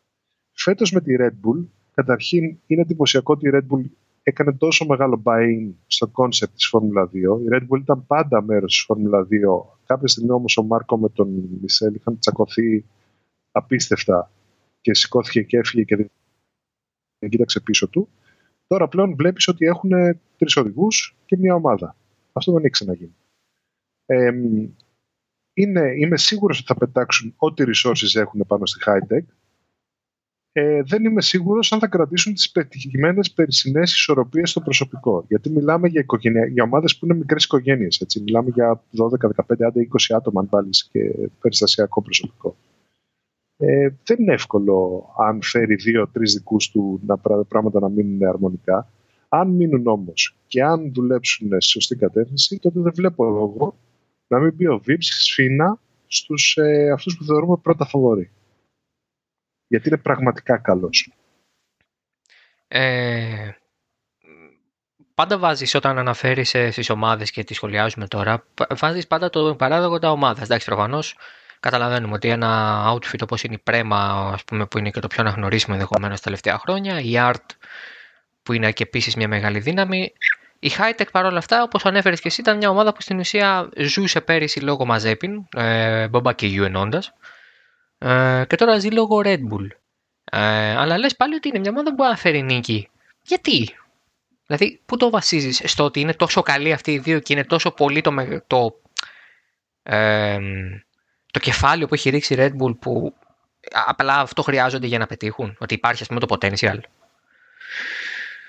Φέτος 0.52 0.92
με 0.92 1.00
τη 1.00 1.14
Red 1.18 1.30
Bull, 1.30 1.64
καταρχήν 1.94 2.58
είναι 2.66 2.80
εντυπωσιακό 2.80 3.32
ότι 3.32 3.48
η 3.48 3.50
Red 3.54 3.74
Bull 3.74 3.84
έκανε 4.22 4.52
τόσο 4.52 4.86
μεγάλο 4.86 5.22
buy-in 5.24 5.72
στο 5.86 6.10
concept 6.14 6.50
της 6.54 6.66
Φόρμουλα 6.66 7.10
2. 7.12 7.14
Η 7.14 7.46
Red 7.52 7.68
Bull 7.68 7.80
ήταν 7.80 8.06
πάντα 8.06 8.42
μέρος 8.42 8.72
της 8.72 8.84
Φόρμουλα 8.84 9.22
2. 9.22 9.26
Κάποια 9.86 10.08
στιγμή 10.08 10.30
όμως 10.30 10.56
ο 10.56 10.62
Μάρκο 10.62 10.98
με 10.98 11.08
τον 11.08 11.28
Μισελ 11.60 11.94
είχαν 11.94 12.18
τσακωθεί 12.18 12.84
απίστευτα 13.50 14.30
και 14.80 14.94
σηκώθηκε 14.94 15.42
και 15.42 15.56
έφυγε 15.56 15.84
και 15.84 15.96
δεν 17.18 17.30
κοίταξε 17.30 17.60
πίσω 17.60 17.88
του. 17.88 18.08
Τώρα 18.66 18.88
πλέον 18.88 19.14
βλέπεις 19.14 19.48
ότι 19.48 19.66
έχουν 19.66 19.90
τρεις 20.36 20.56
οδηγούς 20.56 21.16
και 21.26 21.36
μια 21.36 21.54
ομάδα. 21.54 21.96
Αυτό 22.32 22.52
δεν 22.52 22.60
έχει 22.60 22.70
ξαναγίνει. 22.70 23.16
Ε, 24.06 24.30
είναι, 25.54 25.94
είμαι 25.96 26.16
σίγουρος 26.16 26.58
ότι 26.58 26.66
θα 26.66 26.74
πετάξουν 26.74 27.34
ό,τι 27.36 27.64
resources 27.66 28.20
έχουν 28.20 28.44
πάνω 28.46 28.66
στη 28.66 28.82
high 28.86 29.12
tech 29.12 29.24
ε, 30.54 30.82
δεν 30.82 31.04
είμαι 31.04 31.22
σίγουρος 31.22 31.72
αν 31.72 31.78
θα 31.78 31.86
κρατήσουν 31.86 32.34
τις 32.34 32.50
πετυχημένες 32.50 33.32
περσινές 33.32 33.92
ισορροπίες 33.92 34.50
στο 34.50 34.60
προσωπικό. 34.60 35.24
Γιατί 35.28 35.50
μιλάμε 35.50 35.88
για, 35.88 36.00
οικογένεια, 36.00 36.46
για 36.46 36.62
ομάδες 36.62 36.98
που 36.98 37.04
είναι 37.04 37.14
μικρές 37.14 37.44
οικογένειες. 37.44 38.00
Έτσι. 38.00 38.20
Μιλάμε 38.20 38.50
για 38.54 38.82
12, 38.96 39.28
15, 39.28 39.66
άντε 39.66 39.88
20 39.92 40.16
άτομα 40.16 40.40
αν 40.40 40.48
βάλεις 40.50 40.88
και 40.92 41.00
περιστασιακό 41.40 42.02
προσωπικό. 42.02 42.56
Ε, 43.56 43.88
δεν 44.04 44.16
είναι 44.20 44.32
εύκολο 44.32 45.04
αν 45.18 45.42
φέρει 45.42 45.74
δύο-τρει 45.74 46.30
δικούς 46.30 46.70
του 46.70 47.00
να 47.06 47.16
πράγματα 47.48 47.80
να 47.80 47.88
μείνουν 47.88 48.24
αρμονικά. 48.28 48.88
Αν 49.28 49.48
μείνουν 49.48 49.86
όμως 49.86 50.36
και 50.46 50.62
αν 50.62 50.92
δουλέψουν 50.94 51.48
σε 51.48 51.68
σωστή 51.68 51.96
κατεύθυνση, 51.96 52.58
τότε 52.58 52.80
δεν 52.80 52.92
βλέπω 52.94 53.24
λόγο 53.24 53.74
να 54.26 54.38
μην 54.38 54.54
μπει 54.54 54.66
ο 54.66 54.80
Βίψ 54.84 55.06
σφίνα 55.06 55.78
στους 56.06 56.56
ε, 56.56 56.90
αυτούς 56.90 57.16
που 57.16 57.24
θεωρούμε 57.24 57.56
πρώτα 57.62 57.86
φαβορή 57.86 58.30
γιατί 59.72 59.88
είναι 59.88 59.96
πραγματικά 59.96 60.58
καλός. 60.58 61.12
Ε, 62.68 63.50
πάντα 65.14 65.38
βάζεις 65.38 65.74
όταν 65.74 65.98
αναφέρεις 65.98 66.54
ε, 66.54 66.70
στις 66.70 66.90
ομάδες 66.90 67.30
και 67.30 67.44
τις 67.44 67.56
σχολιάζουμε 67.56 68.06
τώρα, 68.06 68.44
βάζεις 68.70 69.06
πάντα 69.06 69.30
το 69.30 69.54
παράδογο 69.54 69.98
τα 69.98 70.10
ομάδα. 70.10 70.42
Εντάξει, 70.42 70.66
προφανώς 70.66 71.16
καταλαβαίνουμε 71.60 72.14
ότι 72.14 72.28
ένα 72.28 72.82
outfit 72.92 73.22
όπως 73.22 73.42
είναι 73.42 73.54
η 73.54 73.58
πρέμα, 73.58 74.30
ας 74.32 74.44
πούμε, 74.44 74.66
που 74.66 74.78
είναι 74.78 74.90
και 74.90 75.00
το 75.00 75.06
πιο 75.06 75.22
αναγνωρίσιμο 75.22 75.74
ενδεχομένως 75.78 76.16
τα 76.16 76.24
τελευταία 76.24 76.58
χρόνια, 76.58 77.00
η 77.00 77.12
art 77.16 77.46
που 78.42 78.52
είναι 78.52 78.72
και 78.72 78.82
επίσης 78.82 79.16
μια 79.16 79.28
μεγάλη 79.28 79.58
δύναμη. 79.58 80.12
Η 80.58 80.70
Hightech 80.78 81.10
παρόλα 81.12 81.38
αυτά, 81.38 81.62
όπως 81.62 81.84
ανέφερες 81.84 82.20
και 82.20 82.28
εσύ, 82.28 82.40
ήταν 82.40 82.56
μια 82.56 82.70
ομάδα 82.70 82.92
που 82.92 83.02
στην 83.02 83.18
ουσία 83.18 83.68
ζούσε 83.76 84.20
πέρυσι 84.20 84.60
λόγω 84.60 84.84
Μαζέπιν, 84.84 85.46
ε, 85.56 86.08
Μπομπά 86.08 86.32
και 86.32 86.46
Γιου 86.46 86.64
ενώντας. 86.64 87.12
Ε, 88.02 88.44
και 88.48 88.56
τώρα 88.56 88.78
ζει 88.78 88.88
λόγω 88.88 89.20
Red 89.24 89.38
Bull. 89.50 89.66
Ε, 90.24 90.76
αλλά 90.76 90.98
λες 90.98 91.16
πάλι 91.16 91.34
ότι 91.34 91.48
είναι 91.48 91.58
μια 91.58 91.70
ομάδα 91.70 91.88
που 91.88 91.94
μπορεί 91.94 92.10
να 92.10 92.16
φέρει 92.16 92.42
νίκη. 92.42 92.88
Γιατί; 93.22 93.74
Δηλαδή, 94.46 94.80
πού 94.86 94.96
το 94.96 95.10
βασίζεις 95.10 95.62
στο 95.64 95.84
ότι 95.84 96.00
είναι 96.00 96.14
τόσο 96.14 96.42
καλή 96.42 96.72
αυτή 96.72 96.92
οι 96.92 96.98
δύο 96.98 97.18
και 97.18 97.32
είναι 97.32 97.44
τόσο 97.44 97.70
πολύ 97.70 98.00
το, 98.00 98.14
το, 98.46 98.80
ε, 99.82 100.38
το 101.30 101.38
κεφάλαιο 101.38 101.86
που 101.86 101.94
έχει 101.94 102.10
ρίξει 102.10 102.34
η 102.34 102.36
Red 102.40 102.50
Bull 102.62 102.78
που 102.78 103.14
απλά 103.86 104.20
αυτό 104.20 104.42
χρειάζονται 104.42 104.86
για 104.86 104.98
να 104.98 105.06
πετύχουν, 105.06 105.56
ότι 105.58 105.74
υπάρχει 105.74 106.02
ας 106.02 106.08
πούμε 106.08 106.20
το 106.20 106.36
potential; 106.36 106.78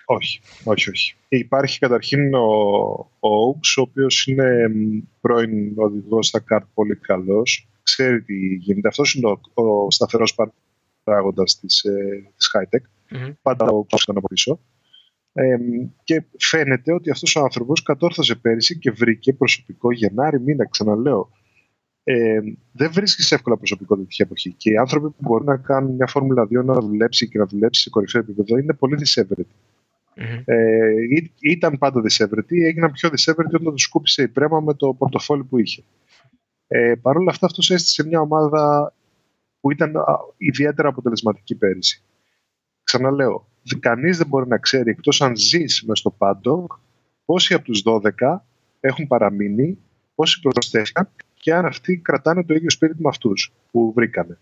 Όχι, 0.06 0.42
όχι, 0.63 0.89
όχι. 0.89 1.16
Υπάρχει 1.28 1.80
καταρχήν 1.80 2.34
ο, 2.34 2.46
ο 3.20 3.50
Oaks, 3.50 3.74
ο 3.78 3.82
οποίος 3.82 4.28
είναι 4.28 4.72
πρώην 5.22 5.74
οδηγός 5.76 6.28
στα 6.28 6.39
καρτ 6.39 6.66
πολύ 6.74 6.96
καλός 6.96 7.68
ξέρει 7.84 8.22
τι 8.22 8.56
γίνεται. 8.56 8.88
Αυτός 8.88 9.13
είναι 9.13 9.28
ο, 9.28 9.39
ο 9.54 9.91
σταθερός 9.91 10.36
παράγοντας 11.04 11.60
της 11.60 11.84
ε, 11.84 12.32
της 12.38 12.52
high 12.54 12.76
tech. 12.76 12.84
Mm-hmm. 13.15 13.34
Πάντα 13.41 13.65
ο 13.65 13.86
ήταν 14.02 14.17
από 14.17 14.28
πίσω. 14.28 14.60
Ε, 15.34 15.58
και 16.04 16.24
φαίνεται 16.38 16.93
ότι 16.93 17.10
αυτός 17.10 17.36
ο 17.36 17.39
άνθρωπος 17.39 17.84
κατόρθωσε 17.84 18.36
πέρυσι 18.36 18.78
και 18.78 18.91
βρήκε 18.91 19.34
προσωπικό 19.34 19.91
Γενάρη 19.93 20.39
μήνα, 20.39 20.67
ξαναλέω. 20.67 21.30
Ε, 22.04 22.39
δεν 22.72 22.91
βρίσκεις 22.91 23.32
εύκολα 23.32 23.58
προσωπικό 23.58 23.98
τέτοια 23.98 24.26
εποχή. 24.26 24.54
Και 24.58 24.72
οι 24.72 24.78
άνθρωποι 24.78 25.08
που 25.08 25.17
μπορούν 25.19 25.46
να 25.46 25.58
κάνουν 25.58 25.96
μια 25.96 26.08
Φόρμουλα 26.08 26.43
2 26.43 26.63
να 26.63 26.74
δουλέψει 26.74 27.30
και 27.30 27.38
να 27.38 27.46
δουλέψει 27.46 27.82
σε 27.82 27.89
κορυφαίο 27.89 28.22
επίπεδο 28.22 28.58
είναι 28.58 28.74
πολύ 28.74 28.96
δυσέβρετοι. 28.96 29.56
Mm-hmm. 30.15 30.41
Ε, 30.46 30.93
ήταν 31.39 31.78
πάντα 31.78 32.02
δυσέβρετοι, 32.02 32.65
έγιναν 32.65 32.91
πιο 32.91 33.10
δυσέβρετοι 33.10 33.56
όταν 33.56 33.74
τους 33.74 33.84
σκούπισε 33.84 34.22
η 34.22 34.28
πρέμα 34.28 34.60
με 34.60 34.74
το 34.74 34.93
πορτοφόλι 34.93 35.43
που 35.43 35.58
είχε. 35.58 35.84
Ε, 36.76 36.96
Παρ' 37.02 37.18
όλα 37.18 37.32
αυτά, 37.32 37.46
αυτός 37.46 37.70
έστησε 37.70 38.06
μια 38.06 38.20
ομάδα 38.20 38.94
που 39.60 39.72
ήταν 39.72 39.94
ιδιαίτερα 40.38 40.88
αποτελεσματική 40.88 41.56
πέρυσι. 41.56 42.04
Ξαναλέω, 42.84 43.48
κανείς 43.80 44.18
δεν 44.18 44.28
μπορεί 44.28 44.48
να 44.48 44.58
ξέρει 44.58 44.90
εκτός 44.90 45.22
αν 45.22 45.38
ζεις 45.38 45.84
μες 45.88 46.00
στο 46.00 46.12
πάντο 46.12 46.68
πόσοι 47.26 47.54
από 47.54 47.64
τους 47.64 47.84
12 47.86 48.02
έχουν 48.80 49.08
παραμείνει, 49.08 49.78
πόσοι 50.16 50.40
προσθέθηκαν 50.40 51.10
και 51.34 51.54
αν 51.54 51.66
αυτοί 51.66 51.98
κρατάνε 51.98 52.44
το 52.44 52.54
ίδιο 52.54 52.70
σπίτι 52.70 53.02
με 53.02 53.10
αυτούς 53.10 53.54
που 53.72 53.94
βρήκανε. 53.96 54.40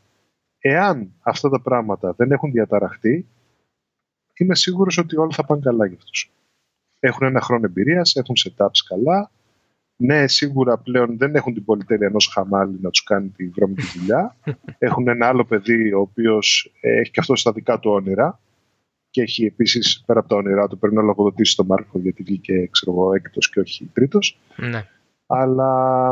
Εάν 0.60 1.13
αυτά 1.22 1.50
τα 1.50 1.62
πράγματα 1.62 2.13
δεν 2.17 2.32
έχουν 2.32 2.52
διαταραχτεί, 2.52 3.28
είμαι 4.34 4.56
σίγουρος 4.56 4.98
ότι 4.98 5.17
όλα 5.17 5.32
θα 5.34 5.46
πάνε 5.46 5.62
καλά 5.62 5.86
για 5.86 5.98
αυτούς. 5.98 6.32
Έχουν 7.00 7.28
ένα 7.28 7.41
χρόνο 7.41 7.65
εμπειρίας, 7.65 8.15
έχουν 8.15 8.36
setups 8.44 8.86
καλά, 8.88 9.32
ναι, 10.03 10.27
σίγουρα 10.27 10.77
πλέον 10.77 11.17
δεν 11.17 11.35
έχουν 11.35 11.53
την 11.53 11.65
πολυτέλεια 11.65 12.07
ενός 12.07 12.27
χαμάλη 12.33 12.77
να 12.81 12.89
τους 12.89 13.03
κάνει 13.03 13.29
τη 13.29 13.47
βρώμικη 13.47 13.83
δουλειά. 13.97 14.35
έχουν 14.77 15.07
ένα 15.07 15.27
άλλο 15.27 15.45
παιδί, 15.45 15.93
ο 15.93 15.99
οποίος 15.99 16.71
ε, 16.81 16.99
έχει 16.99 17.11
και 17.11 17.19
αυτό 17.19 17.35
στα 17.35 17.51
δικά 17.51 17.79
του 17.79 17.91
όνειρα 17.91 18.39
και 19.09 19.21
έχει 19.21 19.45
επίσης 19.45 20.03
πέρα 20.05 20.19
από 20.19 20.29
τα 20.29 20.35
όνειρά 20.35 20.67
του 20.67 20.77
πρέπει 20.77 20.95
να 20.95 21.01
λογοδοτήσει 21.01 21.55
τον 21.55 21.65
Μάρκο 21.65 21.99
γιατί 21.99 22.23
βγήκε 22.23 22.69
έκτος 23.15 23.49
και 23.49 23.60
όχι 23.60 23.89
τρίτος. 23.93 24.39
Ναι. 24.56 24.85
Αλλά 25.25 26.12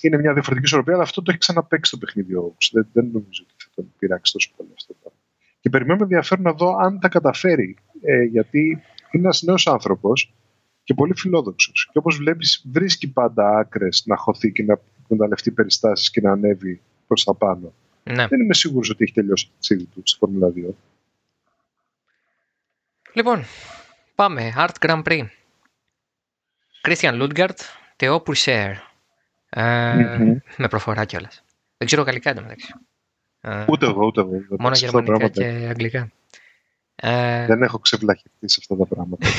είναι 0.00 0.18
μια 0.18 0.32
διαφορετική 0.32 0.66
ισορροπία, 0.66 0.94
αλλά 0.94 1.02
αυτό 1.02 1.22
το 1.22 1.30
έχει 1.30 1.40
ξαναπέξει 1.40 1.90
το 1.90 1.98
παιχνίδι 1.98 2.34
ο 2.34 2.54
δεν, 2.72 2.88
δεν 2.92 3.04
νομίζω 3.12 3.44
ότι 3.44 3.54
θα 3.58 3.68
τον 3.74 3.92
πειράξει 3.98 4.32
τόσο 4.32 4.50
πολύ 4.56 4.70
αυτό. 4.76 5.12
Και 5.60 5.68
περιμένουμε 5.68 6.02
ενδιαφέρον 6.02 6.44
να 6.44 6.52
δω 6.52 6.76
αν 6.76 6.98
τα 7.00 7.08
καταφέρει. 7.08 7.76
Ε, 8.02 8.22
γιατί 8.22 8.60
είναι 9.10 9.22
ένας 9.24 9.42
νέος 9.42 9.66
άνθρωπος 9.66 10.34
και 10.90 10.96
πολύ 10.96 11.14
φιλόδοξος. 11.16 11.88
Και 11.92 11.98
όπως 11.98 12.16
βλέπεις, 12.16 12.64
βρίσκει 12.72 13.08
πάντα 13.08 13.58
άκρες 13.58 14.02
να 14.06 14.16
χωθεί 14.16 14.52
και 14.52 14.62
να 14.62 14.80
εκμεταλλευτεί 15.02 15.50
περιστάσεις 15.50 16.10
και 16.10 16.20
να 16.20 16.32
ανέβει 16.32 16.80
προς 17.06 17.24
τα 17.24 17.34
πάνω. 17.34 17.72
Ναι. 18.02 18.26
Δεν 18.26 18.40
είμαι 18.40 18.54
σίγουρος 18.54 18.90
ότι 18.90 19.04
έχει 19.04 19.12
τελειώσει 19.12 19.46
το 19.46 19.52
τσίδι 19.58 19.84
του 19.84 20.02
στη 20.04 20.18
Φόρμουλα 20.18 20.48
2. 20.48 20.52
Λοιπόν, 23.12 23.44
πάμε. 24.14 24.52
Art 24.56 24.86
Grand 24.86 25.02
Prix. 25.02 25.26
Christian 26.88 27.22
Lundgaard, 27.22 27.58
Theo 27.96 28.22
Pourchaire. 28.22 28.74
Ε, 29.48 29.94
Μμμ. 29.94 30.38
Με 30.56 30.68
προφορά 30.68 31.04
κιόλας. 31.04 31.44
Δεν 31.76 31.86
ξέρω 31.86 32.02
γαλλικά 32.02 32.30
εντωμεταξύ. 32.30 32.74
Ε, 33.40 33.64
Ούτε 33.68 33.86
εγώ, 33.86 34.06
ούτε 34.06 34.20
εγώ. 34.20 34.30
μόνο 34.30 34.68
Αυτό 34.68 34.86
το 34.90 34.98
γερμανικά 34.98 35.12
πράγμα 35.12 35.28
και 35.28 35.66
αγγλικά. 35.66 36.10
Ε, 36.94 37.46
Δεν 37.46 37.62
έχω 37.62 37.78
ξεβλαχευτεί 37.78 38.48
σε 38.48 38.56
αυτά 38.60 38.76
τα 38.76 38.86
πράγματα. 38.86 39.26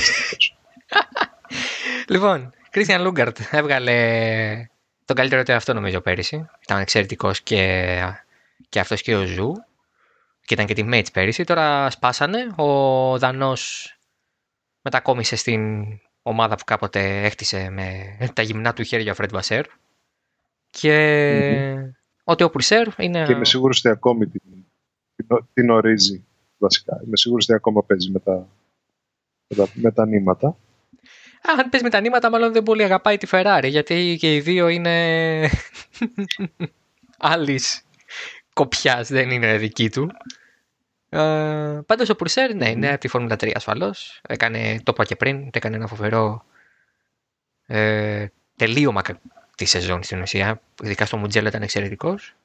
δυστυχώς. 2.08 2.32
Λοιπόν, 2.32 2.54
Christian 2.72 3.08
Lundgaard 3.08 3.38
έβγαλε 3.52 4.70
τον 5.06 5.16
καλύτερο 5.16 5.43
του 5.43 5.52
εαυτό 5.52 5.74
νομίζω 5.74 6.02
πέρυσι. 6.02 6.45
Ήταν 6.60 6.80
εξαιρετικός 6.80 7.41
και, 7.41 7.99
και 8.70 8.80
αυτός 8.80 9.02
και 9.02 9.16
ο 9.16 9.26
Ζου. 9.26 9.54
Και 10.45 10.54
ήταν 10.54 10.66
και 10.66 10.74
teammates 10.74 11.11
πέρυσι. 11.14 11.43
Τώρα 11.43 11.89
σπάσανε. 11.89 12.47
Ο 12.56 13.18
Δανός 13.18 13.95
μετακόμισε 14.82 15.36
στην 15.36 15.86
ομάδα 16.22 16.56
που 16.56 16.64
κάποτε 16.64 17.24
έκτισε 17.24 17.70
με 17.70 18.18
τα 18.34 18.41
γυμνά 18.41 18.74
του 18.74 18.84
χέρια 18.84 19.12
ο 19.12 19.16
Φρέντ 19.16 19.32
Βασέρ. 19.32 19.66
Και 20.70 21.76
ο 22.24 22.36
Τεό 22.36 22.49
Πουρσέρ 22.49 22.88
είναι... 22.97 23.26
και 23.26 23.32
είμαι 23.32 23.45
σίγουρος 23.45 23.78
ότι 23.78 23.89
ακόμη 23.89 24.28
την, 24.28 24.41
την, 25.16 25.45
την 25.54 25.70
ορίζει 25.70 26.26
βασικά. 26.58 27.02
Είμαι 27.06 27.18
σίγουρος 27.18 27.43
ότι 27.43 27.54
ακόμα 27.54 27.84
παίζει 27.84 28.12
με 28.12 28.20
τα, 28.20 28.47
με 29.47 29.56
τα, 29.56 29.68
με 29.74 29.91
τα 29.91 30.06
νήματα. 30.06 30.58
Α, 31.41 31.51
αν 31.59 31.69
πες 31.69 31.81
με 31.81 31.89
τα 31.89 31.99
νήματα, 31.99 32.29
μάλλον 32.29 32.53
δεν 32.53 32.63
πολύ 32.63 32.83
αγαπάει 32.83 33.17
τη 33.17 33.27
Ferrari, 33.31 33.65
γιατί 33.67 34.17
και 34.19 34.35
οι 34.35 34.39
δύο 34.39 34.67
είναι 34.67 35.49
άλλης 37.17 37.81
κοπιάς, 38.53 39.07
δεν 39.07 39.29
είναι 39.31 39.57
δική 39.57 39.89
του. 39.89 40.11
Ε, 41.09 41.79
πάντως 41.85 42.09
ο 42.09 42.15
Πουρσέρ, 42.15 42.55
ναι, 42.55 42.69
είναι 42.69 42.89
από 42.89 42.99
τη 42.99 43.07
Φόρμουλα 43.07 43.35
3 43.35 43.51
ασφαλώς. 43.55 44.21
Έκανε, 44.27 44.75
το 44.83 44.91
είπα 44.93 45.05
και 45.05 45.15
πριν, 45.15 45.49
έκανε 45.53 45.75
ένα 45.75 45.87
φοβερό 45.87 46.45
ε, 47.65 48.25
τελείωμα 48.55 49.01
κα- 49.01 49.21
τη 49.55 49.65
σεζόν 49.65 50.03
στην 50.03 50.21
ουσία. 50.21 50.61
Ειδικά 50.83 51.05
στο 51.05 51.17
Μουτζέλο 51.17 51.47
ήταν 51.47 51.61
εξαιρετικός. 51.61 52.35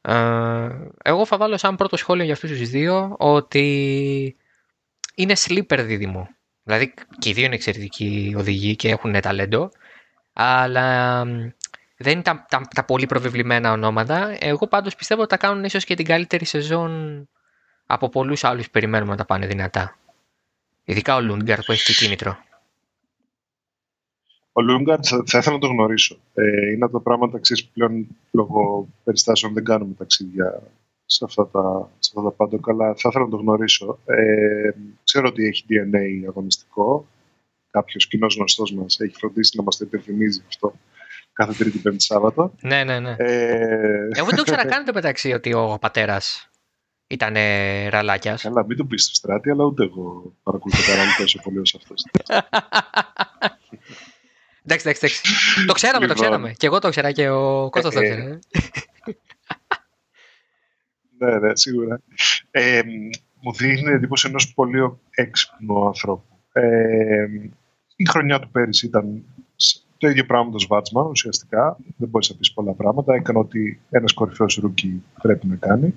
Ε, 0.00 0.68
εγώ 1.02 1.26
θα 1.26 1.36
βάλω 1.36 1.56
σαν 1.56 1.76
πρώτο 1.76 1.96
σχόλιο 1.96 2.24
για 2.24 2.32
αυτούς 2.34 2.50
τους 2.50 2.68
δύο 2.68 3.14
ότι 3.18 4.36
είναι 5.14 5.34
sleeper 5.36 5.78
δίδυμο. 5.80 6.28
Δηλαδή 6.70 6.94
και 7.18 7.28
οι 7.28 7.32
δύο 7.32 7.44
είναι 7.44 7.54
εξαιρετικοί 7.54 8.34
οδηγοί 8.38 8.76
και 8.76 8.88
έχουν 8.88 9.20
ταλέντο, 9.20 9.70
αλλά 10.32 11.24
μ, 11.24 11.50
δεν 11.96 12.12
είναι 12.12 12.22
τα, 12.22 12.46
τα, 12.48 12.60
τα 12.74 12.84
πολύ 12.84 13.06
προβεβλημένα 13.06 13.72
ονόματα. 13.72 14.36
Εγώ 14.40 14.66
πάντως 14.68 14.94
πιστεύω 14.94 15.20
ότι 15.20 15.30
θα 15.30 15.46
κάνουν 15.46 15.64
ίσως 15.64 15.84
και 15.84 15.94
την 15.94 16.04
καλύτερη 16.04 16.44
σεζόν 16.44 17.28
από 17.86 18.08
πολλούς 18.08 18.44
άλλους 18.44 18.64
που 18.64 18.70
περιμένουμε 18.70 19.10
να 19.10 19.16
τα 19.16 19.24
πάνε 19.24 19.46
δυνατά. 19.46 19.96
Ειδικά 20.84 21.16
ο 21.16 21.20
Λούντγκαρ 21.20 21.62
που 21.62 21.72
έχει 21.72 21.84
και 21.84 21.92
κίνητρο. 21.92 22.38
Ο 24.52 24.60
Λούγκαρτ 24.60 25.04
θα, 25.06 25.22
θα 25.26 25.38
ήθελα 25.38 25.54
να 25.54 25.60
το 25.60 25.66
γνωρίσω. 25.66 26.16
Ε, 26.34 26.70
είναι 26.70 26.84
από 26.84 26.92
τα 26.92 27.00
πράγματα 27.00 27.38
ξέρεις, 27.38 27.64
που 27.64 27.70
πλέον 27.74 28.06
λόγω 28.30 28.88
περιστάσεων 29.04 29.52
δεν 29.52 29.64
κάνουμε 29.64 29.94
ταξίδια 29.94 30.62
σε 31.12 31.24
αυτά 31.24 31.48
τα, 31.48 31.90
σε 31.98 32.12
αυτά 32.16 32.30
τα 32.30 32.36
πάντο, 32.36 32.60
αλλά 32.66 32.94
θα 32.96 33.08
ήθελα 33.08 33.24
να 33.24 33.30
το 33.30 33.36
γνωρίσω. 33.36 33.98
Ε, 34.04 34.70
ξέρω 35.04 35.28
ότι 35.28 35.44
έχει 35.44 35.64
DNA 35.68 36.28
αγωνιστικό. 36.28 37.06
Κάποιος 37.70 38.06
κοινός 38.06 38.36
γνωστός 38.36 38.72
μας 38.72 39.00
έχει 39.00 39.14
φροντίσει 39.16 39.56
να 39.56 39.62
μας 39.62 39.76
το 39.76 39.84
υπενθυμίζει 39.84 40.42
αυτό 40.48 40.74
κάθε 41.32 41.52
Τρίτη 41.52 41.78
Πέμπτη 41.78 42.02
Σάββατο. 42.02 42.52
Ναι, 42.60 42.84
ναι, 42.84 43.00
ναι. 43.00 43.14
Ε, 43.18 44.08
Εγώ 44.12 44.26
δεν 44.26 44.36
το 44.36 44.40
ήξερα 44.40 44.64
καν 44.72 44.84
το 44.84 44.92
μεταξύ 44.94 45.32
ότι 45.32 45.54
ο 45.54 45.78
πατέρας 45.80 46.50
ήταν 47.06 47.34
ραλάκιας. 47.88 48.42
Καλά, 48.42 48.64
μην 48.64 48.76
το 48.76 48.84
πεις 48.84 49.04
στο 49.04 49.14
στράτη, 49.14 49.50
αλλά 49.50 49.64
ούτε 49.64 49.84
εγώ 49.84 50.34
παρακολουθώ 50.42 50.92
κανέναν 50.92 51.14
τόσο 51.18 51.40
πολύ 51.42 51.58
όσο 51.58 51.76
αυτός. 51.76 52.04
Εντάξει, 54.64 54.88
εντάξει, 54.88 55.06
εντάξει. 55.06 55.22
Το 55.66 55.72
ξέραμε, 55.72 56.06
το 56.06 56.12
Λοιπόν. 56.12 56.26
ξέραμε. 56.26 56.52
Και 56.56 56.66
εγώ 56.66 56.78
το 56.78 56.88
ήξερα 56.88 57.12
και 57.12 57.28
ο 57.28 57.70
Κώστας 57.70 57.94
το 57.94 58.00
Ε, 58.00 58.06
ήξερε. 58.06 58.38
Ναι, 61.20 61.38
ναι, 61.38 61.56
σίγουρα. 61.56 62.00
Ε, 62.50 62.80
μου 63.40 63.52
δίνει 63.52 63.90
εντύπωση 63.92 64.28
ενός 64.28 64.54
πολύ 64.54 64.92
έξυπνου 65.10 65.86
ανθρώπου. 65.86 66.24
Ε, 66.52 67.26
η 67.96 68.04
χρονιά 68.08 68.40
του 68.40 68.50
πέρυσι 68.50 68.86
ήταν 68.86 69.22
σ- 69.56 69.82
το 69.98 70.08
ίδιο 70.08 70.24
πράγμα 70.26 70.44
με 70.44 70.50
τον 70.50 70.60
Σβάτσμαν 70.60 71.06
ουσιαστικά. 71.06 71.76
Δεν 71.96 72.08
μπορείς 72.08 72.30
να 72.30 72.36
πεις 72.36 72.52
πολλά 72.52 72.72
πράγματα. 72.72 73.14
Έκανε 73.14 73.38
ότι 73.38 73.80
ένας 73.90 74.12
κορυφαίος 74.12 74.56
rookie 74.56 75.02
πρέπει 75.22 75.46
να 75.46 75.56
κάνει. 75.56 75.94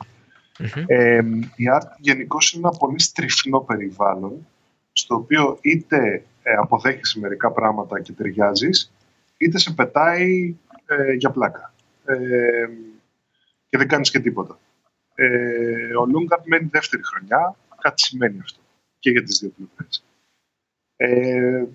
Μμμ. 0.60 0.84
Ε, 0.88 1.22
η 1.56 1.64
art 1.74 1.88
γενικώ 1.98 2.38
είναι 2.54 2.68
ένα 2.68 2.78
πολύ 2.78 3.00
στριφνό 3.02 3.60
περιβάλλον 3.60 4.48
στο 4.94 5.16
οποίο 5.16 5.58
είτε 5.62 6.24
ε, 6.44 6.54
αποδέχεσαι 6.54 7.20
μερικά 7.20 7.52
πράγματα 7.52 8.02
και 8.02 8.12
ταιριάζεις, 8.12 8.92
είτε 9.38 9.58
σε 9.58 9.74
πετάει 9.74 10.56
ε, 10.86 11.14
για 11.14 11.30
πλάκα. 11.30 11.74
Ε, 12.06 12.16
και 13.70 13.78
δεν 13.78 13.88
κάνεις 13.88 14.12
και 14.12 14.20
τίποτα. 14.20 14.60
Ε, 15.16 15.96
ο 15.96 16.06
Λούγκαρτ 16.06 16.48
μένει 16.48 16.70
δεύτερη 16.72 17.04
χρονιά, 17.06 17.56
κάτι 17.82 18.02
σημαίνει 18.02 18.40
αυτό 18.40 18.62
και 19.00 19.10
για 19.10 19.24
τις 19.24 19.40
δύο 19.40 19.50
πλευρές. 19.50 20.06
Ε, 20.96 21.66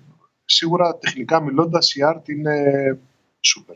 σίγουρα 0.45 0.97
τεχνικά 0.97 1.41
μιλώντας 1.41 1.95
η 1.95 1.99
art 2.03 2.29
είναι 2.29 2.99
σούπερ. 3.39 3.75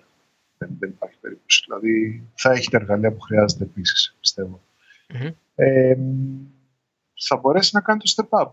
Δεν, 0.57 0.75
δεν 0.79 0.89
υπάρχει 0.89 1.17
περίπτωση. 1.19 1.63
Δηλαδή 1.65 2.23
θα 2.35 2.51
έχει 2.51 2.69
τα 2.69 2.77
εργαλεία 2.77 3.11
που 3.11 3.19
χρειάζεται 3.19 3.63
επίσης, 3.63 4.15
πιστεύω 4.19 4.61
Μμμ. 5.13 5.31
ε, 5.55 5.97
θα 7.27 7.37
μπορέσει 7.37 7.75
να 7.75 7.81
κάνει 7.81 7.99
το 7.99 8.13
step 8.15 8.39
up. 8.39 8.51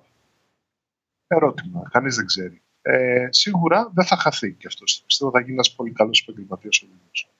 Ερώτημα. 1.27 1.89
Κανείς 1.91 2.17
δεν 2.17 2.27
ξέρει. 2.27 2.63
Ε, 2.83 3.27
σίγουρα 3.31 3.91
δεν 3.95 4.05
θα 4.05 4.17
χαθεί 4.17 4.53
και 4.53 4.67
αυτός. 4.67 5.03
Πιστεύω 5.07 5.31
θα 5.31 5.41
γίνει 5.41 5.53
ένας 5.53 5.75
πολύ 5.75 5.93
καλός 5.93 6.21
επαγγελματίας 6.21 6.83
ο 6.83 6.87
ίδιος. 6.87 7.31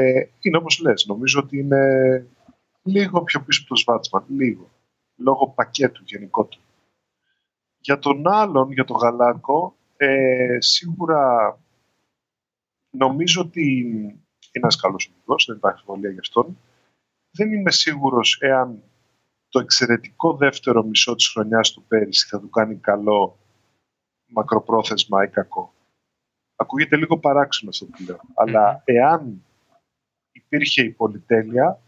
Ε, 0.00 0.28
είναι 0.40 0.56
όπως 0.56 0.78
λες. 0.78 1.06
Νομίζω 1.06 1.40
ότι 1.40 1.58
είναι 1.58 2.26
λίγο 2.82 3.22
πιο 3.22 3.42
πίσω 3.42 3.60
από 3.60 3.68
το 3.68 3.76
Σβάτσμαν. 3.76 4.24
Λίγο. 4.28 4.70
Λόγω 5.16 5.48
πακέτου 5.48 6.02
γενικότερου. 6.06 6.62
Για 7.80 7.98
τον 7.98 8.28
άλλον, 8.28 8.72
για 8.72 8.84
τον 8.84 8.96
Γαλάκο, 8.96 9.76
ε, 9.96 10.56
σίγουρα 10.58 11.58
νομίζω 12.90 13.40
ότι 13.40 13.78
είναι 13.78 14.16
ένας 14.50 14.76
καλός 14.76 15.10
οδηγός, 15.12 15.44
δεν 15.46 15.56
υπάρχει 15.56 15.78
αμφιβολία 15.78 16.10
γι' 16.10 16.18
αυτόν 16.18 16.56
δεν 17.30 17.52
είμαι 17.52 17.70
σίγουρος 17.70 18.38
εάν 18.40 18.82
το 19.48 19.60
εξαιρετικό 19.60 20.36
δεύτερο 20.36 20.82
μισό 20.82 21.14
της 21.14 21.28
χρονιάς 21.28 21.72
του 21.72 21.84
πέρυσι 21.88 22.26
θα 22.28 22.40
του 22.40 22.50
κάνει 22.50 22.76
καλό 22.76 23.38
μακροπρόθεσμα 24.26 25.24
ή 25.24 25.28
κακό. 25.28 25.72
Ακούγεται 26.56 26.96
λίγο 26.96 27.18
παράξενο 27.18 27.70
αυτό 27.70 27.84
που 27.84 28.02
λέω. 28.06 28.20
Αλλά 28.34 28.82
εάν 28.84 29.44
υπήρχε 30.48 30.82
η 30.82 30.90
πολυτέλεια, 30.90 31.80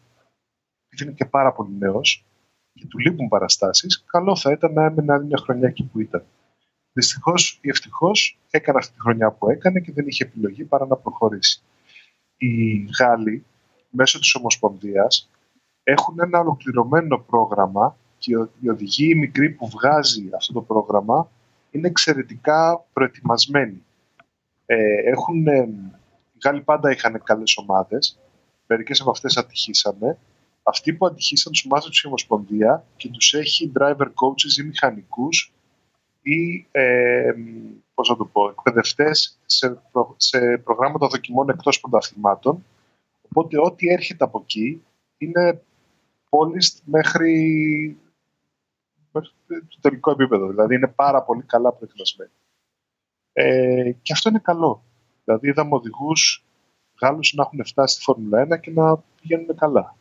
επειδή 0.88 1.04
είναι 1.04 1.12
και 1.12 1.24
πάρα 1.24 1.52
πολύ 1.52 1.74
νέος 1.78 2.24
και 2.72 2.86
του 2.86 2.98
λείπουν 2.98 3.28
παραστάσεις, 3.28 4.04
καλό 4.04 4.36
θα 4.36 4.50
ήταν 4.50 4.72
να 4.72 4.84
έμενε 4.84 5.12
άλλη 5.12 5.24
μια 5.24 5.38
χρονιά 5.42 5.68
εκεί 5.68 5.84
που 5.84 6.00
ήταν. 6.00 6.24
Δυστυχώς 6.92 7.58
ή 7.62 7.68
ευτυχώς 7.68 8.38
έκανε 8.50 8.78
αυτή 8.78 8.92
τη 8.92 9.00
χρονιά 9.00 9.30
που 9.30 9.50
έκανε 9.50 9.80
και 9.80 9.92
δεν 9.92 10.06
είχε 10.06 10.24
επιλογή 10.24 10.64
παρά 10.64 10.86
να 10.86 10.96
προχωρήσει. 10.96 11.62
Οι 12.36 12.84
Γάλλοι 12.98 13.44
μέσω 13.90 14.18
της 14.18 14.34
Ομοσπονδίας 14.34 15.30
έχουν 15.82 16.20
ένα 16.20 16.38
ολοκληρωμένο 16.38 17.18
πρόγραμμα 17.18 17.96
και 18.18 18.32
οι 18.60 18.68
οδηγοί 18.68 19.10
οι 19.10 19.14
μικροί 19.14 19.50
που 19.50 19.68
βγάζει 19.68 20.28
αυτό 20.34 20.52
το 20.52 20.62
πρόγραμμα 20.62 21.30
είναι 21.70 21.88
εξαιρετικά 21.88 22.84
προετοιμασμένοι. 22.92 23.84
Ε, 24.66 25.10
έχουν, 25.10 25.46
ε, 25.46 25.68
οι 26.32 26.38
Γάλλοι 26.44 26.60
πάντα 26.60 26.90
είχαν 26.90 27.22
καλές 27.24 27.56
ομάδες, 27.56 28.18
μερικές 28.70 29.00
από 29.00 29.10
αυτές 29.10 29.36
ατυχήσανε. 29.36 30.18
Αυτοί 30.62 30.92
που 30.92 31.06
ατυχήσαν 31.06 31.52
τους 31.52 31.66
μάθουν 31.66 31.90
η 32.04 32.06
Ομοσπονδία 32.06 32.84
και 32.96 33.08
τους 33.08 33.34
έχει 33.34 33.72
driver 33.78 34.06
coaches 34.06 34.58
ή 34.58 34.62
μηχανικούς 34.62 35.52
ή 36.22 36.66
ε, 36.70 37.32
πώς 37.94 38.08
να 38.08 38.16
το 38.16 38.24
πω, 38.24 38.48
εκπαιδευτές 38.48 39.38
σε, 39.46 39.70
προ- 39.92 40.14
σε 40.16 40.58
προγράμματα 40.64 41.06
δοκιμών 41.06 41.48
εκτός 41.48 41.80
πρωταθλημάτων 41.80 42.64
Οπότε 43.30 43.58
ό,τι 43.60 43.88
έρχεται 43.88 44.24
από 44.24 44.38
εκεί 44.42 44.82
είναι 45.18 45.62
polished 46.30 46.78
μέχρι, 46.84 47.98
μέχρι 49.12 49.30
το 49.48 49.78
τελικό 49.80 50.10
επίπεδο. 50.10 50.48
Δηλαδή 50.48 50.74
είναι 50.74 50.88
πάρα 50.88 51.22
πολύ 51.22 51.42
καλά 51.42 51.72
προετοιμασμένοι. 51.72 52.30
Ε, 53.32 53.92
και 54.02 54.12
αυτό 54.12 54.28
είναι 54.28 54.38
καλό. 54.38 54.82
Δηλαδή 55.24 55.48
είδαμε 55.48 55.74
οδηγούς 55.74 56.44
Γάλλους 57.00 57.32
να 57.32 57.42
έχουν 57.42 57.64
φτάσει 57.64 57.94
στη 57.94 58.02
Φόρμουλα 58.02 58.46
1 58.56 58.60
και 58.60 58.70
να 58.70 58.96
πηγαίνουν 59.20 59.56
καλά. 59.56 59.96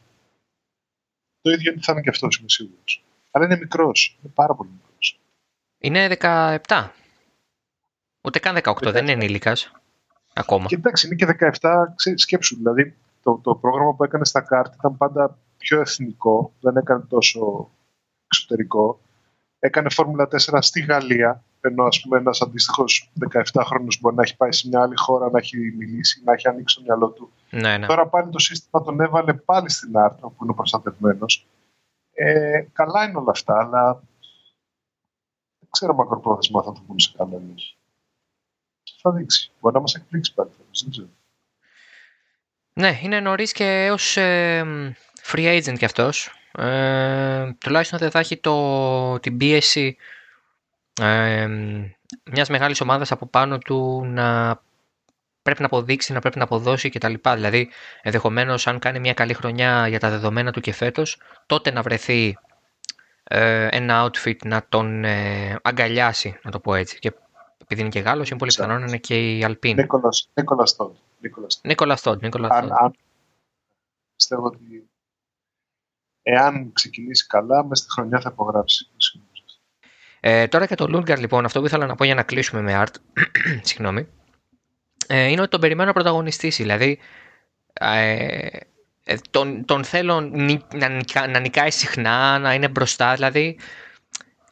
Το 1.42 1.52
ίδιο 1.52 1.74
θα 1.82 1.92
είναι 1.92 2.02
και 2.02 2.10
αυτός, 2.10 2.38
είμαι 2.38 2.50
σίγουρος. 2.50 3.04
Αλλά 3.32 3.46
είναι 3.46 3.58
μικρός. 3.58 4.18
Είναι 4.22 4.32
πάρα 4.36 4.56
πολύ 4.56 4.70
μικρός. 4.70 5.20
Είναι 5.78 6.08
17. 6.68 6.90
Ούτε 8.22 8.40
καν 8.40 8.58
18, 8.64 8.92
δεν 8.92 9.04
είναι 9.04 9.12
ενήλικας. 9.12 9.72
Ακόμα. 10.34 10.66
Και 10.66 10.76
εντάξει, 10.76 11.08
είναι 11.08 11.16
και 11.16 11.26
17, 11.62 11.94
ξέρεις, 11.96 12.22
σκέψου. 12.22 12.56
Δηλαδή, 12.56 12.96
το, 13.24 13.40
το 13.44 13.56
πρόγραμμα 13.56 13.94
που 13.96 14.04
έκανε 14.04 14.26
στα 14.26 14.42
κάρτα 14.42 14.76
ήταν 14.78 14.98
πάντα 14.98 15.38
πιο 15.58 15.82
εθνικό. 15.82 16.54
Δεν 16.60 16.76
έκανε 16.76 17.04
τόσο 17.04 17.70
εξωτερικό. 18.26 19.02
Έκανε 19.60 19.90
Φόρμουλα 19.90 20.28
4 20.32 20.58
στη 20.62 20.82
Γαλλία, 20.82 21.44
ενώ 21.62 21.84
ας 21.84 22.02
πούμε 22.02 22.18
ένας 22.18 22.42
αντίστοιχος 22.42 23.12
17χρονος 23.30 24.00
μπορεί 24.00 24.16
να 24.16 24.22
έχει 24.22 24.36
πάει 24.38 24.52
σε 24.52 24.68
μια 24.68 24.82
άλλη 24.82 24.94
χώρα, 24.98 25.30
να 25.30 25.38
έχει 25.38 25.58
μιλήσει, 25.58 26.22
να 26.24 26.34
έχει 26.34 26.48
ανοίξει 26.48 26.76
το 26.76 26.82
μυαλό 26.82 27.10
του. 27.10 27.32
Ναι, 27.50 27.78
ναι. 27.78 27.86
Τώρα 27.86 28.08
πάλι 28.08 28.30
το 28.30 28.40
σύστημα 28.40 28.84
τον 28.84 29.02
έβαλε 29.02 29.34
πάλι 29.34 29.70
στην 29.70 29.98
Άρτα, 29.98 30.28
που 30.28 30.44
είναι 30.44 30.54
προστατευμένος. 30.54 31.48
Ε, 32.14 32.66
καλά 32.74 33.04
είναι 33.04 33.18
όλα 33.18 33.32
αυτά, 33.32 33.58
αλλά 33.60 34.04
δεν 35.60 35.70
ξέρω 35.70 35.94
μακροπρόθεσμα 35.94 36.64
θα 36.64 36.72
το 36.72 36.82
βγουν 36.86 37.00
σε 37.00 37.14
καλό 37.18 37.42
Θα 39.02 39.12
δείξει. 39.12 39.52
Μπορεί 39.60 39.76
να 39.76 39.82
μας 39.82 39.94
εκπλήξει 39.94 40.34
πάλι. 40.34 40.50
Δεν 40.82 40.90
ξέρω. 40.92 41.08
Ναι, 42.74 43.00
είναι 43.02 43.20
νωρίς 43.20 43.52
και 43.52 43.66
έως 43.66 44.18
ε, 44.18 44.94
free 45.32 45.62
agent 45.62 45.78
κι 45.78 45.86
αυτός. 45.86 46.34
Ε, 46.52 47.54
τουλάχιστον 47.58 48.00
δεν 48.00 48.12
θα 48.12 48.20
έχει 48.20 48.38
το, 48.38 49.20
την 49.20 49.38
πίεση 49.38 49.98
ε, 51.02 51.48
μιας 52.24 52.50
μεγάλης 52.50 52.82
ομάδας 52.82 53.12
από 53.12 53.26
πάνω 53.26 53.58
του 53.58 54.06
να 54.06 54.60
πρέπει 55.42 55.60
να 55.60 55.66
αποδείξει, 55.66 56.14
να 56.14 56.20
πρέπει 56.20 56.38
να 56.38 56.44
αποδώσει 56.44 56.90
κτλ. 56.90 57.14
Δηλαδή, 57.34 57.70
ενδεχομένως, 58.02 58.68
αν 58.68 58.80
κάνει 58.80 59.00
μια 59.00 59.14
καλή 59.14 59.34
χρονιά 59.34 59.88
για 59.88 60.00
τα 60.00 60.10
δεδομένα 60.10 60.52
του 60.52 60.62
και 60.62 60.74
φέτος, 60.74 61.22
τότε 61.46 61.72
να 61.72 61.82
βρεθεί 61.82 62.38
ε, 63.24 63.68
ένα 63.72 64.10
outfit 64.10 64.38
να 64.46 64.66
τον 64.70 65.04
ε, 65.04 65.56
αγκαλιάσει, 65.62 66.40
να 66.44 66.52
το 66.52 66.60
πω 66.60 66.74
έτσι. 66.74 67.00
Και 67.00 67.14
επειδή 67.62 67.82
είναι 67.82 67.90
και 67.90 68.00
Γάλλος, 68.00 68.30
είναι 68.30 68.40
πολύ 68.40 68.52
πιθανό 68.56 68.80
να 68.80 68.86
είναι 68.86 68.98
και 68.98 69.38
η 69.38 69.44
Αλπίν. 69.44 69.76
Νίκολας 69.76 70.70
Στόντ. 70.70 70.96
Νίκολας 71.64 72.00
Στόντ. 72.00 72.24
Πιστεύω 74.16 74.46
ότι 74.46 74.90
εάν 76.22 76.74
ξεκινήσει 76.74 77.28
καλά, 77.28 77.64
μέσα 77.64 77.84
στη 77.84 77.92
χρονιά 77.92 78.22
θα 78.22 78.30
υπογράψει. 78.34 78.90
Ε, 80.20 80.48
τώρα 80.48 80.66
και 80.66 80.76
το 80.76 80.88
Λούγκαρ, 80.88 81.20
λοιπόν, 81.20 81.46
αυτό 81.46 81.60
που 81.60 81.66
ήθελα 81.66 81.86
να 81.86 81.96
πω 81.96 82.04
για 82.04 82.16
να 82.16 82.24
κλείσουμε 82.24 82.62
με 82.62 82.84
Art, 82.86 82.96
συγγνώμη, 83.62 84.08
ε, 85.08 85.26
είναι 85.26 85.42
ότι 85.42 85.50
τον 85.50 85.60
περιμένω 85.60 85.88
να 85.88 85.94
πρωταγωνιστήσει. 85.94 86.62
Δηλαδή, 86.62 87.00
ε, 87.74 88.48
ε 89.04 89.16
τον, 89.32 89.66
τον 89.66 89.84
θέλω 89.84 90.22
να, 90.22 91.28
να 91.28 91.40
νικάει 91.40 91.72
συχνά, 91.72 92.40
να 92.40 92.54
είναι 92.54 92.68
μπροστά. 92.68 93.14
Δηλαδή, 93.14 93.58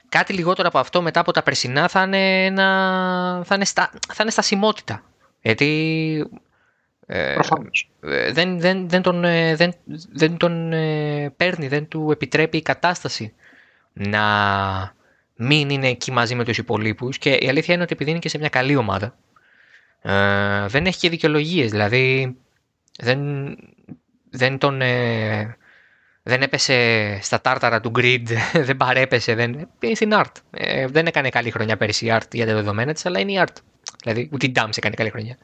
κάτι 0.10 0.34
λιγότερο 0.34 0.68
από 0.68 0.80
αυτό 0.80 1.02
μετά 1.02 1.20
από 1.20 1.32
τα 1.32 1.44
περσινά 1.44 1.88
θα 1.88 2.02
είναι, 2.02 2.46
ένα, 2.46 3.42
θα 3.46 3.56
είναι, 3.56 3.66
στα, 3.66 3.90
θα 4.08 4.18
είναι 4.22 4.32
στασιμότητα. 4.32 5.04
Γιατί 5.42 6.30
ε, 7.06 7.36
ε, 8.00 8.32
δεν, 8.32 8.60
δεν, 8.60 8.90
δεν 8.90 9.02
τον, 9.02 9.22
δεν, 9.56 9.74
δεν 10.14 10.38
τον 10.38 10.70
παίρνει, 11.38 11.68
δεν 11.68 11.88
του 11.88 12.12
επιτρέπει 12.12 12.58
η 12.58 12.62
κατάσταση 12.62 13.34
να 13.94 14.22
μην 15.38 15.70
είναι 15.70 15.88
εκεί 15.88 16.12
μαζί 16.12 16.36
με 16.36 16.44
τους 16.44 16.58
υπολείπους 16.58 17.18
και 17.18 17.30
η 17.30 17.50
αλήθεια 17.50 17.74
είναι 17.74 17.84
ότι 17.84 17.94
επειδή 17.94 18.10
είναι 18.10 18.20
και 18.20 18.30
σε 18.30 18.38
μια 18.38 18.50
καλή 18.50 18.76
ομάδα 18.76 19.16
ε, 20.02 20.68
δεν 20.68 20.86
έχει 20.86 21.00
και 21.00 21.10
δικαιολογίες. 21.10 21.72
Δηλαδή 21.72 22.36
δεν, 22.98 23.20
δεν 24.30 24.58
τον. 24.58 24.82
Ε, 24.82 25.58
δεν 26.24 26.42
έπεσε 26.42 27.20
στα 27.22 27.42
τάρταρα 27.42 27.80
του 27.80 27.92
grid, 27.96 28.24
δεν 28.68 28.78
παρέπεσε, 28.78 29.36
δεν. 29.36 29.70
Πήγε 29.80 29.96
στην 29.96 30.12
art. 30.14 30.32
Ε, 30.52 30.88
δεν 30.88 31.06
έκανε 31.06 31.30
καλή 31.30 31.52
χρονιά 31.52 31.78
πέρυσι 31.78 32.06
η 32.06 32.10
art 32.14 32.34
για 32.34 32.46
τα 32.46 32.54
δεδομένα 32.54 32.94
της, 32.94 33.06
αλλά 33.06 33.20
είναι 33.20 33.32
η 33.32 33.44
art. 33.46 33.56
Δηλαδή, 34.04 34.30
ούτε 34.34 34.46
η 34.46 34.52
Dams 34.56 34.78
έκανε 34.78 34.96
καλή 34.96 35.10
χρονιά. 35.10 35.38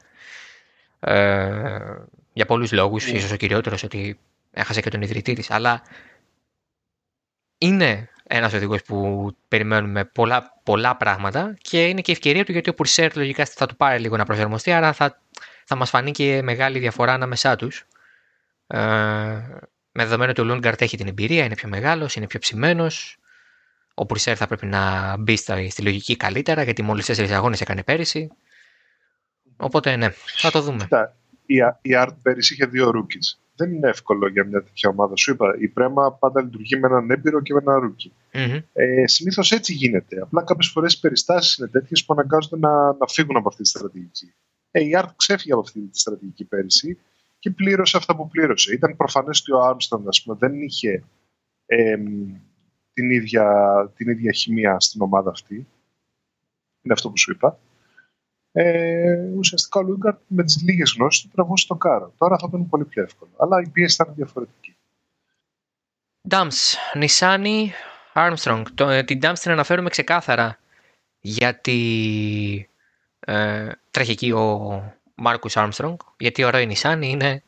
Ε, 1.00 1.78
για 2.32 2.46
πολλούς 2.46 2.72
λόγους, 2.72 3.10
mm. 3.10 3.14
ίσως 3.14 3.32
ο 3.32 3.36
κυριότερος 3.36 3.82
ότι 3.82 4.18
έχασε 4.50 4.80
και 4.80 4.90
τον 4.90 5.02
ιδρυτή 5.02 5.32
της. 5.32 5.50
Αλλά 5.50 5.82
είναι 7.58 8.08
ένας 8.26 8.52
οδηγός 8.52 8.82
που 8.82 9.30
περιμένουμε 9.48 10.04
πολλά, 10.04 10.60
πολλά 10.62 10.96
πράγματα 10.96 11.56
και 11.60 11.86
είναι 11.86 12.00
και 12.00 12.10
η 12.10 12.14
ευκαιρία 12.14 12.44
του 12.44 12.52
γιατί 12.52 12.70
ο 12.70 12.74
Πουρσέρ 12.74 13.16
λογικά 13.16 13.44
θα 13.44 13.66
του 13.66 13.76
πάρει 13.76 14.00
λίγο 14.00 14.16
να 14.16 14.24
προσαρμοστεί, 14.24 14.72
άρα 14.72 14.92
θα, 14.92 15.20
θα 15.64 15.76
μας 15.76 15.90
φανεί 15.90 16.10
και 16.10 16.42
μεγάλη 16.42 16.78
διαφορά 16.78 17.12
ανάμεσά 17.12 17.56
τους. 17.56 17.86
Ε, 18.66 18.78
με 19.92 20.02
δεδομένο 20.04 20.30
ότι 20.30 20.40
ο 20.40 20.44
Λούντγκαρτ 20.44 20.82
έχει 20.82 20.96
την 20.96 21.08
εμπειρία, 21.08 21.44
είναι 21.44 21.54
πιο 21.54 21.68
μεγάλος, 21.68 22.16
είναι 22.16 22.26
πιο 22.26 22.38
ψημένος. 22.38 23.18
Ο 23.94 24.06
Πουρσέρ 24.06 24.36
θα 24.36 24.46
πρέπει 24.46 24.66
να 24.66 25.16
μπει 25.16 25.36
στη 25.36 25.82
λογική 25.82 26.16
καλύτερα 26.16 26.62
γιατί 26.62 26.82
μόλις 26.82 27.06
τέσσερις 27.06 27.30
αγώνες 27.30 27.60
έκανε 27.60 27.82
πέρυσι. 27.82 28.30
Οπότε 29.56 29.96
ναι, 29.96 30.10
θα 30.36 30.50
το 30.50 30.60
δούμε. 30.60 30.88
η, 31.46 31.56
η 31.82 31.90
ART 31.96 32.14
πέρυσι 32.22 32.54
είχε 32.54 32.66
δύο 32.66 32.92
rookies 32.94 33.43
δεν 33.56 33.72
είναι 33.72 33.88
εύκολο 33.88 34.28
για 34.28 34.44
μια 34.44 34.62
τέτοια 34.62 34.88
ομάδα. 34.88 35.16
Σου 35.16 35.30
είπα, 35.30 35.56
η 35.58 35.68
Πρέμα 35.68 36.12
πάντα 36.12 36.42
λειτουργεί 36.42 36.76
με 36.76 36.86
έναν 36.86 37.10
έμπειρο 37.10 37.40
και 37.40 37.52
με 37.52 37.60
έναν 37.66 37.80
rookie. 37.80 38.12
Mm-hmm. 38.32 38.62
Ε, 38.72 39.06
Συνήθως 39.06 39.52
έτσι 39.52 39.72
γίνεται. 39.72 40.20
Απλά 40.20 40.42
κάποιες 40.42 40.70
φορές 40.70 40.92
οι 40.94 41.00
περιστάσεις 41.00 41.56
είναι 41.56 41.68
τέτοιες 41.68 42.04
που 42.04 42.12
αναγκάζονται 42.12 42.58
να, 42.58 42.92
να 42.92 43.06
φύγουν 43.08 43.36
από 43.36 43.48
αυτή 43.48 43.62
τη 43.62 43.68
στρατηγική. 43.68 44.34
Ε, 44.70 44.80
η 44.80 44.90
ART 44.98 45.08
ξέφυγε 45.16 45.52
από 45.52 45.60
αυτή 45.60 45.80
τη 45.80 45.98
στρατηγική 45.98 46.44
πέρυσι 46.44 46.98
και 47.38 47.50
πλήρωσε 47.50 47.96
αυτά 47.96 48.16
που 48.16 48.28
πλήρωσε. 48.28 48.72
Ήταν 48.72 48.96
προφανές 48.96 49.40
ότι 49.40 49.52
ο 49.52 49.60
Άρμστον 49.60 50.04
δεν 50.38 50.62
είχε 50.62 51.04
ε, 51.66 51.96
την, 52.92 53.10
ίδια, 53.10 53.46
την 53.96 54.08
ίδια 54.08 54.32
χημεία 54.32 54.80
στην 54.80 55.00
ομάδα 55.02 55.30
αυτή. 55.30 55.54
Είναι 56.82 56.94
αυτό 56.94 57.10
που 57.10 57.18
σου 57.18 57.30
είπα 57.30 57.58
ε, 58.56 59.16
ουσιαστικά 59.36 59.80
ο 59.80 59.82
Λούγκαρτ 59.82 60.18
με 60.26 60.44
τις 60.44 60.62
λίγες 60.62 60.94
γνώσεις 60.98 61.22
του 61.22 61.28
τραβούσε 61.34 61.66
τον 61.66 61.78
κάρο. 61.78 62.12
Τώρα 62.18 62.38
θα 62.38 62.46
ήταν 62.48 62.68
πολύ 62.68 62.84
πιο 62.84 63.02
εύκολο. 63.02 63.30
Αλλά 63.36 63.60
η 63.60 63.68
πίεση 63.68 64.02
ήταν 64.02 64.14
διαφορετική. 64.16 64.76
Ντάμς, 66.28 66.76
Νισάνι, 66.94 67.72
Armstrong. 68.14 68.62
Το, 68.74 68.88
ε, 68.88 69.02
την 69.02 69.18
Ντάμς 69.18 69.40
την 69.40 69.50
αναφέρουμε 69.50 69.88
ξεκάθαρα 69.88 70.58
γιατί 71.20 72.68
ε, 73.20 73.68
τρέχει 73.90 74.10
εκεί 74.10 74.30
ο 74.30 74.82
Μάρκου 75.14 75.50
Armstrong. 75.50 75.96
Γιατί 76.18 76.44
ωραίο 76.44 76.60
η 76.60 76.66
Νισάνι 76.66 77.10
είναι 77.10 77.42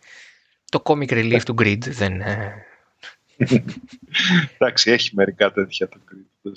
το 0.70 0.82
comic 0.84 1.10
relief 1.10 1.42
του 1.44 1.54
grid. 1.58 1.78
Δεν, 1.78 2.20
ε... 2.20 2.64
εντάξει, 4.58 4.90
έχει 4.90 5.10
μερικά 5.14 5.52
τέτοια 5.52 5.88
το 5.88 5.98
grid. 6.12 6.52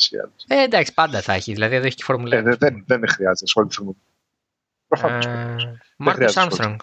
Ε, 0.47 0.63
εντάξει, 0.63 0.93
πάντα 0.93 1.21
θα 1.21 1.33
έχει. 1.33 1.53
Δηλαδή 1.53 1.75
εδώ 1.75 1.85
έχει 1.85 1.95
και 1.95 2.03
φορμουλέ. 2.03 2.37
Ε, 2.37 2.41
δεν, 2.41 2.57
δεν, 2.59 2.83
δεν 2.87 3.07
χρειάζεται 3.07 3.51
ασχοληθούμε 4.89 5.79
Μάρκο 5.97 6.25
Άρμστρονγκ. 6.35 6.79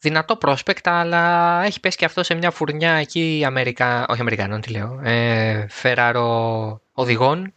Δυνατό 0.00 0.36
πρόσπεκτα, 0.36 0.92
αλλά 0.92 1.62
έχει 1.64 1.80
πέσει 1.80 1.96
και 1.96 2.04
αυτό 2.04 2.22
σε 2.22 2.34
μια 2.34 2.50
φουρνιά 2.50 2.92
εκεί 2.92 3.42
Αμερικα... 3.46 4.06
όχι 4.08 4.20
Αμερικανών, 4.20 4.60
τι 4.60 4.70
λέω, 4.70 5.00
ε, 5.02 5.66
φεράρο 5.68 6.80
οδηγών, 6.92 7.54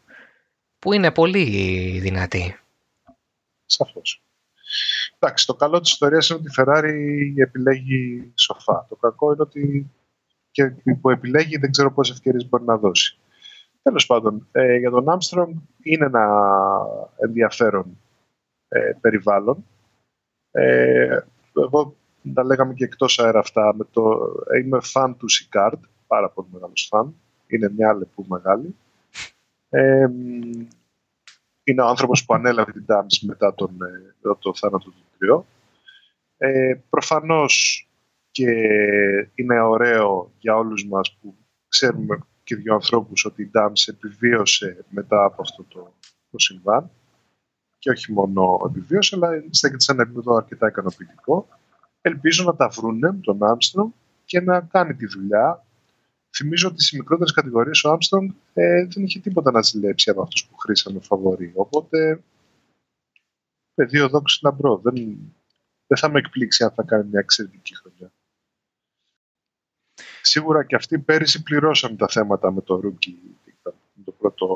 που 0.79 0.93
είναι 0.93 1.11
πολύ 1.11 1.99
δυνατή. 1.99 2.59
Σαφώς. 3.65 4.21
Εντάξει, 5.19 5.45
το 5.45 5.53
καλό 5.53 5.79
της 5.79 5.91
ιστορίας 5.91 6.29
είναι 6.29 6.39
ότι 6.39 6.49
η 6.49 6.53
Ferrari 6.57 7.41
επιλέγει 7.41 8.31
σοφά. 8.35 8.85
Το 8.89 8.95
κακό 8.95 9.31
είναι 9.31 9.41
ότι 9.41 9.91
και 10.51 10.65
που 11.01 11.09
επιλέγει 11.09 11.57
δεν 11.57 11.71
ξέρω 11.71 11.93
πόσες 11.93 12.15
ευκαιρίες 12.15 12.49
μπορεί 12.49 12.63
να 12.63 12.77
δώσει. 12.77 13.17
Τέλος 13.81 14.05
πάντων, 14.05 14.47
ε, 14.51 14.75
για 14.77 14.89
τον 14.89 15.05
Armstrong 15.07 15.53
είναι 15.83 16.05
ένα 16.05 16.27
ενδιαφέρον 17.17 17.97
ε, 18.67 18.91
περιβάλλον. 19.01 19.65
Ε, 20.51 21.19
εγώ 21.55 21.95
τα 22.33 22.43
λέγαμε 22.43 22.73
και 22.73 22.83
εκτός 22.83 23.19
αέρα 23.19 23.39
αυτά. 23.39 23.73
Με 23.75 23.87
το, 23.91 24.19
είμαι 24.61 24.79
φαν 24.81 25.17
του 25.17 25.27
Sicard, 25.29 25.79
πάρα 26.07 26.29
πολύ 26.29 26.47
μεγάλος 26.51 26.87
φαν. 26.89 27.15
Είναι 27.47 27.69
μια 27.69 27.93
λεπού 27.93 28.25
μεγάλη. 28.27 28.75
Ε, 29.69 30.07
είναι 31.63 31.81
ο 31.81 31.87
άνθρωπος 31.87 32.25
που 32.25 32.33
ανέλαβε 32.33 32.71
την 32.71 32.85
Dams 32.87 33.25
μετά 33.25 33.53
τον, 33.53 33.77
ε, 33.81 34.35
το 34.39 34.53
θάνατο 34.55 34.89
του 34.89 35.03
τριό. 35.17 35.45
Ε, 36.37 36.73
προφανώς 36.89 37.85
και 38.31 38.51
είναι 39.35 39.61
ωραίο 39.61 40.31
για 40.39 40.55
όλους 40.55 40.85
μας 40.85 41.17
που 41.21 41.35
ξέρουμε 41.67 42.19
και 42.51 42.57
δύο 42.57 42.73
ανθρώπους 42.73 43.25
ότι 43.25 43.41
η 43.41 43.49
Ντάμς 43.49 43.87
επιβίωσε 43.87 44.85
μετά 44.89 45.23
από 45.23 45.41
αυτό 45.41 45.63
το, 45.63 45.93
το 46.31 46.39
συμβάν 46.39 46.89
και 47.79 47.89
όχι 47.89 48.11
μόνο 48.11 48.59
επιβίωσε, 48.69 49.15
αλλά 49.15 49.43
στέκεται 49.49 49.81
σε 49.81 49.91
ένα 49.91 50.01
επίπεδο 50.01 50.35
αρκετά 50.35 50.67
ικανοποιητικό. 50.67 51.47
Ελπίζω 52.01 52.43
να 52.43 52.55
τα 52.55 52.67
βρούνε 52.67 53.11
με 53.11 53.19
τον 53.21 53.43
Άμστρομ 53.43 53.91
και 54.25 54.41
να 54.41 54.61
κάνει 54.61 54.95
τη 54.95 55.05
δουλειά. 55.05 55.65
Θυμίζω 56.35 56.67
ότι 56.67 56.81
στις 56.81 56.97
μικρότερες 56.97 57.31
κατηγορίες 57.31 57.83
ο 57.83 57.91
Άμστρομ 57.91 58.25
ε, 58.53 58.85
δεν 58.85 59.03
είχε 59.03 59.19
τίποτα 59.19 59.51
να 59.51 59.61
ζηλέψει 59.61 60.09
από 60.09 60.21
αυτούς 60.21 60.45
που 60.45 60.57
χρήσαμε 60.57 60.99
φαβορή. 60.99 61.51
Οπότε, 61.55 62.23
πεδίο 63.73 64.09
δόξη 64.09 64.39
λαμπρό. 64.43 64.77
Δεν, 64.77 64.93
δεν 65.87 65.97
θα 65.97 66.09
με 66.09 66.19
εκπλήξει 66.19 66.63
αν 66.63 66.71
θα 66.71 66.83
κάνει 66.83 67.09
μια 67.09 67.19
εξαιρετική 67.19 67.75
χρονιά. 67.75 68.11
Σίγουρα 70.21 70.63
και 70.63 70.75
αυτοί 70.75 70.99
πέρυσι 70.99 71.43
πληρώσαν 71.43 71.97
τα 71.97 72.07
θέματα 72.07 72.51
με 72.51 72.61
το 72.61 72.75
rookie, 72.75 73.17
με 73.93 74.03
το 74.03 74.11
πρώτο, 74.11 74.47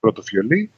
πρώτο 0.00 0.22
φιολί, 0.22 0.70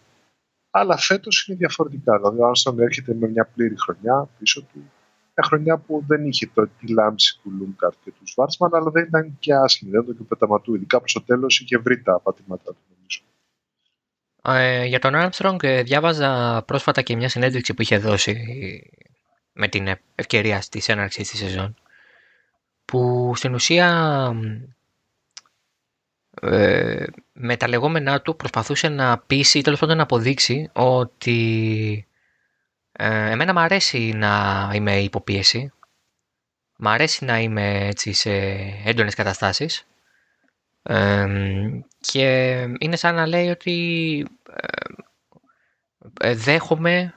αλλά 0.70 0.96
φέτος 0.96 1.46
είναι 1.46 1.56
διαφορετικά. 1.56 2.16
Δηλαδή, 2.16 2.40
ο 2.40 2.46
Άρστον 2.46 2.80
έρχεται 2.80 3.14
με 3.14 3.28
μια 3.28 3.44
πλήρη 3.54 3.74
χρονιά 3.78 4.28
πίσω 4.38 4.61
του, 4.61 4.90
μια 5.34 5.46
χρονιά 5.46 5.78
που 5.78 6.04
δεν 6.06 6.26
είχε 6.26 6.50
το, 6.54 6.68
τη 6.78 6.92
λάμψη 6.92 7.38
του 7.42 7.50
Λούγκαρτ 7.59 7.96
και 8.04 8.11
του 8.11 8.28
Σβάρτσμαν, 8.28 8.74
αλλά 8.74 8.90
δεν 8.90 9.04
ήταν 9.04 9.36
και 9.38 9.54
άσχημη, 9.54 9.90
δεν 9.90 10.02
ήταν 10.02 10.16
και 10.16 10.22
πεταματού. 10.22 10.74
Ειδικά 10.74 11.00
προ 11.00 11.12
το 11.12 11.22
τέλος 11.22 11.61
είχε 11.61 11.78
βρει 11.78 12.02
τα 12.02 12.20
πατήματά 12.20 12.70
του, 12.72 12.82
νομίζω. 12.96 13.22
Ε, 14.42 14.84
για 14.84 14.98
τον 14.98 15.12
Armstrong 15.16 15.62
ε, 15.62 15.82
διάβαζα 15.82 16.62
πρόσφατα 16.66 17.02
και 17.02 17.16
μια 17.16 17.28
συνέντευξη 17.28 17.74
που 17.74 17.82
είχε 17.82 17.98
δώσει 17.98 18.36
με 19.52 19.68
την 19.68 19.88
ευκαιρία 20.14 20.62
της 20.70 20.88
έναρξης 20.88 21.30
της 21.30 21.38
σεζόν 21.38 21.76
που 22.89 23.32
στην 23.36 23.55
ουσία 23.55 23.89
ε, 26.43 27.05
με 27.32 27.57
τα 27.57 27.68
λεγόμενά 27.68 28.20
του 28.20 28.36
προσπαθούσε 28.36 28.89
να 28.89 29.18
πείσει 29.18 29.59
ή 29.59 29.62
τέλος 29.62 29.78
πάντων 29.78 29.97
να 29.97 30.03
αποδείξει 30.03 30.70
ότι 30.72 32.07
ε, 32.93 33.30
εμένα 33.30 33.53
μου 33.53 33.61
αρέσει 33.61 34.12
να 34.14 34.70
είμαι 34.74 35.01
υποπίεση. 35.01 35.72
Μ' 36.76 36.89
αρέσει 36.89 37.24
να 37.24 37.39
είμαι 37.39 37.86
έτσι 37.86 38.12
σε 38.12 38.30
έντονες 38.84 39.14
καταστάσεις. 39.14 39.86
Και 42.01 42.57
είναι 42.78 42.97
σαν 42.97 43.14
να 43.14 43.26
λέει 43.26 43.49
ότι 43.49 44.26
ε, 46.20 46.34
δέχομαι 46.34 47.14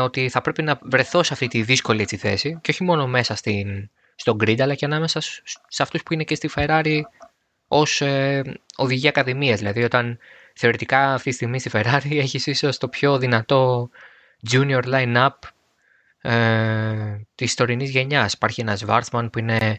ότι 0.00 0.28
θα 0.28 0.40
πρέπει 0.40 0.62
να 0.62 0.78
βρεθώ 0.82 1.22
σε 1.22 1.32
αυτή 1.32 1.48
τη 1.48 1.62
δύσκολη 1.62 2.02
έτσι, 2.02 2.16
θέση 2.16 2.58
και 2.60 2.70
όχι 2.70 2.84
μόνο 2.84 3.06
μέσα 3.06 3.34
στην, 3.34 3.90
στον 4.18 4.36
grid 4.40 4.60
αλλά 4.60 4.74
και 4.74 4.84
ανάμεσα 4.84 5.20
σε 5.68 5.82
αυτούς 5.82 6.02
που 6.02 6.12
είναι 6.12 6.24
και 6.24 6.34
στη 6.34 6.50
Ferrari 6.54 7.00
ως 7.68 8.00
ε, 8.00 8.42
οδηγία 8.76 9.08
ακαδημίας. 9.08 9.58
Δηλαδή 9.58 9.82
όταν 9.82 10.18
θεωρητικά 10.54 11.12
αυτή 11.14 11.28
τη 11.28 11.34
στιγμή 11.34 11.60
στη 11.60 11.70
Ferrari 11.72 12.16
έχεις 12.24 12.46
ίσως 12.46 12.78
το 12.78 12.88
πιο 12.88 13.18
δυνατό 13.18 13.90
junior 14.50 14.82
line-up 14.84 15.28
ε, 16.20 17.20
της 17.34 17.54
τωρινής 17.54 17.90
γενιάς. 17.90 18.32
Υπάρχει 18.32 18.60
ένας 18.60 18.84
Βάρτσμαν 18.84 19.30
που 19.30 19.38
είναι 19.38 19.78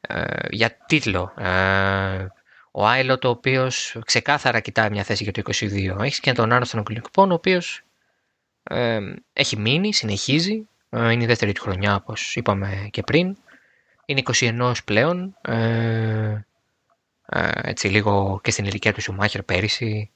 ε, 0.00 0.24
για 0.50 0.76
τίτλο. 0.86 1.32
Ε, 1.38 2.26
ο 2.70 2.86
Άιλο 2.86 3.18
το 3.18 3.28
οποίος 3.28 3.96
ξεκάθαρα 4.04 4.60
κοιτάει 4.60 4.90
μια 4.90 5.02
θέση 5.02 5.22
για 5.22 5.32
το 5.32 5.42
22. 5.44 5.96
Έχεις 6.00 6.20
και 6.20 6.32
τον 6.32 6.52
Άρνστον 6.52 6.84
Κλικπον 6.84 7.30
ο 7.30 7.34
οποίος 7.34 7.82
ε, 8.62 8.98
έχει 9.32 9.56
μείνει, 9.56 9.94
συνεχίζει. 9.94 10.68
Ε, 10.90 11.10
είναι 11.12 11.22
η 11.22 11.26
δεύτερη 11.26 11.52
του 11.52 11.62
χρονιά 11.62 11.94
όπως 11.94 12.36
είπαμε 12.36 12.88
και 12.90 13.02
πριν. 13.02 13.36
Είναι 14.10 14.22
21 14.24 14.72
πλέον. 14.84 15.36
Ε, 15.40 16.44
ε, 17.26 17.50
έτσι 17.62 17.88
λίγο 17.88 18.40
και 18.42 18.50
στην 18.50 18.64
ηλικία 18.64 18.92
του 18.92 19.00
Σουμάχερ 19.00 19.42
πέρυσι. 19.42 20.10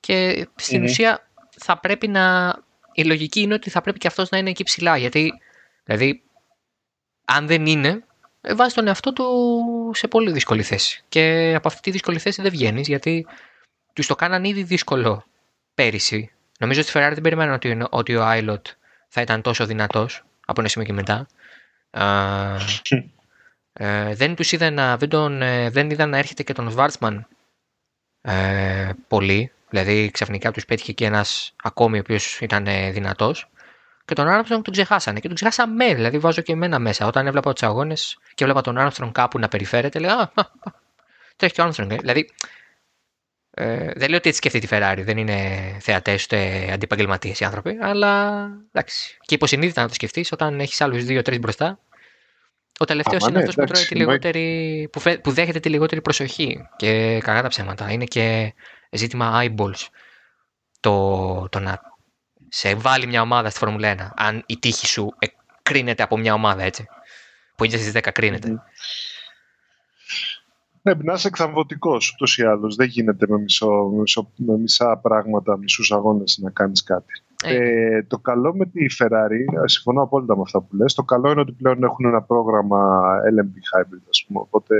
Και 0.00 0.48
στην 0.54 0.82
ουσία 0.82 1.28
θα 1.50 1.78
πρέπει 1.78 2.08
να... 2.08 2.54
Η 2.92 3.04
λογική 3.04 3.40
είναι 3.40 3.54
ότι 3.54 3.70
θα 3.70 3.80
πρέπει 3.80 3.98
και 3.98 4.06
αυτός 4.06 4.30
να 4.30 4.38
είναι 4.38 4.50
εκεί 4.50 4.62
ψηλά. 4.62 4.96
Γιατί, 4.96 5.32
δηλαδή, 5.84 6.22
αν 7.24 7.46
δεν 7.46 7.66
είναι, 7.66 8.04
ε, 8.40 8.54
βάζει 8.54 8.74
τον 8.74 8.86
εαυτό 8.86 9.12
του 9.12 9.24
σε 9.94 10.08
πολύ 10.08 10.32
δύσκολη 10.32 10.62
θέση. 10.62 11.04
Και 11.08 11.54
από 11.56 11.68
αυτή 11.68 11.80
τη 11.80 11.90
δύσκολη 11.90 12.18
θέση 12.18 12.42
δεν 12.42 12.50
βγαίνεις, 12.50 12.88
γιατί 12.88 13.26
τους 13.92 14.06
το 14.06 14.14
κάναν 14.14 14.44
ήδη 14.44 14.62
δύσκολο 14.62 15.24
πέρυσι. 15.74 16.32
Νομίζω 16.58 16.80
ότι 16.80 16.88
στη 16.88 16.98
Ferrari 16.98 17.12
δεν 17.12 17.22
περιμέναν 17.22 17.54
ότι, 17.54 17.86
ότι 17.90 18.16
ο 18.16 18.24
Άιλοτ 18.24 18.66
θα 19.08 19.20
ήταν 19.20 19.42
τόσο 19.42 19.66
δυνατός 19.66 20.24
από 20.46 20.60
ένα 20.60 20.68
σημείο 20.68 20.86
και 20.86 20.92
μετά. 20.92 21.26
Ε, 23.72 24.14
δεν 24.14 24.34
τους 24.34 24.52
είδα 24.52 24.70
να, 24.70 24.96
δεν, 24.96 25.08
τον, 25.08 25.42
ε, 25.42 25.70
δεν 25.70 25.90
είδα 25.90 26.06
να 26.06 26.18
έρχεται 26.18 26.42
και 26.42 26.52
τον 26.52 26.70
Σβάρτσμαν 26.70 27.26
ε, 28.20 28.90
πολύ. 29.08 29.52
Δηλαδή 29.68 30.10
ξαφνικά 30.10 30.50
τους 30.50 30.64
πέτυχε 30.64 30.92
και 30.92 31.04
ένας 31.04 31.54
ακόμη 31.62 31.96
ο 31.96 32.00
οποίος 32.00 32.40
ήταν 32.40 32.66
ε, 32.66 32.90
δυνατός. 32.90 33.50
Και 34.04 34.14
τον 34.14 34.28
Άρμστρονγκ 34.28 34.62
τον 34.62 34.72
ξεχάσανε. 34.72 35.20
Και 35.20 35.26
τον 35.26 35.36
ξεχάσαμε. 35.36 35.94
Δηλαδή 35.94 36.18
βάζω 36.18 36.40
και 36.40 36.52
εμένα 36.52 36.78
μέσα. 36.78 37.06
Όταν 37.06 37.26
έβλεπα 37.26 37.52
τους 37.52 37.62
αγώνες 37.62 38.18
και 38.34 38.44
έβλεπα 38.44 38.60
τον 38.60 38.78
Άρμστρονγκ 38.78 39.12
κάπου 39.12 39.38
να 39.38 39.48
περιφέρεται, 39.48 39.98
λέγα 39.98 40.14
Α, 40.14 40.30
τρέχει 41.36 41.54
και 41.54 41.60
ο 41.60 41.64
Άρμστρονγκ. 41.64 41.90
Ε. 41.90 41.96
Δηλαδή 41.96 42.30
ε, 43.50 43.92
δεν 43.94 44.08
λέω 44.08 44.16
ότι 44.16 44.28
έτσι 44.28 44.36
σκέφτεται 44.36 44.66
τη 44.66 44.76
Ferrari. 44.76 45.04
Δεν 45.04 45.16
είναι 45.16 45.60
θεατές 45.80 46.24
ούτε 46.24 46.68
αντιπαγγελματίες 46.72 47.40
οι 47.40 47.44
άνθρωποι. 47.44 47.78
Αλλά 47.80 48.42
εντάξει. 48.72 49.18
Και 49.20 49.34
υποσυνείδητα 49.34 49.82
να 49.82 49.88
το 49.88 49.94
σκεφτείς 49.94 50.32
όταν 50.32 50.60
έχεις 50.60 50.80
άλλους 50.80 51.04
δύο-τρεις 51.04 51.38
μπροστά. 51.38 51.78
Ο 52.82 52.84
τελευταίος 52.84 53.26
είναι 53.26 53.38
ναι, 53.38 53.44
αυτό 53.44 53.64
που, 53.64 53.72
λιγότερη, 53.90 54.88
που, 54.92 55.00
που 55.22 55.30
δέχεται 55.30 55.60
τη 55.60 55.68
λιγότερη 55.68 56.00
προσοχή. 56.00 56.68
Και 56.76 57.18
καλά 57.18 57.42
τα 57.42 57.48
ψέματα. 57.48 57.90
Είναι 57.90 58.04
και 58.04 58.54
ζήτημα 58.90 59.42
eyeballs. 59.42 59.86
Το, 60.80 61.48
το 61.48 61.58
να 61.58 61.80
σε 62.48 62.74
βάλει 62.74 63.06
μια 63.06 63.20
ομάδα 63.20 63.50
στη 63.50 63.58
Φόρμουλα 63.58 63.94
1, 63.94 64.12
αν 64.16 64.42
η 64.46 64.58
τύχη 64.58 64.86
σου 64.86 65.14
κρίνεται 65.62 66.02
από 66.02 66.16
μια 66.16 66.34
ομάδα, 66.34 66.62
έτσι. 66.62 66.86
Που 67.56 67.64
είναι 67.64 67.76
στις 67.76 67.92
10 67.94 68.08
κρίνεται. 68.12 68.48
Mm. 68.52 68.58
Πρέπει 70.82 71.04
να 71.04 71.12
είσαι 71.12 71.28
εκθαμβωτικός 71.28 72.12
ούτως 72.12 72.38
ή 72.38 72.42
άλλως. 72.44 72.74
Δεν 72.74 72.86
γίνεται 72.86 73.26
με, 73.28 73.38
μισό, 73.38 73.92
με 74.36 74.56
μισά 74.56 74.96
πράγματα, 74.96 75.56
μισούς 75.56 75.92
αγώνες 75.92 76.38
να 76.42 76.50
κάνεις 76.50 76.82
κάτι. 76.82 77.22
Ε, 77.42 78.02
το 78.02 78.18
καλό 78.18 78.54
με 78.54 78.66
τη 78.66 78.86
Ferrari, 78.98 79.62
ε, 79.64 79.68
συμφωνώ 79.68 80.02
απόλυτα 80.02 80.36
με 80.36 80.42
αυτά 80.42 80.60
που 80.60 80.76
λες, 80.76 80.94
το 80.94 81.02
καλό 81.02 81.30
είναι 81.30 81.40
ότι 81.40 81.52
πλέον 81.52 81.82
έχουν 81.82 82.04
ένα 82.04 82.22
πρόγραμμα 82.22 83.00
LMP 83.18 83.78
Hybrid, 83.78 84.02
ας 84.08 84.24
πούμε, 84.26 84.40
οπότε 84.40 84.76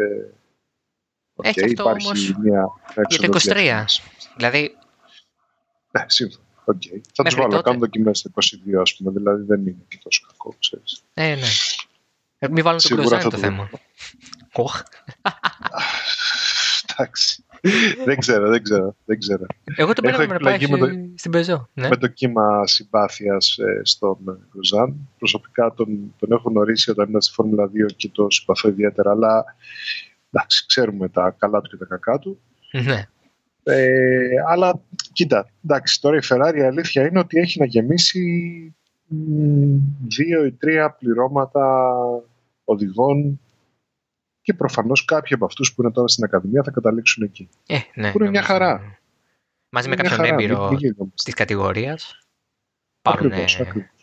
okay, 1.36 1.44
Έχει 1.44 1.60
αυτό 1.60 1.70
υπάρχει 1.70 2.06
όμως 2.06 2.34
μια 2.36 2.68
για 3.08 3.28
το 3.28 3.38
23. 3.42 3.84
Δηλαδή... 4.36 4.76
Ναι, 5.90 6.04
σύμφωνα. 6.06 6.44
Okay. 6.64 7.00
Θα 7.14 7.24
τους 7.24 7.34
βάλω, 7.34 7.50
τότε... 7.50 7.62
κάνω 7.62 7.78
δοκιμές 7.78 8.18
στο 8.18 8.30
22, 8.34 8.80
ας 8.80 8.96
πούμε, 8.96 9.10
δηλαδή 9.10 9.44
δεν 9.44 9.60
είναι 9.60 9.84
και 9.88 9.98
τόσο 10.02 10.26
κακό, 10.26 10.54
ξέρεις. 10.58 11.02
Ε, 11.14 11.34
ναι. 11.34 11.46
Ε, 12.38 12.48
μην 12.48 12.64
βάλουν 12.64 12.80
τον 12.80 12.96
Κρουζάνι 12.96 13.22
το 13.22 13.36
θέμα. 13.36 13.70
Εντάξει. 16.92 17.44
δεν 18.06 18.18
ξέρω, 18.18 18.48
δεν 18.48 18.62
ξέρω. 18.62 18.96
Δεν 19.04 19.18
ξέρω. 19.18 19.46
Εγώ 19.76 19.92
τον 19.92 20.04
πήρα 20.04 20.26
να 20.26 20.38
πάει 20.38 20.58
στην 21.14 21.30
Πεζό. 21.30 21.68
Ναι. 21.72 21.88
Με 21.88 21.96
το 21.96 22.06
κύμα 22.06 22.66
συμπάθειας 22.66 23.58
ε, 23.58 23.80
στον 23.82 24.16
Γκουζάν. 24.50 25.08
Προσωπικά 25.18 25.74
τον, 25.76 26.14
τον 26.18 26.32
έχω 26.32 26.50
γνωρίσει 26.50 26.90
όταν 26.90 27.08
ήταν 27.08 27.20
στη 27.20 27.32
Φόρμουλα 27.32 27.64
2 27.64 27.68
και 27.96 28.10
το 28.12 28.26
συμπαθώ 28.30 28.68
ιδιαίτερα. 28.68 29.10
Αλλά 29.10 29.44
εντάξει, 30.30 30.66
ξέρουμε 30.66 31.08
τα 31.08 31.34
καλά 31.38 31.60
του 31.60 31.70
και 31.70 31.76
τα 31.76 31.84
κακά 31.84 32.18
του. 32.18 32.40
Ναι. 32.72 33.06
Ε, 33.64 34.28
αλλά 34.48 34.80
κοίτα, 35.12 35.50
εντάξει, 35.64 36.00
τώρα 36.00 36.16
η 36.16 36.20
Ferrari 36.28 36.56
η 36.56 36.62
αλήθεια 36.62 37.06
είναι 37.06 37.18
ότι 37.18 37.38
έχει 37.38 37.58
να 37.58 37.66
γεμίσει 37.66 38.74
δύο 40.08 40.44
ή 40.44 40.52
τρία 40.52 40.90
πληρώματα 40.90 41.94
οδηγών 42.64 43.40
και 44.42 44.54
προφανώς 44.54 45.04
κάποιοι 45.04 45.34
από 45.34 45.44
αυτούς 45.44 45.74
που 45.74 45.82
είναι 45.82 45.92
τώρα 45.92 46.08
στην 46.08 46.24
Ακαδημία 46.24 46.62
θα 46.62 46.70
καταλήξουν 46.70 47.22
εκεί. 47.22 47.48
Ε, 47.66 47.78
ναι, 47.94 48.12
που 48.12 48.18
είναι 48.20 48.30
μια 48.30 48.42
χαρά. 48.42 48.98
Μαζί 49.68 49.88
με 49.88 49.94
κάποιον 49.94 50.24
έμπειρο 50.24 50.78
της 51.24 51.34
κατηγορίας. 51.34 52.26
Πάρουν, 53.02 53.32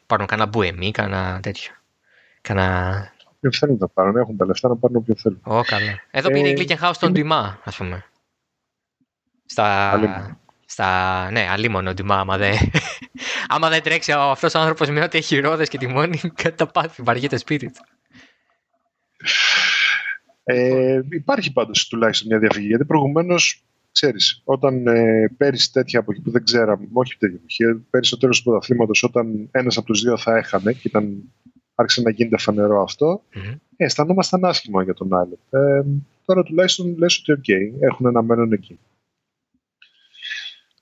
πάρουν 0.05 0.25
κανένα 0.25 0.49
μπουεμί, 0.49 0.91
κανένα 0.91 1.39
τέτοιο. 1.39 1.71
Κανένα... 2.41 3.11
Όποιο 3.35 3.51
θέλουν 3.51 3.77
να 3.79 3.87
πάρουν, 3.87 4.15
έχουν 4.15 4.37
τα 4.37 4.45
λεφτά 4.45 4.67
να 4.67 4.75
πάρουν 4.75 4.95
όποιο 4.95 5.15
θέλουν. 5.15 5.39
Ω, 5.43 5.61
καλά. 5.61 6.01
Εδώ 6.11 6.29
πήρε 6.29 6.49
η 6.49 6.55
Glickenhaus 6.57 6.91
στον 6.93 7.11
Ντιμά, 7.11 7.59
ας 7.63 7.77
πούμε. 7.77 8.05
Στα, 9.45 9.99
στα, 10.65 11.31
ναι, 11.31 11.47
αλίμονο 11.49 11.93
Ντιμά, 11.93 12.19
άμα 12.19 12.37
δεν, 12.37 12.55
άμα 13.53 13.69
δεν 13.69 13.83
τρέξει 13.83 14.11
αυτός 14.11 14.53
ο 14.53 14.59
άνθρωπος 14.59 14.89
με 14.89 15.03
ό,τι 15.03 15.17
έχει 15.17 15.39
ρόδες 15.39 15.69
και 15.69 15.77
τιμόνι, 15.77 16.17
κάτι 16.43 16.55
τα 16.55 16.67
πάθει, 16.67 17.01
βαριέται 17.01 17.37
σπίτι 17.37 17.71
του. 17.71 17.81
Ε, 20.51 21.01
υπάρχει 21.09 21.53
πάντως 21.53 21.87
τουλάχιστον 21.87 22.27
μια 22.27 22.39
διαφυγή, 22.39 22.67
γιατί 22.67 22.85
προηγουμένως, 22.85 23.63
ξέρεις, 23.91 24.41
όταν 24.43 24.87
ε, 24.87 25.27
πέρυσι 25.37 25.71
τέτοια 25.71 25.99
από 25.99 26.11
εκεί 26.11 26.21
που 26.21 26.31
δεν 26.31 26.43
ξέραμε, 26.43 26.87
όχι 26.93 27.17
τέτοια 27.17 27.35
εποχή, 27.37 27.85
πέρυσι 27.89 28.09
στο 28.11 28.19
τέλο 28.19 28.33
του 28.33 28.43
πρωταθλήματος, 28.43 29.03
όταν 29.03 29.47
ένας 29.51 29.77
από 29.77 29.85
τους 29.85 30.01
δύο 30.01 30.17
θα 30.17 30.37
έχανε 30.37 30.73
και 30.73 30.81
ήταν, 30.83 31.33
άρχισε 31.75 32.01
να 32.01 32.09
γίνεται 32.09 32.37
φανερό 32.37 32.81
αυτό, 32.81 33.23
mm-hmm. 33.33 33.57
ε, 33.75 33.85
αισθανόμασταν 33.85 34.45
άσχημα 34.45 34.83
για 34.83 34.93
τον 34.93 35.13
άλλο. 35.13 35.39
Ε, 35.49 35.81
τώρα 36.25 36.43
τουλάχιστον 36.43 36.95
λες 36.97 37.23
ότι 37.27 37.41
okay, 37.41 37.73
έχουν 37.79 38.05
ένα 38.05 38.21
μέλλον 38.21 38.51
εκεί. 38.51 38.79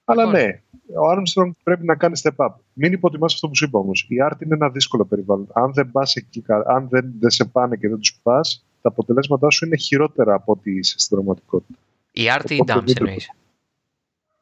Αλλά 0.03 0.25
λοιπόν. 0.25 0.41
ναι, 0.41 0.61
ο 0.99 1.11
Armstrong 1.11 1.51
πρέπει 1.63 1.85
να 1.85 1.95
κάνει 1.95 2.19
step 2.23 2.45
up. 2.45 2.53
Μην 2.73 2.93
υποτιμάς 2.93 3.33
αυτό 3.33 3.47
που 3.47 3.55
σου 3.55 3.65
είπα 3.65 3.79
όμως. 3.79 4.05
Η 4.09 4.15
Art 4.29 4.41
είναι 4.43 4.53
ένα 4.55 4.69
δύσκολο 4.69 5.05
περιβάλλον. 5.05 5.47
Αν 5.53 5.73
δεν, 5.73 5.91
πας 5.91 6.15
εκεί, 6.15 6.43
αν 6.65 6.87
δεν, 6.89 7.13
δεν 7.19 7.29
σε 7.29 7.45
πάνε 7.45 7.75
και 7.75 7.87
δεν 7.87 7.99
τους 7.99 8.19
πας, 8.23 8.66
τα 8.81 8.89
αποτελέσματά 8.89 9.49
σου 9.49 9.65
είναι 9.65 9.77
χειρότερα 9.77 10.33
από 10.33 10.51
ό,τι 10.51 10.71
είσαι 10.71 10.99
στην 10.99 11.15
πραγματικότητα. 11.15 11.79
Η 12.11 12.23
Art 12.37 12.51
ή 12.51 12.55
η 12.55 12.63
Dams 12.67 12.97
εννοείς; 12.97 13.29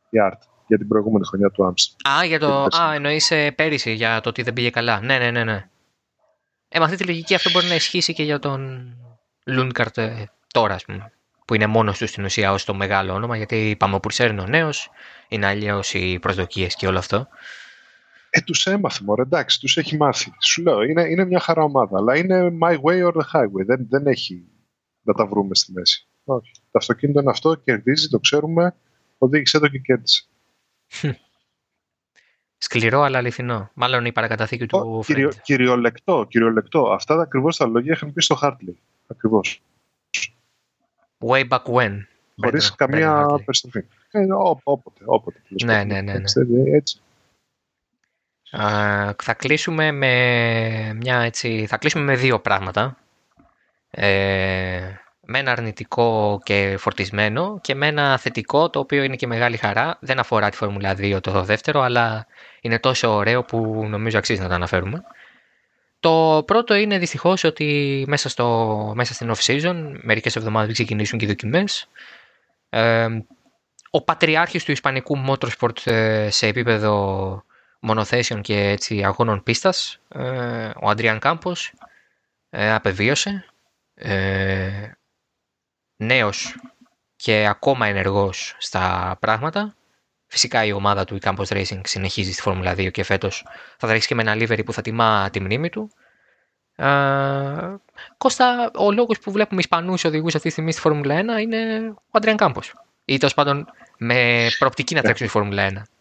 Η 0.09 0.17
Art, 0.29 0.39
για 0.67 0.77
την 0.77 0.87
προηγούμενη 0.87 1.25
χρονιά 1.25 1.49
του 1.49 1.63
Armstrong. 1.63 2.09
Α, 2.19 2.25
για 2.25 2.39
το... 2.39 2.63
Α 2.63 2.93
εννοείς 2.93 3.31
ε, 3.31 3.51
πέρυσι 3.51 3.93
για 3.93 4.21
το 4.21 4.29
ότι 4.29 4.41
δεν 4.41 4.53
πήγε 4.53 4.69
καλά. 4.69 5.01
Ναι, 5.01 5.17
ναι, 5.17 5.31
ναι. 5.31 5.43
ναι. 5.43 5.69
Ε, 6.67 6.79
με 6.79 6.85
αυτή 6.85 6.97
τη 6.97 7.03
λογική 7.03 7.35
αυτό 7.35 7.49
μπορεί 7.49 7.67
να 7.67 7.75
ισχύσει 7.75 8.13
και 8.13 8.23
για 8.23 8.39
τον 8.39 8.93
Λούνκαρτ 9.45 9.97
ε, 9.97 10.31
τώρα, 10.53 10.73
ας 10.73 10.85
πούμε. 10.85 11.11
Που 11.45 11.53
είναι 11.53 11.67
μόνος 11.67 11.97
του 11.97 12.07
στην 12.07 12.23
ουσία 12.23 12.51
ως 12.51 12.63
το 12.65 12.73
μεγάλο 12.73 13.13
όνομα, 13.13 13.37
γιατί 13.37 13.69
είπαμε 13.69 13.95
ο 13.95 13.99
Πουρσέρ 13.99 14.29
είναι 14.29 14.41
ο 14.41 14.47
νέος, 14.47 14.89
είναι 15.27 15.45
αλλιώς 15.45 15.93
οι 15.93 16.19
προσδοκίες 16.21 16.75
και 16.75 16.87
όλο 16.87 16.97
αυτό. 16.97 17.27
Ε, 18.37 18.41
τους 18.41 18.65
έμαθε 18.65 19.03
μόνο, 19.03 19.21
εντάξει, 19.21 19.59
τους 19.59 19.77
έχει 19.77 19.97
μάθει. 19.97 20.33
Σου 20.39 20.61
λέω, 20.61 20.81
είναι, 20.81 21.01
είναι 21.01 21.25
μια 21.25 21.39
χαρά 21.39 21.63
ομάδα, 21.63 21.97
αλλά 21.97 22.17
είναι 22.17 22.57
my 22.61 22.75
way 22.81 23.07
or 23.07 23.13
the 23.13 23.21
highway. 23.33 23.65
Δεν, 23.65 23.87
δεν 23.89 24.07
έχει 24.07 24.43
να 25.01 25.13
τα 25.13 25.25
βρούμε 25.25 25.55
στη 25.55 25.71
μέση. 25.71 26.07
Όχι. 26.23 26.51
Το 26.53 26.77
αυτοκίνητο 26.77 27.19
είναι 27.19 27.29
αυτό, 27.29 27.55
κερδίζει, 27.55 28.07
το 28.07 28.19
ξέρουμε, 28.19 28.75
οδήγησε 29.17 29.59
το 29.59 29.67
και 29.67 29.77
κέρδισε. 29.77 30.25
Σκληρό 32.57 33.01
αλλά 33.01 33.17
αληθινό. 33.17 33.69
Μάλλον 33.73 34.05
η 34.05 34.11
παρακαταθήκη 34.11 34.65
του 34.65 35.03
κυριο, 35.05 35.31
κυριολεκτό, 35.41 36.25
κυριολεκτό. 36.29 36.91
Αυτά 36.91 37.21
ακριβώς 37.21 37.57
τα 37.57 37.67
λόγια 37.67 37.93
είχαν 37.93 38.13
πει 38.13 38.21
στο 38.21 38.35
Χάρτλι. 38.35 38.77
Ακριβώς. 39.07 39.61
Way 41.19 41.47
back 41.47 41.63
when. 41.63 41.97
Χωρίς 42.35 42.75
καμία 42.75 43.25
περιστροφή. 43.45 43.83
Ε, 44.11 44.25
όποτε, 44.63 45.03
όποτε. 45.05 45.41
Ναι, 45.63 45.83
ναι, 45.83 46.01
ναι, 46.01 46.13
ναι. 46.13 46.75
Έτσι. 46.75 46.99
Θα 49.17 49.33
κλείσουμε 49.37 49.91
με 49.91 50.13
μια 50.93 51.19
έτσι, 51.19 51.65
θα 51.67 51.77
κλείσουμε 51.77 52.03
με 52.03 52.15
δύο 52.15 52.39
πράγματα. 52.39 52.97
Ε, 53.89 54.99
με 55.25 55.39
ένα 55.39 55.51
αρνητικό 55.51 56.39
και 56.43 56.75
φορτισμένο 56.79 57.59
και 57.61 57.75
με 57.75 57.87
ένα 57.87 58.17
θετικό 58.17 58.69
το 58.69 58.79
οποίο 58.79 59.03
είναι 59.03 59.15
και 59.15 59.27
μεγάλη 59.27 59.57
χαρά. 59.57 59.97
Δεν 59.99 60.19
αφορά 60.19 60.49
τη 60.49 60.57
Φόρμουλα 60.57 60.95
2 60.97 61.21
το 61.21 61.43
δεύτερο, 61.43 61.81
αλλά 61.81 62.27
είναι 62.61 62.79
τόσο 62.79 63.15
ωραίο 63.15 63.43
που 63.43 63.85
νομίζω 63.89 64.17
αξίζει 64.17 64.41
να 64.41 64.47
το 64.47 64.53
αναφέρουμε. 64.53 65.03
Το 65.99 66.43
πρώτο 66.45 66.75
είναι 66.75 66.97
δυστυχώς 66.97 67.43
ότι 67.43 68.03
μέσα, 68.07 68.29
στο, 68.29 68.91
μέσα 68.95 69.13
στην 69.13 69.31
off-season, 69.35 69.91
μερικές 70.01 70.35
εβδομάδες 70.35 70.73
ξεκινήσουν 70.73 71.19
και 71.19 71.25
οι 71.25 71.27
δοκιμές. 71.27 71.89
Ε, 72.69 73.07
ο 73.89 74.03
πατριάρχης 74.03 74.63
του 74.63 74.71
ισπανικού 74.71 75.17
motorsport 75.27 75.87
ε, 75.87 76.29
σε 76.29 76.47
επίπεδο 76.47 77.43
μονοθέσεων 77.85 78.41
και 78.41 78.59
έτσι, 78.59 79.03
αγώνων 79.03 79.43
πίστας, 79.43 79.99
ε, 80.07 80.69
ο 80.81 80.89
Αντριάν 80.89 81.19
Κάμπος, 81.19 81.73
ε, 82.49 82.73
απεβίωσε. 82.73 83.45
Ε, 83.93 84.91
νέος 85.95 86.55
και 87.15 87.45
ακόμα 87.47 87.87
ενεργός 87.87 88.55
στα 88.59 89.17
πράγματα. 89.19 89.75
Φυσικά 90.27 90.65
η 90.65 90.71
ομάδα 90.71 91.03
του, 91.05 91.15
η 91.15 91.19
Campos 91.21 91.47
Racing, 91.47 91.81
συνεχίζει 91.83 92.31
στη 92.31 92.41
Φόρμουλα 92.41 92.73
2 92.73 92.91
και 92.91 93.03
φέτος 93.03 93.45
θα 93.77 93.87
τρέξει 93.87 94.07
και 94.07 94.15
με 94.15 94.21
ένα 94.21 94.33
livery 94.33 94.65
που 94.65 94.73
θα 94.73 94.81
τιμά 94.81 95.29
τη 95.29 95.39
μνήμη 95.39 95.69
του. 95.69 95.91
Uh, 96.77 97.75
Κώστα, 98.17 98.71
ο 98.75 98.91
λόγος 98.91 99.19
που 99.19 99.31
βλέπουμε 99.31 99.59
Ισπανούς 99.59 100.03
οδηγούς 100.03 100.35
αυτή 100.35 100.47
τη 100.47 100.51
στιγμή 100.51 100.71
στη 100.71 100.81
Φόρμουλα 100.81 101.37
1 101.37 101.41
είναι 101.41 101.93
ο 101.95 102.11
Αντριάν 102.11 102.37
Κάμπος. 102.37 102.73
Ή 103.05 103.17
τέλος 103.17 103.33
πάντων 103.33 103.67
με 103.97 104.47
προοπτική 104.59 104.95
να 104.95 105.01
τρέξουν 105.01 105.27
στη 105.27 105.37
Φόρμουλα 105.37 105.69
1. 105.69 105.94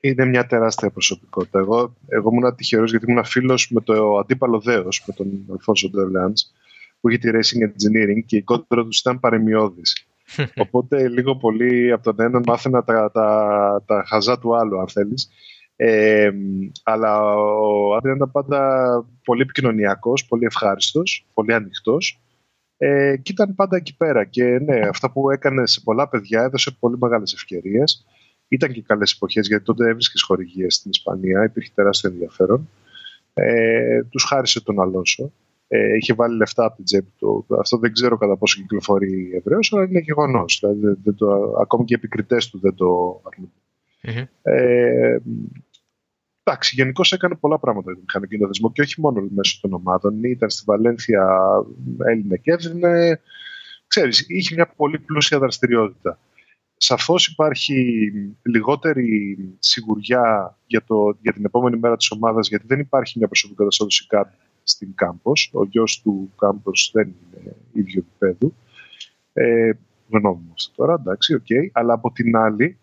Είναι 0.00 0.24
μια 0.24 0.46
τεράστια 0.46 0.90
προσωπικότητα. 0.90 1.58
Εγώ, 1.58 1.96
εγώ 2.08 2.30
ήμουν 2.32 2.54
τυχερό 2.54 2.84
γιατί 2.84 3.10
ήμουν 3.10 3.24
φίλος 3.24 3.70
με 3.70 3.80
το 3.80 4.18
αντίπαλο 4.18 4.60
Δέος, 4.60 5.04
με 5.06 5.14
τον 5.14 5.46
Αλφόνσο 5.50 5.90
Ντεβλάντ, 5.90 6.36
που 7.00 7.08
είχε 7.08 7.18
τη 7.18 7.28
Racing 7.32 7.62
Engineering 7.64 8.24
και 8.26 8.36
η 8.36 8.42
κόντρα 8.42 8.84
τους 8.84 8.98
ήταν 8.98 9.20
παρεμιώδη. 9.20 9.82
Οπότε 10.64 11.08
λίγο 11.08 11.36
πολύ 11.36 11.92
από 11.92 12.02
τον 12.02 12.26
έναν 12.26 12.42
μάθαινα 12.46 12.84
τα, 12.84 13.10
τα, 13.10 13.82
τα 13.86 14.04
χαζά 14.06 14.38
του 14.38 14.56
άλλου, 14.56 14.80
αν 14.80 14.88
θέλεις. 14.88 15.30
Ε, 15.76 16.30
αλλά 16.82 17.34
ο 17.34 17.94
Άντρια 17.94 18.14
ήταν 18.14 18.30
πάντα 18.30 18.88
πολύ 19.24 19.42
επικοινωνιακός, 19.42 20.26
πολύ 20.26 20.44
ευχάριστος, 20.44 21.26
πολύ 21.34 21.54
ανοιχτός. 21.54 22.20
Ε, 22.76 23.16
και 23.22 23.32
ήταν 23.32 23.54
πάντα 23.54 23.76
εκεί 23.76 23.96
πέρα. 23.96 24.24
Και 24.24 24.44
ναι, 24.44 24.80
αυτά 24.88 25.12
που 25.12 25.30
έκανε 25.30 25.66
σε 25.66 25.80
πολλά 25.80 26.08
παιδιά 26.08 26.42
έδωσε 26.42 26.76
πολύ 26.80 26.96
μεγάλες 26.98 27.32
ευκαιρίες. 27.32 28.06
Ήταν 28.48 28.72
και 28.72 28.82
καλές 28.82 29.12
εποχές, 29.12 29.46
γιατί 29.46 29.64
τότε 29.64 29.88
έβρισκες 29.88 30.22
χορηγίες 30.22 30.74
στην 30.74 30.90
Ισπανία, 30.90 31.44
υπήρχε 31.44 31.70
τεράστιο 31.74 32.10
ενδιαφέρον. 32.10 32.68
Ε, 33.34 34.02
τους 34.02 34.24
χάρισε 34.24 34.60
τον 34.60 34.80
Αλόνσο 34.80 35.32
ε, 35.68 35.96
είχε 35.96 36.14
βάλει 36.14 36.36
λεφτά 36.36 36.64
από 36.64 36.76
την 36.76 36.84
τσέπη 36.84 37.12
του. 37.18 37.46
Αυτό 37.60 37.78
δεν 37.78 37.92
ξέρω 37.92 38.16
κατά 38.16 38.36
πόσο 38.36 38.60
κυκλοφορεί 38.60 39.30
ευρέως, 39.34 39.72
αλλά 39.72 39.84
είναι 39.84 39.98
γεγονός. 39.98 40.58
Δηλαδή, 40.62 41.14
ακόμη 41.60 41.84
και 41.84 41.94
οι 41.94 41.96
επικριτές 41.98 42.50
του 42.50 42.58
δεν 42.58 42.74
το 42.74 43.20
αρνουν 43.24 43.52
Ε, 44.42 45.18
εντάξει, 46.42 46.74
γενικώ 46.74 47.02
έκανε 47.10 47.34
πολλά 47.34 47.58
πράγματα 47.58 47.92
για 47.92 47.94
τον 47.94 48.04
μηχανικό 48.06 48.46
δεσμό 48.46 48.72
και 48.72 48.80
όχι 48.80 49.00
μόνο 49.00 49.28
μέσω 49.34 49.58
των 49.60 49.72
ομάδων. 49.72 50.24
Ήταν 50.24 50.50
στη 50.50 50.62
Βαλένθια, 50.66 51.26
Έλληνε 52.06 52.36
και 52.36 52.52
έδινε. 52.52 53.20
Ξέρεις, 53.86 54.24
είχε 54.28 54.54
μια 54.54 54.66
πολύ 54.76 54.98
πλούσια 54.98 55.38
δραστηριότητα. 55.38 56.18
Σαφώς 56.80 57.26
υπάρχει 57.26 58.12
λιγότερη 58.42 59.38
σιγουριά 59.58 60.58
για, 60.66 60.84
το, 60.84 61.16
για 61.20 61.32
την 61.32 61.44
επόμενη 61.44 61.78
μέρα 61.78 61.96
της 61.96 62.10
ομάδας, 62.10 62.48
γιατί 62.48 62.66
δεν 62.66 62.80
υπάρχει 62.80 63.18
μια 63.18 63.26
προσωπικότητα 63.26 63.86
σαν 63.86 63.86
το 63.86 64.30
στην 64.62 64.94
Κάμπος. 64.94 65.50
Ο 65.52 65.64
γιος 65.64 66.00
του 66.02 66.32
Κάμπος 66.38 66.90
δεν 66.94 67.06
είναι 67.06 67.56
ίδιο 67.72 68.04
επίπεδου. 68.06 68.54
Ε, 69.32 69.70
γνώμη 70.10 70.50
αυτό 70.54 70.72
τώρα, 70.76 70.94
εντάξει, 70.94 71.34
ok. 71.34 71.40
Okay. 71.48 71.68
Αλλά 71.72 71.92
από 71.92 72.12
την 72.12 72.36
άλλη, 72.36 72.78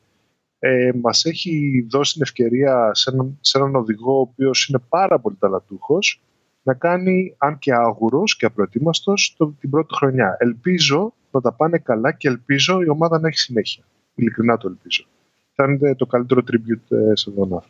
ε, 0.60 0.92
μας 1.02 1.26
έχει 1.26 1.86
δώσει 1.90 2.14
την 2.14 2.22
ευκαιρία 2.22 2.92
σε 2.94 3.10
έναν, 3.10 3.38
σε 3.42 3.58
έναν 3.58 3.76
οδηγό 3.76 4.18
ο 4.18 4.20
οποίος 4.20 4.68
είναι 4.68 4.80
πάρα 4.90 5.20
πολύ 5.20 5.36
ταλατούχος 5.40 6.22
να 6.64 6.74
κάνει, 6.74 7.36
αν 7.38 7.60
και 7.60 7.74
άγουρος 7.74 8.36
και 8.36 8.46
απροετοίμαστος, 8.46 9.36
το, 9.38 9.56
την 9.60 9.70
πρώτη 9.70 9.96
χρονιά. 9.96 10.38
Ελπίζω 10.40 11.14
να 11.36 11.42
τα 11.42 11.52
πάνε 11.52 11.78
καλά 11.78 12.12
και 12.12 12.28
ελπίζω 12.28 12.82
η 12.82 12.90
ομάδα 12.90 13.20
να 13.20 13.28
έχει 13.28 13.38
συνέχεια. 13.38 13.84
Ειλικρινά 14.16 14.58
το 14.58 14.68
ελπίζω. 14.68 15.06
Θα 15.54 15.64
είναι 15.64 15.96
το 15.96 16.06
καλύτερο 16.06 16.42
tribute 16.52 16.98
ε, 16.98 17.16
σε 17.16 17.32
τον 17.32 17.64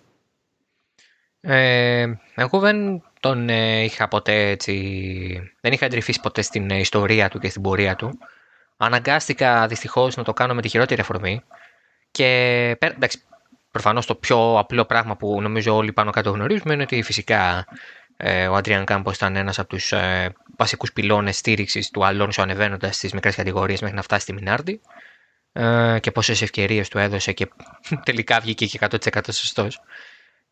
ε, 1.48 2.20
εγώ 2.36 2.60
δεν 2.60 3.04
τον 3.20 3.50
ε, 3.50 3.84
είχα 3.84 4.08
ποτέ 4.08 4.50
έτσι, 4.50 4.74
δεν 5.62 5.72
είχα 5.72 5.86
εντρυφήσει 5.86 6.20
ποτέ 6.22 6.42
στην 6.42 6.72
ε, 6.72 6.80
ιστορία 6.80 7.30
του 7.30 7.40
και 7.40 7.50
στην 7.50 7.62
πορεία 7.62 7.96
του. 7.96 8.20
Αναγκάστηκα 8.78 9.68
δυστυχώς 9.68 10.16
να 10.16 10.24
το 10.24 10.34
κάνω 10.34 10.54
με 10.54 10.62
τη 10.62 10.68
χειρότερη 10.68 11.02
αφορμή 11.02 11.42
και 12.12 12.26
εντάξει, 12.80 13.22
προφανώς 13.72 14.06
το 14.06 14.16
πιο 14.16 14.58
απλό 14.58 14.86
πράγμα 14.86 15.16
που 15.16 15.42
νομίζω 15.42 15.76
όλοι 15.76 15.92
πάνω 15.92 16.12
κάτω 16.12 16.30
γνωρίζουμε 16.30 16.74
είναι 16.74 16.84
ότι 16.84 17.02
φυσικά 17.02 17.58
ε, 17.58 17.66
ο 18.50 18.56
Αντριάν 18.56 18.86
Κάμπο 18.86 19.12
ήταν 19.12 19.36
ένας 19.36 19.60
από 19.60 19.70
τους 19.70 19.92
ε, 19.92 20.34
βασικούς 20.58 20.94
πυλώνες 20.94 21.38
στήριξης 21.38 21.90
του 21.90 22.06
Αλόνσο 22.06 22.42
ανεβαίνοντας 22.42 22.96
στις 22.96 23.14
μικρές 23.14 23.36
κατηγορίες 23.36 23.82
μέχρι 23.82 23.96
να 23.96 24.02
φτάσει 24.02 24.22
στη 24.22 24.34
Μινάρντι 24.34 24.82
ε, 25.54 25.98
και 26.00 26.12
πόσες 26.12 26.42
ευκαιρίες 26.42 26.90
του 26.90 26.98
έδωσε 26.98 27.32
και 27.32 27.48
τελικά 28.06 28.40
βγήκε 28.40 28.66
και 28.66 28.80
100% 28.82 29.20
σωστός. 29.32 29.82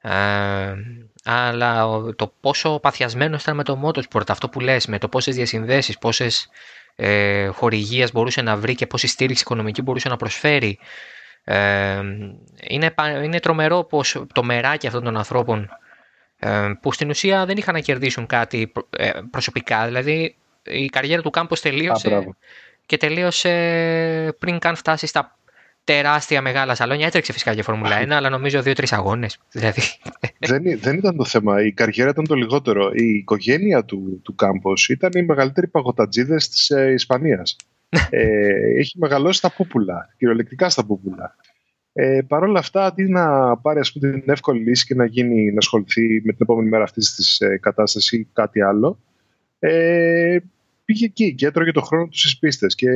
Ε, 0.01 0.73
αλλά 1.23 1.87
το 2.15 2.33
πόσο 2.39 2.79
παθιασμένος 2.79 3.41
ήταν 3.41 3.55
με 3.55 3.63
το 3.63 3.81
Motorsport, 3.85 4.29
αυτό 4.29 4.49
που 4.49 4.59
λες, 4.59 4.87
με 4.87 4.97
το 4.97 5.07
πόσες 5.09 5.35
διασυνδέσεις, 5.35 5.97
πόσες 5.97 6.49
ε, 6.95 7.47
χορηγίες 7.47 8.11
μπορούσε 8.11 8.41
να 8.41 8.55
βρει 8.55 8.75
και 8.75 8.87
πόση 8.87 9.07
στήριξη 9.07 9.43
οικονομική 9.43 9.81
μπορούσε 9.81 10.09
να 10.09 10.17
προσφέρει. 10.17 10.79
Ε, 11.43 12.01
είναι, 12.67 12.93
είναι 13.23 13.39
τρομερό 13.39 13.83
πως 13.83 14.23
το 14.33 14.43
μεράκι 14.43 14.87
αυτών 14.87 15.03
των 15.03 15.17
ανθρώπων 15.17 15.61
ε, 15.61 15.82
που 16.81 16.93
στην 16.93 17.09
ουσία 17.09 17.45
δεν 17.45 17.57
είχαν 17.57 17.73
να 17.73 17.79
κερδίσουν 17.79 18.25
κάτι 18.25 18.71
ε, 18.97 19.09
προσωπικά, 19.29 19.85
δηλαδή 19.85 20.35
η 20.63 20.85
καριέρα 20.85 21.21
του 21.21 21.29
Κάμπος 21.29 21.61
τελείωσε 21.61 22.35
και 22.85 22.97
τελείωσε 22.97 24.35
πριν 24.39 24.59
καν 24.59 24.75
φτάσει 24.75 25.07
στα 25.07 25.37
τεράστια 25.83 26.41
μεγάλα 26.41 26.75
σαλόνια. 26.75 27.07
Έτρεξε 27.07 27.31
φυσικά 27.31 27.51
για 27.51 27.63
Φόρμουλα 27.63 28.01
1, 28.05 28.09
αλλά 28.09 28.29
νομίζω 28.29 28.61
δύο-τρεις 28.61 28.93
αγώνες. 28.93 29.39
Δηλαδή. 29.51 29.81
Δεν, 30.39 30.79
δεν 30.79 30.97
ήταν 30.97 31.15
το 31.15 31.25
θέμα. 31.25 31.63
Η 31.65 31.71
καριέρα 31.71 32.09
ήταν 32.09 32.27
το 32.27 32.35
λιγότερο. 32.35 32.91
Η 32.93 33.05
οικογένεια 33.05 33.85
του, 33.85 34.21
του 34.23 34.35
Κάμπος 34.35 34.89
ήταν 34.89 35.11
οι 35.15 35.23
μεγαλύτεροι 35.23 35.67
παγωτατζίδες 35.67 36.49
της 36.49 36.69
ε, 36.69 36.91
Ισπανίας. 36.91 37.55
ε, 38.09 38.79
έχει 38.79 38.97
μεγαλώσει 38.99 39.37
στα 39.37 39.51
πούπουλα, 39.51 40.09
κυριολεκτικά 40.17 40.69
στα 40.69 40.85
πούπουλα. 40.85 41.35
Ε, 41.93 42.21
Παρ' 42.27 42.43
όλα 42.43 42.59
αυτά, 42.59 42.85
αντί 42.85 43.03
να 43.03 43.57
πάρει 43.57 43.79
ας 43.79 43.91
πούμε, 43.91 44.11
την 44.11 44.29
εύκολη 44.29 44.63
λύση 44.63 44.85
και 44.85 44.95
να, 44.95 45.05
γίνει, 45.05 45.51
να 45.51 45.57
ασχοληθεί 45.57 46.21
με 46.23 46.31
την 46.31 46.41
επόμενη 46.41 46.69
μέρα 46.69 46.83
αυτής 46.83 47.15
της 47.15 47.39
ε, 47.39 47.57
κατάστασης 47.57 48.11
ή 48.11 48.27
κάτι 48.33 48.61
άλλο, 48.61 48.99
ε, 49.59 50.37
πήγε 50.85 51.05
εκεί 51.05 51.35
και 51.35 51.45
έτρωγε 51.45 51.71
το 51.71 51.81
χρόνο 51.81 52.07
του 52.07 52.17
στις 52.17 52.39
πίστες. 52.39 52.75
Και 52.75 52.89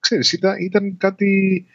ξέρεις, 0.00 0.32
ήταν, 0.32 0.56
ήταν 0.60 0.96
κάτι... 0.96 1.66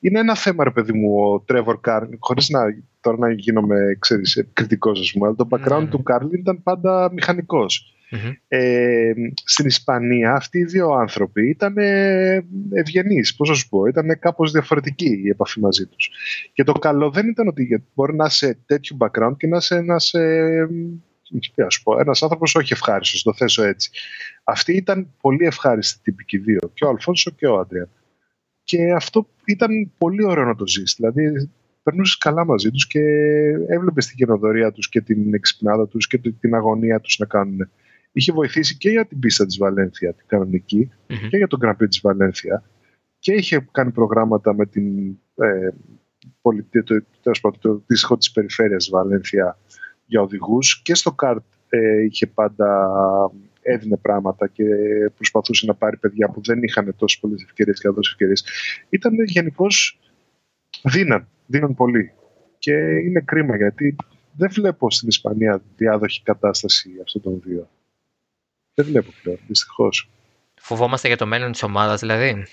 Είναι 0.00 0.18
ένα 0.18 0.34
θέμα, 0.34 0.64
ρε 0.64 0.70
παιδί 0.70 0.92
μου, 0.92 1.16
ο 1.16 1.40
Τρέβορ 1.40 1.80
Κάρλιν, 1.80 2.16
χωρίς 2.20 2.48
να, 2.48 2.60
τώρα 3.00 3.18
να 3.18 3.32
γίνομαι, 3.32 3.96
ξέρεις, 3.98 4.46
κριτικός, 4.52 5.00
ας 5.00 5.12
πούμε, 5.12 5.26
αλλά 5.26 5.36
το 5.36 5.48
background 5.50 5.82
mm-hmm. 5.82 5.88
του 5.88 6.02
Κάρλιν 6.02 6.40
ήταν 6.40 6.62
πάντα 6.62 7.10
μηχανικός. 7.12 7.93
Mm-hmm. 8.14 8.32
Ε, 8.48 9.12
στην 9.44 9.66
Ισπανία 9.66 10.34
αυτοί 10.34 10.58
οι 10.58 10.64
δύο 10.64 10.88
άνθρωποι 10.90 11.48
ήταν 11.48 11.74
ευγενείς, 12.72 13.34
πώς 13.34 13.48
να 13.48 13.54
σου 13.54 13.68
πω, 13.68 13.86
ήταν 13.86 14.18
κάπως 14.18 14.52
διαφορετική 14.52 15.20
η 15.24 15.28
επαφή 15.28 15.60
μαζί 15.60 15.86
τους. 15.86 16.10
Και 16.52 16.64
το 16.64 16.72
καλό 16.72 17.10
δεν 17.10 17.28
ήταν 17.28 17.48
ότι 17.48 17.84
μπορεί 17.94 18.14
να 18.14 18.24
είσαι 18.24 18.58
τέτοιο 18.66 18.96
background 19.00 19.36
και 19.36 19.46
να 19.46 19.56
είσαι 19.56 19.76
ένας 19.76 20.14
ε, 20.14 20.68
ας 21.66 21.82
πω, 21.82 21.98
ένας 21.98 22.22
άνθρωπος 22.22 22.54
όχι 22.54 22.72
ευχάριστος, 22.72 23.22
το 23.22 23.34
θέσω 23.34 23.62
έτσι. 23.62 23.90
Αυτή 24.44 24.72
ήταν 24.72 25.14
πολύ 25.20 25.46
ευχάριστη 25.46 26.00
τυπική 26.02 26.38
δύο, 26.38 26.70
και 26.74 26.84
ο 26.84 26.88
Αλφόνσο 26.88 27.30
και 27.30 27.46
ο 27.46 27.58
Άντρια. 27.58 27.88
Και 28.64 28.92
αυτό 28.92 29.28
ήταν 29.44 29.92
πολύ 29.98 30.24
ωραίο 30.24 30.44
να 30.44 30.54
το 30.54 30.66
ζεις. 30.66 30.94
Δηλαδή, 30.96 31.50
περνούσες 31.82 32.18
καλά 32.18 32.44
μαζί 32.44 32.70
τους 32.70 32.86
και 32.86 33.00
έβλεπες 33.68 34.06
την 34.06 34.16
καινοδορία 34.16 34.72
τους 34.72 34.88
και 34.88 35.00
την 35.00 35.34
εξυπνάδα 35.34 35.88
τους 35.88 36.06
και 36.06 36.18
την 36.18 36.54
αγωνία 36.54 37.00
τους 37.00 37.18
να 37.18 37.26
κάνουν. 37.26 37.70
Είχε 38.16 38.32
βοηθήσει 38.32 38.76
και 38.76 38.90
για 38.90 39.06
την 39.06 39.18
πίστα 39.18 39.46
της 39.46 39.58
Βαλένθια, 39.58 40.14
την 40.14 40.26
κανονικη 40.26 40.90
και 41.28 41.36
για 41.36 41.46
τον 41.46 41.60
Grand 41.62 41.88
της 41.88 42.00
Βαλένθια. 42.00 42.62
Και 43.18 43.32
είχε 43.32 43.68
κάνει 43.70 43.90
προγράμματα 43.92 44.54
με 44.54 44.66
την 44.66 45.10
ε, 45.34 45.68
πολιτεία, 46.40 46.82
το, 46.82 47.02
το, 47.22 47.30
το, 47.40 47.82
το, 48.08 48.16
της 48.16 48.32
περιφέρειας 48.32 48.88
Βαλένθια 48.88 49.58
για 50.06 50.20
οδηγούς 50.20 50.82
και 50.82 50.94
στο 50.94 51.12
καρτ 51.12 51.44
ε, 51.68 52.02
είχε 52.02 52.26
πάντα 52.26 52.90
έδινε 53.62 53.96
πράγματα 53.96 54.48
και 54.48 54.64
προσπαθούσε 55.14 55.66
να 55.66 55.74
πάρει 55.74 55.96
παιδιά 55.96 56.28
που 56.28 56.40
δεν 56.44 56.62
είχαν 56.62 56.94
τόσο 56.96 57.20
πολλές 57.20 57.42
ευκαιρίες 57.42 57.80
και 57.80 57.88
να 57.88 57.94
δώσει 57.94 58.10
ευκαιρίες. 58.12 58.44
Ήταν 58.88 59.14
γενικώς 59.24 59.98
δίναν, 60.82 61.28
δίναν 61.46 61.74
πολύ. 61.74 62.12
Και 62.58 62.72
είναι 62.74 63.20
κρίμα 63.20 63.56
γιατί 63.56 63.96
δεν 64.36 64.50
βλέπω 64.52 64.90
στην 64.90 65.08
Ισπανία 65.08 65.62
διάδοχη 65.76 66.22
κατάσταση 66.22 66.90
αυτών 67.02 67.22
των 67.22 67.40
δύο. 67.44 67.68
Δεν 68.74 68.86
βλέπω 68.86 69.10
πλέον, 69.22 69.38
δυστυχώς. 69.46 70.10
Φοβόμαστε 70.60 71.08
για 71.08 71.16
το 71.16 71.26
μέλλον 71.26 71.52
της 71.52 71.62
ομάδας, 71.62 72.00
δηλαδή. 72.00 72.46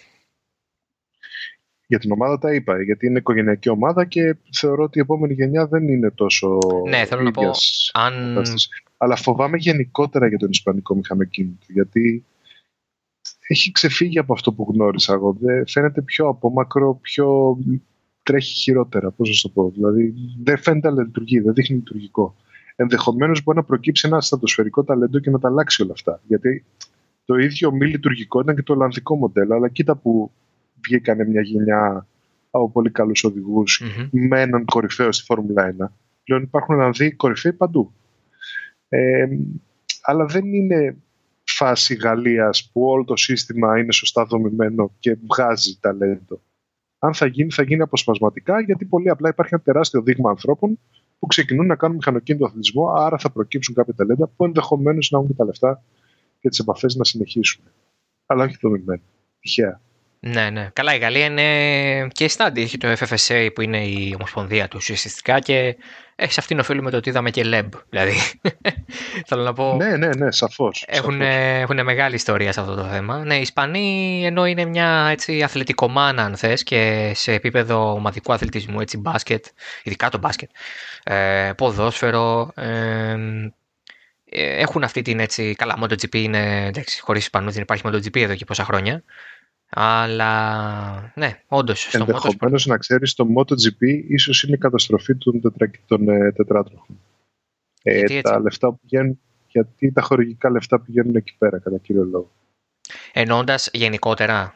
Για 1.88 2.00
την 2.00 2.12
ομάδα 2.12 2.38
τα 2.38 2.54
είπα, 2.54 2.82
γιατί 2.82 3.06
είναι 3.06 3.18
οικογενειακή 3.20 3.70
ομάδα 3.70 4.06
και 4.06 4.36
θεωρώ 4.52 4.84
ότι 4.84 4.98
η 4.98 5.02
επόμενη 5.02 5.34
γενιά 5.34 5.68
δεν 5.68 5.88
είναι 5.88 6.12
τόσο. 6.12 6.58
Ναι, 6.88 7.06
θέλω 7.06 7.22
να 7.22 7.32
πω. 7.32 7.52
Αν... 7.94 8.44
Αλλά 8.98 9.16
φοβάμαι 9.16 9.58
γενικότερα 9.58 10.28
για 10.28 10.38
τον 10.38 10.50
Ισπανικό 10.50 10.96
μηχανοκίνητο, 10.96 11.66
γιατί 11.68 12.26
έχει 13.48 13.72
ξεφύγει 13.72 14.20
από 14.20 14.34
αυτό 14.34 14.54
που 14.54 14.68
γνώρισα 14.74 15.14
εγώ. 15.14 15.38
Φαίνεται 15.68 16.02
πιο 16.02 16.28
απόμακρο, 16.28 16.96
πιο 16.96 17.58
τρέχει 18.24 18.54
χειρότερα. 18.54 19.12
Πώς 19.12 19.30
να 19.30 19.50
το 19.50 19.62
πω. 19.62 19.70
Δηλαδή 19.70 20.14
δεν 20.44 20.58
φαίνεται 20.58 20.92
να 20.92 21.04
λειτουργεί, 21.04 21.40
δεν 21.40 21.54
δείχνει 21.54 21.76
λειτουργικό. 21.76 22.36
Ενδεχομένως 22.82 23.44
μπορεί 23.44 23.58
να 23.58 23.64
προκύψει 23.64 24.08
ένα 24.08 24.22
στατοσφαιρικό 24.22 24.84
ταλέντο 24.84 25.20
και 25.20 25.30
να 25.30 25.40
τα 25.40 25.48
αλλάξει 25.48 25.82
όλα 25.82 25.92
αυτά. 25.92 26.22
Γιατί 26.28 26.66
το 27.26 27.36
ίδιο 27.36 27.72
μη 27.72 27.86
λειτουργικό 27.86 28.40
ήταν 28.40 28.56
και 28.56 28.64
το 28.64 28.74
Ολλανδικό 28.74 29.16
μοντέλο, 29.16 29.56
αλλά 29.56 29.70
κοίτα 29.70 29.96
που 29.96 30.32
βγήκανε 30.84 31.26
μια 31.26 31.42
γενιά 31.42 32.08
από 32.52 32.70
πολύ 32.70 32.92
καλούς 32.92 33.24
οδηγούς 33.24 33.84
mm-hmm. 33.84 34.08
με 34.12 34.42
έναν 34.42 34.66
κορυφαίο 34.66 35.12
στη 35.12 35.24
Φόρμουλα 35.24 35.76
1. 35.80 35.86
Πλέον 36.24 36.42
υπάρχουν 36.42 36.76
Ολλανδοί 36.76 37.12
κορυφαίοι 37.12 37.54
παντού. 37.54 37.94
Ε, 38.90 39.28
αλλά 40.02 40.26
δεν 40.26 40.54
είναι 40.54 40.96
φάση 41.44 41.96
Γαλλίας 41.96 42.70
που 42.74 42.86
όλο 42.86 43.04
το 43.04 43.16
σύστημα 43.16 43.80
είναι 43.80 43.92
σωστά 43.92 44.26
δομημένο 44.26 44.92
και 45.00 45.18
βγάζει 45.28 45.78
ταλέντο. 45.80 46.42
Αν 47.00 47.14
θα 47.14 47.26
γίνει, 47.26 47.52
θα 47.52 47.64
γίνει 47.64 47.82
αποσπασματικά, 47.82 48.62
γιατί 48.62 48.86
πολύ 48.86 49.10
απλά 49.10 49.30
υπάρχει 49.30 49.54
ένα 49.54 49.64
τεράστιο 49.64 50.02
δείγμα 50.02 50.30
ανθρώπων 50.30 50.80
που 51.22 51.28
ξεκινούν 51.28 51.66
να 51.66 51.76
κάνουν 51.76 51.96
μηχανοκίνητο 51.96 52.46
αθλητισμό, 52.46 52.92
άρα 52.92 53.18
θα 53.18 53.32
προκύψουν 53.32 53.76
κάποια 53.76 53.94
ταλέντα 53.94 54.28
που 54.28 54.46
ενδεχομένως 54.46 55.10
να 55.12 55.20
έχουν 55.20 55.36
τα 55.36 55.46
λεφτά 55.46 55.84
και 56.40 56.50
τις 56.50 56.60
επαφές 56.60 56.96
να 56.96 57.04
συνεχίσουν. 57.04 57.64
Αλλά 58.26 58.44
όχι 58.44 58.58
δομημένο. 58.62 59.02
Τυχαία. 59.40 59.82
Ναι, 60.24 60.50
ναι. 60.50 60.70
Καλά, 60.74 60.96
η 60.96 60.98
Γαλλία 60.98 61.26
είναι 61.26 62.08
και 62.08 62.28
στάντη. 62.28 62.62
Έχει 62.62 62.78
το 62.78 62.92
FFSA 63.00 63.50
που 63.54 63.62
είναι 63.62 63.86
η 63.86 64.14
ομοσπονδία 64.16 64.68
του 64.68 64.78
ουσιαστικά 64.80 65.40
και 65.40 65.78
έχει 66.16 66.34
σε 66.34 66.40
αυτήν 66.40 66.60
οφείλουμε 66.60 66.92
το 66.92 66.98
ότι 66.98 67.10
είδαμε 67.10 67.30
και 67.30 67.42
LEB. 67.46 67.70
Δηλαδή, 67.90 68.14
θέλω 69.28 69.44
να 69.44 69.54
πω. 69.54 69.76
Ναι, 69.76 69.98
ναι, 69.98 70.08
ναι, 70.08 70.32
σαφώς. 70.32 70.84
Έχουν, 70.88 71.22
έχουν 71.22 71.84
μεγάλη 71.84 72.16
ιστορία 72.16 72.52
σε 72.52 72.60
αυτό 72.60 72.76
το 72.76 72.84
θέμα. 72.84 73.26
Ναι, 73.26 73.36
οι 73.36 73.42
Ισπανοί 73.42 74.22
ενώ 74.26 74.46
είναι 74.46 74.66
μια 74.66 75.08
έτσι, 75.12 75.44
αθλητικομάνα, 75.44 76.24
αν 76.24 76.36
θες, 76.36 76.64
και 76.64 77.12
σε 77.16 77.34
επίπεδο 77.34 77.94
ομαδικού 77.94 78.34
αθλητισμού, 78.34 78.80
έτσι, 78.80 78.98
μπάσκετ, 78.98 79.46
ειδικά 79.84 80.10
το 80.10 80.18
μπάσκετ, 80.18 80.50
ε, 81.04 81.52
ποδόσφαιρο. 81.58 82.52
Ε, 82.56 83.18
έχουν 84.34 84.84
αυτή 84.84 85.02
την 85.02 85.20
έτσι. 85.20 85.56
Καλά, 85.56 85.78
MotoGP 85.82 86.16
είναι. 86.16 86.66
Εντάξει, 86.66 87.02
χωρίς 87.02 87.24
Ισπανούς 87.24 87.54
δεν 87.54 87.62
υπάρχει 87.62 87.84
MotoGP 87.86 88.22
εδώ 88.22 88.36
και 88.36 88.46
πόσα 88.46 88.64
χρόνια. 88.64 89.04
Αλλά 89.74 91.12
ναι, 91.16 91.40
όντως. 91.48 91.94
Ενδεχομένως 91.94 92.66
να 92.66 92.78
ξέρεις 92.78 93.14
το 93.14 93.28
MotoGP 93.38 94.04
ίσως 94.08 94.44
είναι 94.44 94.56
η 94.56 94.58
καταστροφή 94.58 95.16
των, 95.16 95.42
τετρα, 95.42 95.72
των 95.88 96.10
ε, 96.10 96.32
τετράτροχων. 96.32 97.00
Ε, 97.84 98.22
τα 98.22 98.40
λεφτά 98.40 98.68
που 98.68 98.80
πηγαίνουν, 98.80 99.20
γιατί 99.48 99.92
τα 99.92 100.02
χορηγικά 100.02 100.50
λεφτά 100.50 100.80
πηγαίνουν 100.80 101.16
εκεί 101.16 101.36
πέρα, 101.38 101.60
κατά 101.60 101.78
κύριο 101.78 102.04
λόγο. 102.04 102.32
Εννοώντας 103.14 103.70
γενικότερα. 103.74 104.56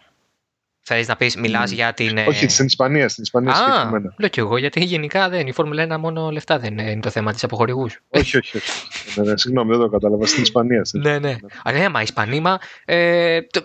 Θέλεις 0.88 1.08
να 1.08 1.16
πεις, 1.16 1.36
μιλάς 1.36 1.72
mm. 1.72 1.74
για 1.74 1.94
την. 1.94 2.18
Ε, 2.18 2.26
όχι, 2.28 2.48
στην 2.48 2.66
Ισπανία. 2.66 3.10
Στην 3.10 3.24
Ισπανία 3.24 3.52
Α, 3.52 3.56
συγκεκριμένα. 3.56 4.14
Λέω 4.18 4.30
κι 4.30 4.40
εγώ, 4.40 4.58
γιατί 4.58 4.84
γενικά 4.84 5.30
δεν. 5.30 5.48
Η 5.48 5.52
Φόρμουλα 5.52 5.96
1 5.96 6.00
μόνο 6.00 6.30
λεφτά 6.30 6.60
δεν 6.60 6.78
είναι 6.78 7.00
το 7.00 7.10
θέμα 7.10 7.34
της 7.34 7.44
από 7.44 7.56
χορηγού. 7.56 7.88
όχι, 8.08 8.38
όχι. 8.38 8.58
όχι. 8.58 9.20
ναι, 9.20 9.32
ναι, 9.32 9.38
συγγνώμη, 9.38 9.72
δεν 9.72 9.80
το 9.80 9.90
κατάλαβα. 9.90 10.26
Στην 10.26 10.44
Ισπανία. 10.44 10.86
Στην 10.86 11.02
ναι, 11.02 11.20
ναι. 11.20 11.36
Αλλά 11.64 11.78
ναι, 11.78 11.90
μα 11.90 12.02
Ισπανοί, 12.02 12.40
μα. 12.40 12.60
Ε, 12.86 13.42
το, 13.42 13.62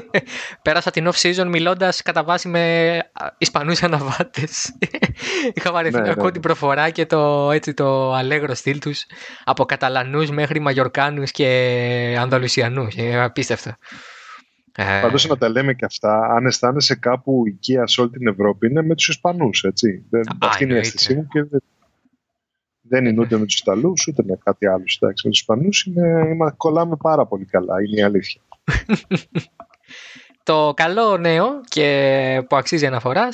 Πέρασα 0.62 0.90
την 0.90 1.08
off-season 1.12 1.46
μιλώντας 1.48 2.02
κατά 2.02 2.24
βάση 2.24 2.48
με 2.48 2.98
Ισπανούς 3.38 3.82
αναβάτες. 3.82 4.76
Είχα 5.54 5.72
βαρεθεί 5.72 5.96
ναι, 5.96 6.02
να 6.02 6.10
ακούω 6.10 6.24
ναι. 6.24 6.32
την 6.32 6.40
προφορά 6.40 6.90
και 6.90 7.06
το, 7.06 7.50
έτσι, 7.50 7.74
το 7.74 8.12
αλέγρο 8.12 8.54
στυλ 8.54 8.78
τους 8.78 9.06
από 9.44 9.64
Καταλανούς 9.64 10.30
μέχρι 10.30 10.60
Μαγιορκάνους 10.60 11.30
και 11.30 12.16
Ανδαλουσιανούς. 12.18 12.94
Απίστευτο. 13.14 13.76
Ε... 14.76 15.00
Πάντως 15.02 15.26
να 15.26 15.36
τα 15.36 15.48
λέμε 15.48 15.74
και 15.74 15.84
αυτά, 15.84 16.34
αν 16.36 16.46
αισθάνεσαι 16.46 16.94
κάπου 16.94 17.42
οικία 17.46 17.86
σε 17.86 18.00
όλη 18.00 18.10
την 18.10 18.26
Ευρώπη, 18.26 18.66
είναι 18.66 18.82
με 18.82 18.94
τους 18.94 19.08
Ισπανούς. 19.08 19.64
Αυτή 20.38 20.64
είναι 20.64 20.74
η 20.74 20.78
αίσθησή 20.78 21.14
μου 21.14 21.26
και 21.26 21.42
δεν, 21.42 21.62
δεν 22.82 23.04
είναι 23.04 23.20
ούτε 23.20 23.38
με 23.38 23.44
τους 23.44 23.58
Ιταλούς 23.58 24.06
ούτε 24.06 24.22
με 24.26 24.38
κάτι 24.44 24.66
άλλο. 24.66 24.84
με 25.00 25.12
τους 25.12 25.38
Ισπανούς 25.40 25.88
κολλάμε 26.56 26.96
πάρα 26.96 27.26
πολύ 27.26 27.44
καλά, 27.44 27.74
είναι 27.82 28.00
η 28.00 28.02
αλήθεια. 28.02 28.40
το 30.42 30.72
καλό 30.76 31.16
νέο 31.16 31.60
και 31.68 32.44
που 32.48 32.56
αξίζει 32.56 32.86
αναφορά 32.86 33.28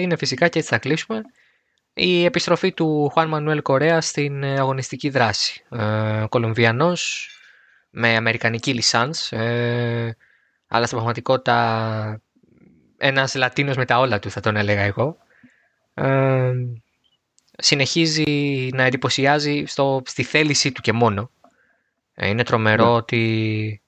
είναι 0.00 0.16
φυσικά 0.16 0.48
και 0.48 0.58
έτσι 0.58 0.70
θα 0.70 0.78
κλείσουμε 0.78 1.22
η 1.94 2.24
επιστροφή 2.24 2.72
του 2.72 3.08
Χουάν 3.12 3.28
Μανουέλ 3.28 3.62
Κορέα 3.62 4.00
στην 4.00 4.44
αγωνιστική 4.44 5.08
δράση. 5.08 5.64
Ε, 5.70 6.24
Κολομβιανός 6.28 7.30
με 7.90 8.16
αμερικανική 8.16 8.74
λισάνς 8.74 9.32
ε, 9.32 10.16
αλλά 10.66 10.84
στην 10.84 10.96
πραγματικότητα 10.96 12.20
ένας 12.96 13.34
Λατίνος 13.34 13.76
με 13.76 13.84
τα 13.84 13.98
όλα 13.98 14.18
του 14.18 14.30
θα 14.30 14.40
τον 14.40 14.56
έλεγα 14.56 14.80
εγώ. 14.80 15.16
Ε, 15.94 16.52
συνεχίζει 17.58 18.68
να 18.72 18.82
εντυπωσιάζει 18.82 19.64
στο, 19.66 20.02
στη 20.06 20.22
θέλησή 20.22 20.72
του 20.72 20.80
και 20.80 20.92
μόνο. 20.92 21.30
Ε, 22.14 22.28
είναι 22.28 22.42
τρομερό 22.42 22.84
ναι. 22.84 22.90
ότι 22.90 23.82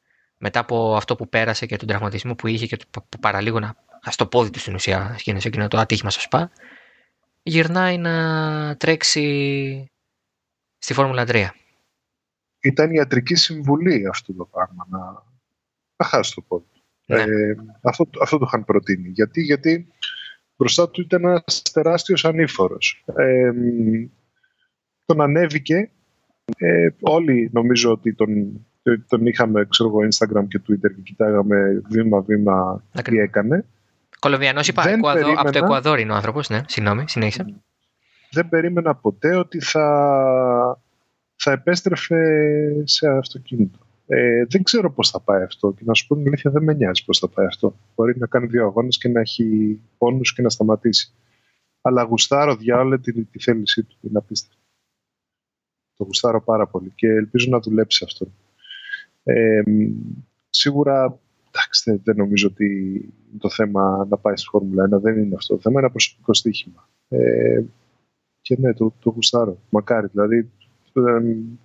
μετά 0.44 0.60
από 0.60 0.96
αυτό 0.96 1.16
που 1.16 1.28
πέρασε 1.28 1.66
και 1.66 1.76
τον 1.76 1.88
τραυματισμό 1.88 2.34
που 2.34 2.46
είχε 2.46 2.66
και 2.66 2.76
που 2.90 3.18
παραλίγο 3.20 3.60
να 3.60 3.74
στο 4.10 4.26
πόδι 4.26 4.50
του 4.50 4.58
στην 4.58 4.74
ουσία 4.74 5.16
σε 5.18 5.48
εκείνο 5.48 5.68
το 5.68 5.78
ατύχημα 5.78 6.10
στο 6.10 6.20
ΣΠΑ, 6.20 6.52
γυρνάει 7.42 7.98
να 7.98 8.76
τρέξει 8.76 9.90
στη 10.78 10.94
Φόρμουλα 10.94 11.24
3. 11.28 11.46
Ήταν 12.60 12.90
ιατρική 12.90 13.34
συμβουλή 13.34 14.06
αυτό 14.06 14.32
το 14.32 14.44
πράγμα, 14.44 14.86
να, 14.90 14.98
να 15.96 16.04
χάσει 16.04 16.34
το 16.34 16.40
πόδι 16.40 16.66
του. 16.72 16.82
Ναι. 17.06 17.22
Ε, 17.22 17.54
αυτό, 17.82 18.08
αυτό 18.20 18.38
το 18.38 18.44
είχαν 18.46 18.64
προτείνει. 18.64 19.08
Γιατί, 19.08 19.40
γιατί 19.42 19.92
μπροστά 20.56 20.90
του 20.90 21.00
ήταν 21.00 21.24
ένας 21.24 21.62
τεράστιος 21.72 22.24
ανήφορος. 22.24 23.04
Ε, 23.16 23.52
τον 25.04 25.20
ανέβηκε. 25.20 25.90
Ε, 26.56 26.88
όλοι 27.00 27.50
νομίζω 27.52 27.90
ότι 27.90 28.14
τον 28.14 28.60
τον 29.08 29.26
είχαμε 29.26 29.66
ξέρω 29.68 29.88
εγώ, 29.88 29.98
Instagram 29.98 30.46
και 30.48 30.60
Twitter 30.68 30.94
και 30.94 31.00
κοιτάγαμε 31.02 31.82
βήμα-βήμα 31.88 32.84
τι 33.02 33.18
έκανε. 33.18 33.64
Κολομβιανός 34.18 34.68
είπα, 34.68 34.88
Εκουαδό, 34.88 35.32
από 35.36 35.52
το 35.52 35.58
Εκουαδόρ 35.58 35.98
είναι 35.98 36.12
ο 36.12 36.14
άνθρωπος, 36.14 36.48
ναι, 36.48 36.60
συγγνώμη, 36.66 37.04
συνέχισα. 37.08 37.46
Δεν 38.30 38.48
περίμενα 38.48 38.94
ποτέ 38.94 39.36
ότι 39.36 39.60
θα, 39.60 40.80
θα 41.36 41.52
επέστρεφε 41.52 42.22
σε 42.84 43.08
αυτοκίνητο. 43.08 43.78
Ε, 44.06 44.44
δεν 44.48 44.62
ξέρω 44.62 44.92
πώς 44.92 45.10
θα 45.10 45.20
πάει 45.20 45.42
αυτό 45.42 45.72
και 45.72 45.82
να 45.84 45.94
σου 45.94 46.06
πω 46.06 46.16
την 46.16 46.26
αλήθεια 46.26 46.50
δεν 46.50 46.62
με 46.62 46.74
νοιάζει 46.74 47.04
πώς 47.04 47.18
θα 47.18 47.28
πάει 47.28 47.46
αυτό. 47.46 47.76
Μπορεί 47.94 48.18
να 48.18 48.26
κάνει 48.26 48.46
δύο 48.46 48.64
αγώνες 48.64 48.98
και 48.98 49.08
να 49.08 49.20
έχει 49.20 49.80
πόνους 49.98 50.34
και 50.34 50.42
να 50.42 50.48
σταματήσει. 50.48 51.12
Αλλά 51.80 52.02
γουστάρω 52.02 52.56
διάολε 52.56 52.98
τη, 52.98 53.24
τη 53.24 53.38
θέλησή 53.42 53.82
του, 53.82 53.96
την 54.00 54.16
απίστευτη. 54.16 54.62
Το 55.96 56.04
γουστάρω 56.04 56.42
πάρα 56.42 56.66
πολύ 56.66 56.92
και 56.94 57.06
ελπίζω 57.06 57.46
να 57.50 57.60
δουλέψει 57.60 58.04
αυτό. 58.04 58.26
Ε, 59.22 59.62
σίγουρα 60.50 61.18
εντάξει, 61.48 62.00
δεν 62.04 62.16
νομίζω 62.16 62.48
ότι 62.48 62.66
είναι 63.30 63.38
το 63.38 63.50
θέμα 63.50 64.06
να 64.10 64.16
πάει 64.16 64.36
στη 64.36 64.46
Φόρμουλα 64.46 64.88
1. 64.96 65.00
Δεν 65.00 65.18
είναι 65.18 65.34
αυτό 65.34 65.54
το 65.54 65.60
θέμα. 65.60 65.74
Είναι 65.74 65.84
ένα 65.84 65.90
προσωπικό 65.90 66.34
στοίχημα. 66.34 66.88
Ε, 67.08 67.62
και 68.40 68.56
ναι, 68.58 68.74
το, 68.74 68.94
το 69.00 69.10
γουστάρω. 69.10 69.58
Μακάρι. 69.68 70.06
Δηλαδή, 70.12 70.50
ε, 70.92 71.22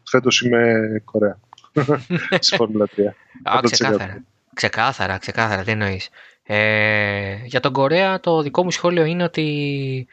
φέτος 0.10 0.42
είμαι 0.42 1.02
Κορέα. 1.06 1.40
στη 2.40 2.56
Φόρμουλα 2.56 2.88
3. 2.96 3.02
Α, 3.44 3.60
ξεκάθαρα. 3.62 4.24
Ξεκάθαρα, 4.54 5.18
ξεκάθαρα. 5.18 5.64
Τι 5.64 5.72
εννοείς. 5.72 6.10
Ε, 6.44 7.36
για 7.46 7.60
τον 7.60 7.74
Κορέα, 7.74 8.20
το 8.20 8.42
δικό 8.42 8.64
μου 8.64 8.72
σχόλιο 8.72 9.06
είναι 9.06 9.24
ότι 9.24 10.08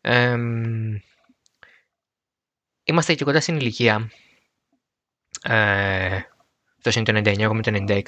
Ε, 0.00 0.36
είμαστε 2.84 3.14
και 3.14 3.24
κοντά 3.24 3.40
στην 3.40 3.56
ηλικία. 3.56 4.10
Ε, 5.42 6.20
αυτό 6.88 7.00
είναι 7.00 7.22
το 7.22 7.30
99, 7.30 7.38
εγώ 7.38 7.54
με 7.54 7.62
το 7.62 7.84
96. 7.88 8.00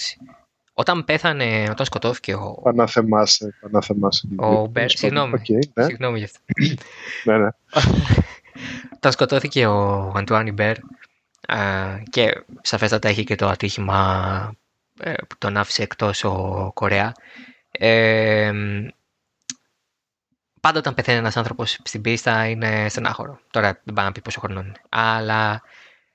Όταν 0.72 1.04
πέθανε, 1.04 1.66
όταν 1.70 1.86
σκοτώθηκε 1.86 2.34
ο... 2.34 2.60
Παναθεμάσαι, 2.62 3.54
παναθεμάσαι. 3.60 4.28
Ο 4.36 4.66
Μπέρ, 4.66 4.90
συγγνώμη, 4.90 5.32
okay, 5.38 5.68
ναι. 5.74 5.84
συγγνώμη 5.84 6.18
γι' 6.18 6.24
αυτό. 6.24 6.40
ναι, 7.24 7.38
ναι. 7.38 7.48
Όταν 8.96 9.12
σκοτώθηκε 9.12 9.66
ο 9.66 10.12
Αντουάνι 10.16 10.52
Μπέρ 10.52 10.76
και 12.10 12.44
σαφέστατα 12.60 13.08
έχει 13.08 13.24
και 13.24 13.34
το 13.34 13.46
ατύχημα 13.46 14.52
ε, 15.00 15.12
που 15.12 15.34
τον 15.38 15.56
άφησε 15.56 15.82
εκτός 15.82 16.24
ο 16.24 16.70
Κορέα. 16.74 17.12
Ε, 17.70 18.52
πάντα 20.60 20.78
όταν 20.78 20.94
πεθαίνει 20.94 21.18
ένας 21.18 21.36
άνθρωπος 21.36 21.78
στην 21.82 22.00
πίστα 22.00 22.46
είναι 22.46 22.88
στενάχωρο. 22.88 23.40
Τώρα 23.50 23.80
δεν 23.84 23.94
πάει 23.94 24.04
να 24.04 24.12
πει 24.12 24.20
πόσο 24.20 24.40
χρόνο 24.40 24.60
είναι. 24.60 24.72
Αλλά 24.88 25.62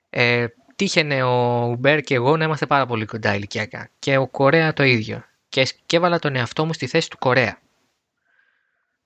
ε, 0.09 0.45
τύχαινε 0.76 1.24
ο 1.24 1.76
Μπέρ 1.80 2.01
και 2.01 2.15
εγώ 2.15 2.38
να 2.38 2.43
είμαστε 2.43 2.65
πάρα 2.65 2.86
πολύ 2.86 3.05
κοντά 3.05 3.36
ηλικιακά. 3.36 3.89
Και 3.99 4.17
ο 4.17 4.28
Κορέα 4.28 4.74
το 4.74 4.84
ίδιο. 4.84 5.24
Και, 5.49 5.67
και 5.86 5.97
έβαλα 5.97 6.19
τον 6.19 6.36
εαυτό 6.36 6.65
μου 6.65 6.74
στη 6.74 6.88
θέση 6.88 7.09
του 7.09 7.17
Κορέα. 7.17 7.59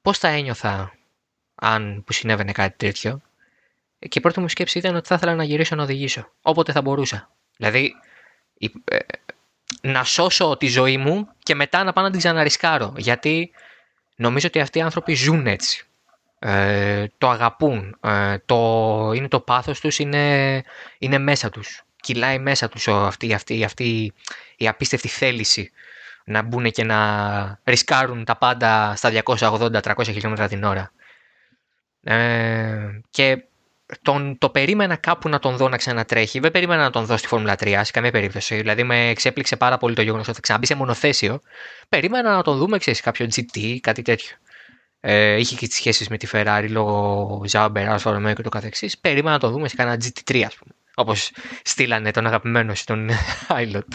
Πώς 0.01 0.17
θα 0.17 0.27
ένιωθα 0.27 0.97
αν 1.55 2.03
που 2.05 2.13
συνέβαινε 2.13 2.51
κάτι 2.51 2.77
τέτοιο; 2.77 3.21
Και 3.99 4.17
η 4.17 4.21
πρώτη 4.21 4.39
μου 4.39 4.49
σκέψη 4.49 4.77
ήταν 4.77 4.95
ότι 4.95 5.07
θα 5.07 5.15
ήθελα 5.15 5.35
να 5.35 5.43
γυρίσω 5.43 5.75
να 5.75 5.83
οδηγήσω. 5.83 6.31
Όποτε 6.41 6.71
θα 6.71 6.81
μπορούσα. 6.81 7.31
Δηλαδή, 7.57 7.93
ε, 8.85 8.97
να 9.81 10.03
σώσω 10.03 10.57
τη 10.57 10.67
ζωή 10.67 10.97
μου 10.97 11.27
και 11.43 11.55
μετά 11.55 11.83
να 11.83 11.93
πάω 11.93 12.03
να 12.03 12.09
την 12.09 12.19
ξαναρισκάρω. 12.19 12.93
Γιατί 12.97 13.51
νομίζω 14.15 14.47
ότι 14.47 14.59
αυτοί 14.59 14.77
οι 14.77 14.81
άνθρωποι 14.81 15.13
ζουν 15.13 15.47
έτσι. 15.47 15.87
Ε, 16.39 17.05
το 17.17 17.29
αγαπούν. 17.29 17.97
Ε, 18.01 18.37
το, 18.45 19.11
είναι 19.15 19.27
το 19.27 19.39
πάθος 19.39 19.79
τους, 19.79 19.99
είναι, 19.99 20.63
είναι 20.97 21.17
μέσα 21.17 21.49
τους. 21.49 21.81
Κυλάει 22.01 22.39
μέσα 22.39 22.69
τους 22.69 22.87
αυτή, 22.87 23.33
αυτή, 23.33 23.63
αυτή 23.63 24.13
η 24.57 24.67
απίστευτη 24.67 25.07
θέληση 25.07 25.71
να 26.25 26.41
μπουν 26.41 26.71
και 26.71 26.83
να 26.83 27.59
ρισκάρουν 27.63 28.25
τα 28.25 28.37
πάντα 28.37 28.95
στα 28.95 29.11
280-300 29.25 30.03
χιλιόμετρα 30.03 30.47
την 30.47 30.63
ώρα. 30.63 30.91
Ε, 32.03 33.01
και 33.09 33.43
τον, 34.01 34.37
το 34.37 34.49
περίμενα 34.49 34.95
κάπου 34.95 35.29
να 35.29 35.39
τον 35.39 35.55
δω 35.57 35.69
να 35.69 35.77
ξανατρέχει. 35.77 36.39
Δεν 36.39 36.51
περίμενα 36.51 36.81
να 36.81 36.89
τον 36.89 37.05
δω 37.05 37.17
στη 37.17 37.27
Φόρμουλα 37.27 37.55
3 37.59 37.81
σε 37.83 37.91
καμία 37.91 38.11
περίπτωση. 38.11 38.55
Δηλαδή 38.55 38.83
με 38.83 39.09
εξέπληξε 39.09 39.55
πάρα 39.55 39.77
πολύ 39.77 39.95
το 39.95 40.01
γεγονός 40.01 40.25
ότι 40.25 40.35
θα 40.35 40.41
ξαναμπεί 40.41 40.65
σε 40.65 40.75
μονοθέσιο. 40.75 41.41
Περίμενα 41.89 42.35
να 42.35 42.43
τον 42.43 42.57
δούμε, 42.57 42.77
ξέρεις, 42.77 43.01
κάποιο 43.01 43.27
GT, 43.35 43.77
κάτι 43.81 44.01
τέτοιο. 44.01 44.35
Ε, 44.99 45.35
είχε 45.35 45.55
και 45.55 45.67
τις 45.67 45.75
σχέσεις 45.75 46.09
με 46.09 46.17
τη 46.17 46.27
Ferrari 46.31 46.67
λόγω 46.69 47.41
Ζάμπερ, 47.45 47.87
Alfa 47.89 48.15
Romeo 48.15 48.33
και 48.35 48.41
το 48.41 48.49
καθεξής. 48.49 48.97
Περίμενα 48.97 49.31
να 49.31 49.39
τον 49.39 49.51
δούμε 49.51 49.67
σε 49.67 49.75
κανένα 49.75 49.97
GT3, 50.03 50.41
ας 50.45 50.55
πούμε. 50.55 50.73
Όπως 50.95 51.31
στείλανε 51.63 52.11
τον 52.11 52.25
αγαπημένο 52.27 52.73
στον 52.73 53.09
Άιλοτ. 53.47 53.91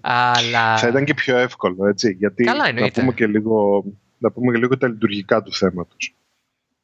Αλλά... 0.00 0.76
Θα 0.76 0.88
ήταν 0.88 1.04
και 1.04 1.14
πιο 1.14 1.36
εύκολο, 1.36 1.86
έτσι. 1.86 2.16
Γιατί 2.18 2.44
Καλά, 2.44 2.72
να, 2.72 2.90
πούμε 2.90 3.12
και 3.12 3.26
λίγο, 3.26 3.84
να 4.18 4.30
πούμε 4.30 4.52
και 4.52 4.58
λίγο 4.58 4.78
τα 4.78 4.88
λειτουργικά 4.88 5.42
του 5.42 5.52
θέματος. 5.52 6.14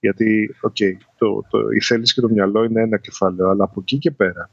Γιατί, 0.01 0.55
okay, 0.69 0.93
το, 1.19 1.45
το, 1.51 1.59
η 1.77 1.81
θέληση 1.81 2.15
και 2.15 2.21
το 2.21 2.29
μυαλό 2.29 2.65
είναι 2.65 2.81
ένα 2.81 2.99
κεφάλαιο, 2.99 3.49
αλλά 3.49 3.65
από 3.65 3.81
εκεί 3.81 3.99
και 3.99 4.11
πέρα 4.11 4.51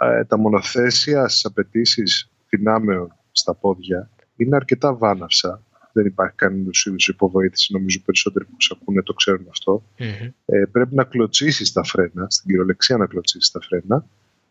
ε, 0.00 0.24
τα 0.24 0.38
μονοθέσια 0.38 1.28
στις 1.28 1.44
απαιτήσεις 1.44 2.30
δυνάμεων 2.48 3.12
στα 3.32 3.54
πόδια 3.54 4.10
είναι 4.36 4.56
αρκετά 4.56 4.94
βάναυσα. 4.94 5.62
Δεν 5.96 6.06
υπάρχει 6.06 6.34
κανένα 6.36 6.70
είδους 6.84 7.08
υποβοήθηση. 7.08 7.72
Νομίζω 7.72 8.00
περισσότεροι 8.04 8.44
που 8.44 8.54
σε 8.58 8.76
ακούνε 8.80 9.02
το 9.02 9.12
ξέρουν 9.12 9.46
Ε, 10.44 10.64
πρέπει 10.72 10.94
να 10.94 11.04
κλωτσίσεις 11.04 11.72
τα 11.72 11.82
φρένα, 11.84 12.26
στην 12.28 12.48
κυριολεξία 12.48 12.96
να 12.96 13.06
κλωτσίσεις 13.06 13.50
τα 13.50 13.60
φρένα. 13.60 14.06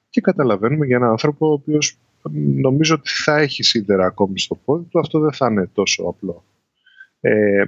Και 0.10 0.22
καταλαβαίνουμε 0.22 0.86
για 0.86 0.96
έναν 0.96 1.10
άνθρωπο 1.10 1.50
ο 1.50 1.52
οποίος 1.52 1.98
νομίζω 2.62 2.96
ότι 2.96 3.10
θα 3.10 3.38
έχει 3.38 3.64
σίδερα 3.64 4.06
ακόμη 4.06 4.40
στο 4.40 4.56
πόδι 4.56 4.86
του, 4.90 5.00
αυτό 5.00 5.20
δεν 5.20 5.34
θα 5.34 5.48
είναι 5.52 5.70
τόσο 5.74 6.04
απλό. 6.04 6.44
Ε, 7.20 7.64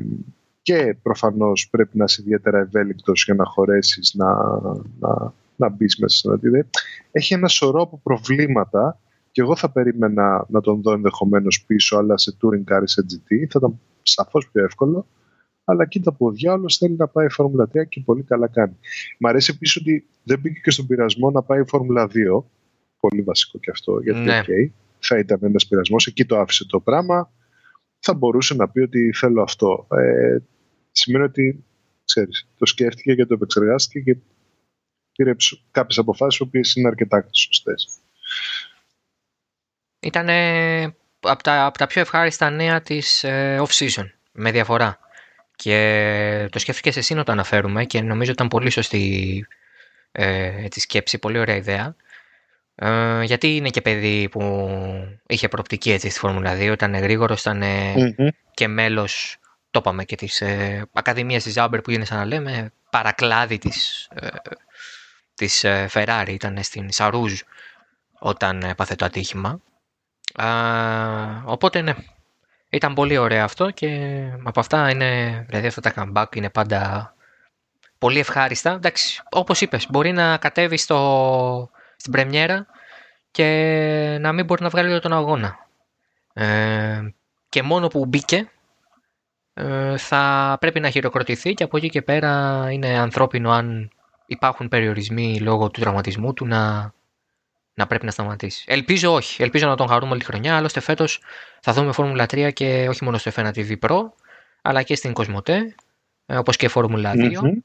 και 0.61 0.97
προφανώς 1.01 1.67
πρέπει 1.69 1.97
να 1.97 2.03
είσαι 2.03 2.21
ιδιαίτερα 2.21 2.59
ευέλικτος 2.59 3.23
για 3.25 3.33
να 3.33 3.45
χωρέσεις 3.45 4.13
να, 4.13 4.33
να, 4.99 5.33
να 5.55 5.69
μπεις 5.69 5.97
μέσα 5.97 6.17
σε 6.17 6.47
ένα 6.49 6.67
Έχει 7.11 7.33
ένα 7.33 7.47
σωρό 7.47 7.81
από 7.81 7.99
προβλήματα 8.03 8.99
και 9.37 9.43
εγώ 9.43 9.55
θα 9.55 9.71
περίμενα 9.71 10.45
να 10.49 10.61
τον 10.61 10.81
δω 10.81 10.93
ενδεχομένως 10.93 11.63
πίσω, 11.65 11.97
αλλά 11.97 12.17
σε 12.17 12.37
touring 12.41 12.73
car 12.73 12.81
σε 12.83 13.05
GT 13.09 13.47
θα 13.49 13.59
ήταν 13.59 13.79
σαφώς 14.01 14.49
πιο 14.51 14.63
εύκολο. 14.63 15.07
Αλλά 15.63 15.85
κοίτα 15.85 16.13
που 16.13 16.25
ο 16.25 16.31
διάολος 16.31 16.77
θέλει 16.77 16.95
να 16.95 17.07
πάει 17.07 17.25
η 17.25 17.29
Φόρμουλα 17.29 17.69
3 17.73 17.87
και 17.87 18.01
πολύ 18.05 18.23
καλά 18.23 18.47
κάνει. 18.47 18.77
Μ' 19.19 19.25
αρέσει 19.25 19.51
επίσης 19.55 19.75
ότι 19.75 20.07
δεν 20.23 20.39
μπήκε 20.39 20.59
και 20.63 20.71
στον 20.71 20.87
πειρασμό 20.87 21.31
να 21.31 21.41
πάει 21.41 21.61
η 21.61 21.67
Φόρμουλα 21.67 22.07
2. 22.07 22.43
Πολύ 22.99 23.21
βασικό 23.21 23.57
και 23.57 23.71
αυτό, 23.71 23.99
γιατί 23.99 24.19
ναι. 24.19 24.41
okay, 24.43 24.71
θα 24.99 25.17
ήταν 25.17 25.39
ένας 25.41 25.67
πειρασμός. 25.67 26.07
Εκεί 26.07 26.25
το 26.25 26.39
άφησε 26.39 26.65
το 26.65 26.79
πράγμα. 26.79 27.31
Θα 27.99 28.13
μπορούσε 28.13 28.55
να 28.55 28.69
πει 28.69 28.79
ότι 28.79 29.11
θέλω 29.13 29.41
αυτό. 29.41 29.87
Ε, 29.91 30.37
σημαίνει 30.91 31.23
ότι 31.23 31.63
ξέρεις, 32.05 32.47
το 32.57 32.65
σκέφτηκε 32.65 33.15
και 33.15 33.25
το 33.25 33.33
επεξεργάστηκε 33.33 34.13
και 34.13 34.17
πήρε 35.11 35.35
κάποιες 35.71 35.97
αποφάσεις 35.97 36.39
που 36.39 36.49
είναι 36.75 36.87
αρκετά 36.87 37.27
σωστές. 37.31 37.96
Ήταν 39.99 40.29
από 41.19 41.43
τα, 41.43 41.65
από 41.65 41.77
τα 41.77 41.87
πιο 41.87 42.01
ευχάριστα 42.01 42.49
νέα 42.49 42.81
της 42.81 43.23
ε, 43.23 43.61
off-season, 43.67 44.09
με 44.31 44.51
διαφορά. 44.51 44.99
Και 45.55 46.47
το 46.51 46.59
σκέφτηκες 46.59 46.97
εσύ 46.97 47.13
να 47.13 47.23
το 47.23 47.31
αναφέρουμε 47.31 47.85
και 47.85 48.01
νομίζω 48.01 48.31
ήταν 48.31 48.47
πολύ 48.47 48.69
σωστή 48.69 49.45
ε, 50.11 50.67
τη 50.67 50.79
σκέψη, 50.79 51.17
πολύ 51.17 51.39
ωραία 51.39 51.55
ιδέα. 51.55 51.95
Ε, 52.75 53.23
γιατί 53.23 53.55
είναι 53.55 53.69
και 53.69 53.81
παιδί 53.81 54.29
που 54.29 54.69
είχε 55.27 55.47
προοπτική 55.47 55.91
έτσι 55.91 56.09
στη 56.09 56.19
Φόρμουλα 56.19 56.55
2, 56.55 56.59
ήταν 56.59 56.95
γρήγορος, 56.95 57.41
ήταν 57.41 57.63
και 58.53 58.67
μέλος 58.67 59.37
το 59.71 59.79
είπαμε 59.79 60.03
και 60.03 60.15
της 60.15 60.41
ε, 60.41 60.85
Ακαδημίας 60.93 61.43
της 61.43 61.53
Zauber 61.57 61.79
που 61.83 61.91
είναι 61.91 62.05
σαν 62.05 62.17
να 62.17 62.25
λέμε 62.25 62.71
παρακλάδι 62.89 63.57
της, 63.57 64.07
ε, 64.13 64.27
της 65.33 65.63
ε, 65.63 65.89
Ferrari 65.93 66.27
ήταν 66.27 66.63
στην 66.63 66.91
Σαρούζ 66.91 67.39
όταν 68.19 68.61
έπαθε 68.61 68.95
το 68.95 69.05
ατύχημα 69.05 69.61
οπότε 71.45 71.81
ναι. 71.81 71.93
Ήταν 72.69 72.93
πολύ 72.93 73.17
ωραίο 73.17 73.43
αυτό 73.43 73.71
και 73.71 74.21
από 74.43 74.59
αυτά 74.59 74.89
είναι 74.89 75.43
δηλαδή 75.49 75.67
αυτά 75.67 75.81
τα 75.81 75.93
comeback 75.95 76.35
είναι 76.35 76.49
πάντα 76.49 77.13
πολύ 77.97 78.19
ευχάριστα. 78.19 78.71
Εντάξει 78.71 79.21
όπως 79.29 79.61
είπες 79.61 79.87
μπορεί 79.89 80.11
να 80.11 80.37
κατέβει 80.37 80.77
στο, 80.77 81.69
στην 81.95 82.11
πρεμιέρα 82.11 82.65
και 83.31 84.17
να 84.19 84.31
μην 84.31 84.45
μπορεί 84.45 84.63
να 84.63 84.69
βγάλει 84.69 84.99
τον 84.99 85.13
αγώνα. 85.13 85.67
Ε, 86.33 87.01
και 87.49 87.63
μόνο 87.63 87.87
που 87.87 88.05
μπήκε 88.05 88.49
ε, 89.53 89.97
θα 89.97 90.57
πρέπει 90.59 90.79
να 90.79 90.89
χειροκροτηθεί 90.89 91.53
και 91.53 91.63
από 91.63 91.77
εκεί 91.77 91.89
και 91.89 92.01
πέρα 92.01 92.65
είναι 92.71 92.97
ανθρώπινο 92.97 93.51
αν 93.51 93.91
υπάρχουν 94.25 94.67
περιορισμοί 94.69 95.39
λόγω 95.39 95.69
του 95.69 95.81
τραυματισμού 95.81 96.33
του 96.33 96.45
να, 96.45 96.93
να 97.77 97.87
πρέπει 97.87 98.05
να 98.05 98.11
σταματήσει. 98.11 98.63
Ελπίζω 98.67 99.13
όχι. 99.13 99.43
Ελπίζω 99.43 99.67
να 99.67 99.75
τον 99.75 99.87
χαρούμε 99.87 100.11
όλη 100.11 100.19
τη 100.19 100.25
χρονιά. 100.25 100.57
Άλλωστε 100.57 100.79
φέτος 100.79 101.21
θα 101.61 101.73
δούμε 101.73 101.91
Φόρμουλα 101.91 102.23
3 102.23 102.53
και 102.53 102.87
όχι 102.89 103.03
μόνο 103.03 103.17
στο 103.17 103.31
F1 103.35 103.51
TV 103.55 103.75
Pro, 103.79 103.99
αλλά 104.61 104.83
και 104.83 104.95
στην 104.95 105.13
Κοσμοτέ, 105.13 105.75
ε, 106.25 106.37
όπως 106.37 106.55
και 106.55 106.67
Φόρμουλα 106.67 107.11
2. 107.15 107.63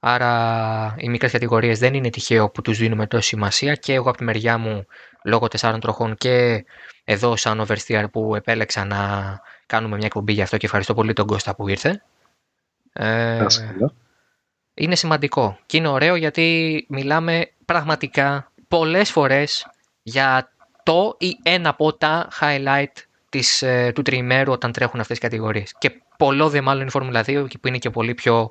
Άρα 0.00 0.94
οι 0.98 1.08
μικρές 1.08 1.32
κατηγορίες 1.32 1.78
δεν 1.78 1.94
είναι 1.94 2.10
τυχαίο 2.10 2.50
που 2.50 2.62
τους 2.62 2.78
δίνουμε 2.78 3.06
τόση 3.06 3.28
σημασία 3.28 3.74
και 3.74 3.92
εγώ 3.92 4.08
από 4.08 4.18
τη 4.18 4.24
μεριά 4.24 4.58
μου 4.58 4.86
λόγω 5.24 5.48
τεσσάρων 5.48 5.80
τροχών 5.80 6.16
και 6.16 6.64
εδώ 7.04 7.36
σαν 7.36 7.66
oversteer 7.66 8.04
που 8.12 8.34
επέλεξα 8.34 8.84
να 8.84 9.40
κάνουμε 9.66 9.96
μια 9.96 10.06
εκπομπή 10.06 10.32
γι' 10.32 10.42
αυτό 10.42 10.56
και 10.56 10.66
ευχαριστώ 10.66 10.94
πολύ 10.94 11.12
τον 11.12 11.26
Κώστα 11.26 11.54
που 11.54 11.68
ήρθε. 11.68 12.02
Ε, 12.92 13.46
είναι 14.74 14.94
σημαντικό 14.94 15.58
και 15.66 15.76
είναι 15.76 15.88
ωραίο 15.88 16.16
γιατί 16.16 16.86
μιλάμε 16.88 17.50
πραγματικά 17.64 18.49
πολλές 18.70 19.10
φορές 19.10 19.66
για 20.02 20.52
το 20.82 21.16
ή 21.18 21.36
ένα 21.42 21.68
από 21.68 21.92
τα 21.92 22.28
highlight 22.40 22.92
της, 23.28 23.62
ε, 23.62 23.92
του 23.94 24.02
τριημέρου 24.02 24.52
όταν 24.52 24.72
τρέχουν 24.72 25.00
αυτές 25.00 25.16
οι 25.16 25.20
κατηγορίες. 25.20 25.74
Και 25.78 26.02
πολλό 26.16 26.48
δε 26.48 26.60
μάλλον 26.60 26.86
η 26.86 26.90
Φόρμουλα 26.90 27.22
2 27.22 27.46
που 27.60 27.68
είναι 27.68 27.78
και 27.78 27.90
πολύ 27.90 28.14
πιο 28.14 28.50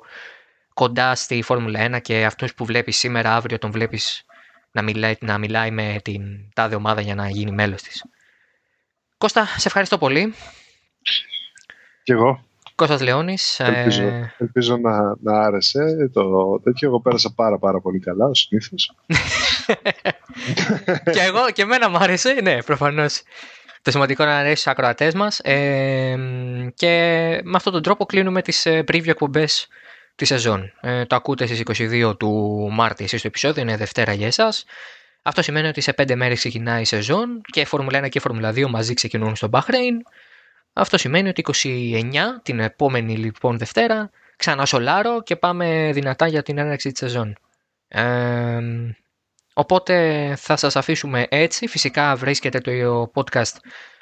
κοντά 0.74 1.14
στη 1.14 1.42
Φόρμουλα 1.42 1.80
1 1.80 2.00
και 2.00 2.24
αυτούς 2.24 2.54
που 2.54 2.64
βλέπεις 2.64 2.96
σήμερα, 2.96 3.34
αύριο 3.34 3.58
τον 3.58 3.70
βλέπεις 3.70 4.24
να 4.72 4.82
μιλάει, 4.82 5.14
να 5.20 5.38
μιλάει 5.38 5.70
με 5.70 6.00
την 6.04 6.22
τάδε 6.54 6.74
ομάδα 6.74 7.00
για 7.00 7.14
να 7.14 7.28
γίνει 7.28 7.50
μέλος 7.50 7.82
της. 7.82 8.04
Κώστα, 9.18 9.44
σε 9.44 9.68
ευχαριστώ 9.68 9.98
πολύ. 9.98 10.34
Κι 12.02 12.12
εγώ. 12.12 12.44
Κώστας 12.74 13.00
Λεώνης. 13.00 13.60
Ελπίζω, 13.60 14.02
ε... 14.02 14.34
ελπίζω 14.38 14.76
να, 14.76 15.16
να 15.20 15.42
άρεσε 15.42 16.10
το 16.12 16.58
τέτοιο. 16.60 16.88
Εγώ 16.88 17.00
πέρασα 17.00 17.32
πάρα 17.34 17.58
πάρα 17.58 17.80
πολύ 17.80 17.98
καλά, 17.98 18.26
ως 18.26 18.40
συνήθως. 18.40 18.94
και 21.14 21.20
εγώ 21.20 21.50
και 21.52 21.62
εμένα 21.62 21.88
μου 21.88 21.96
άρεσε, 21.96 22.32
ναι, 22.42 22.62
προφανώς. 22.62 23.22
Το 23.82 23.90
σημαντικό 23.90 24.24
να 24.24 24.38
αρέσει 24.38 24.60
στους 24.60 24.72
ακροατές 24.72 25.14
μας. 25.14 25.38
Ε, 25.38 26.16
και 26.74 26.88
με 27.44 27.56
αυτόν 27.56 27.72
τον 27.72 27.82
τρόπο 27.82 28.06
κλείνουμε 28.06 28.42
τις 28.42 28.66
ε, 28.66 28.84
preview 28.92 29.08
εκπομπές 29.08 29.68
της 30.14 30.28
σεζόν. 30.28 30.72
Ε, 30.80 31.04
το 31.04 31.16
ακούτε 31.16 31.46
στις 31.46 31.62
22 31.90 32.18
του 32.18 32.30
Μάρτη 32.72 33.04
εσείς 33.04 33.20
το 33.20 33.26
επεισόδιο, 33.26 33.62
είναι 33.62 33.76
Δευτέρα 33.76 34.12
για 34.12 34.26
εσάς. 34.26 34.64
Αυτό 35.22 35.42
σημαίνει 35.42 35.68
ότι 35.68 35.80
σε 35.80 35.94
5 35.96 36.14
μέρες 36.14 36.38
ξεκινάει 36.38 36.80
η 36.80 36.84
σεζόν 36.84 37.40
και 37.50 37.64
Φόρμουλα 37.64 38.04
1 38.04 38.08
και 38.08 38.20
Φόρμουλα 38.20 38.50
2 38.50 38.66
μαζί 38.68 38.94
ξεκινούν 38.94 39.36
στο 39.36 39.48
Bahrain. 39.52 39.96
Αυτό 40.72 40.98
σημαίνει 40.98 41.28
ότι 41.28 41.44
29, 41.52 42.12
την 42.42 42.60
επόμενη 42.60 43.16
λοιπόν 43.16 43.58
Δευτέρα, 43.58 44.10
ξανά 44.36 44.66
σολάρο 44.66 45.22
και 45.22 45.36
πάμε 45.36 45.90
δυνατά 45.92 46.26
για 46.26 46.42
την 46.42 46.58
έναρξη 46.58 46.90
της 46.90 46.98
σεζόν. 46.98 47.36
Ε, 47.88 48.58
οπότε 49.60 50.34
θα 50.38 50.56
σας 50.56 50.76
αφήσουμε 50.76 51.26
έτσι. 51.28 51.66
Φυσικά 51.66 52.16
βρίσκεται 52.16 52.60
το 52.60 53.10
podcast 53.14 53.56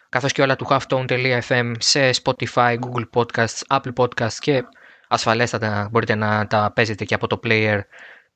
καθώς 0.09 0.33
και 0.33 0.43
όλα 0.43 0.57
του 0.57 0.67
halftone.fm 0.71 1.73
σε 1.79 2.11
Spotify, 2.23 2.79
Google 2.79 3.09
Podcasts, 3.15 3.61
Apple 3.69 3.93
Podcasts 3.97 4.39
και 4.39 4.65
ασφαλέστατα 5.09 5.89
μπορείτε 5.91 6.15
να 6.15 6.47
τα 6.47 6.73
παίζετε 6.75 7.05
και 7.05 7.15
από 7.15 7.27
το 7.27 7.41
player 7.45 7.81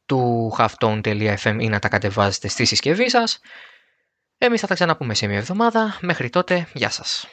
του 0.07 0.53
halftone.fm 0.59 1.57
ή 1.59 1.68
να 1.68 1.79
τα 1.79 1.89
κατεβάζετε 1.89 2.49
στη 2.49 2.64
συσκευή 2.64 3.11
σας. 3.11 3.41
Εμείς 4.39 4.61
θα 4.61 4.66
τα 4.66 4.75
ξαναπούμε 4.75 5.14
σε 5.14 5.27
μια 5.27 5.39
εβδομάδα. 5.39 5.97
Μέχρι 6.01 6.31
τότε, 6.31 6.66
γεια 6.73 6.91
σας. 6.91 7.27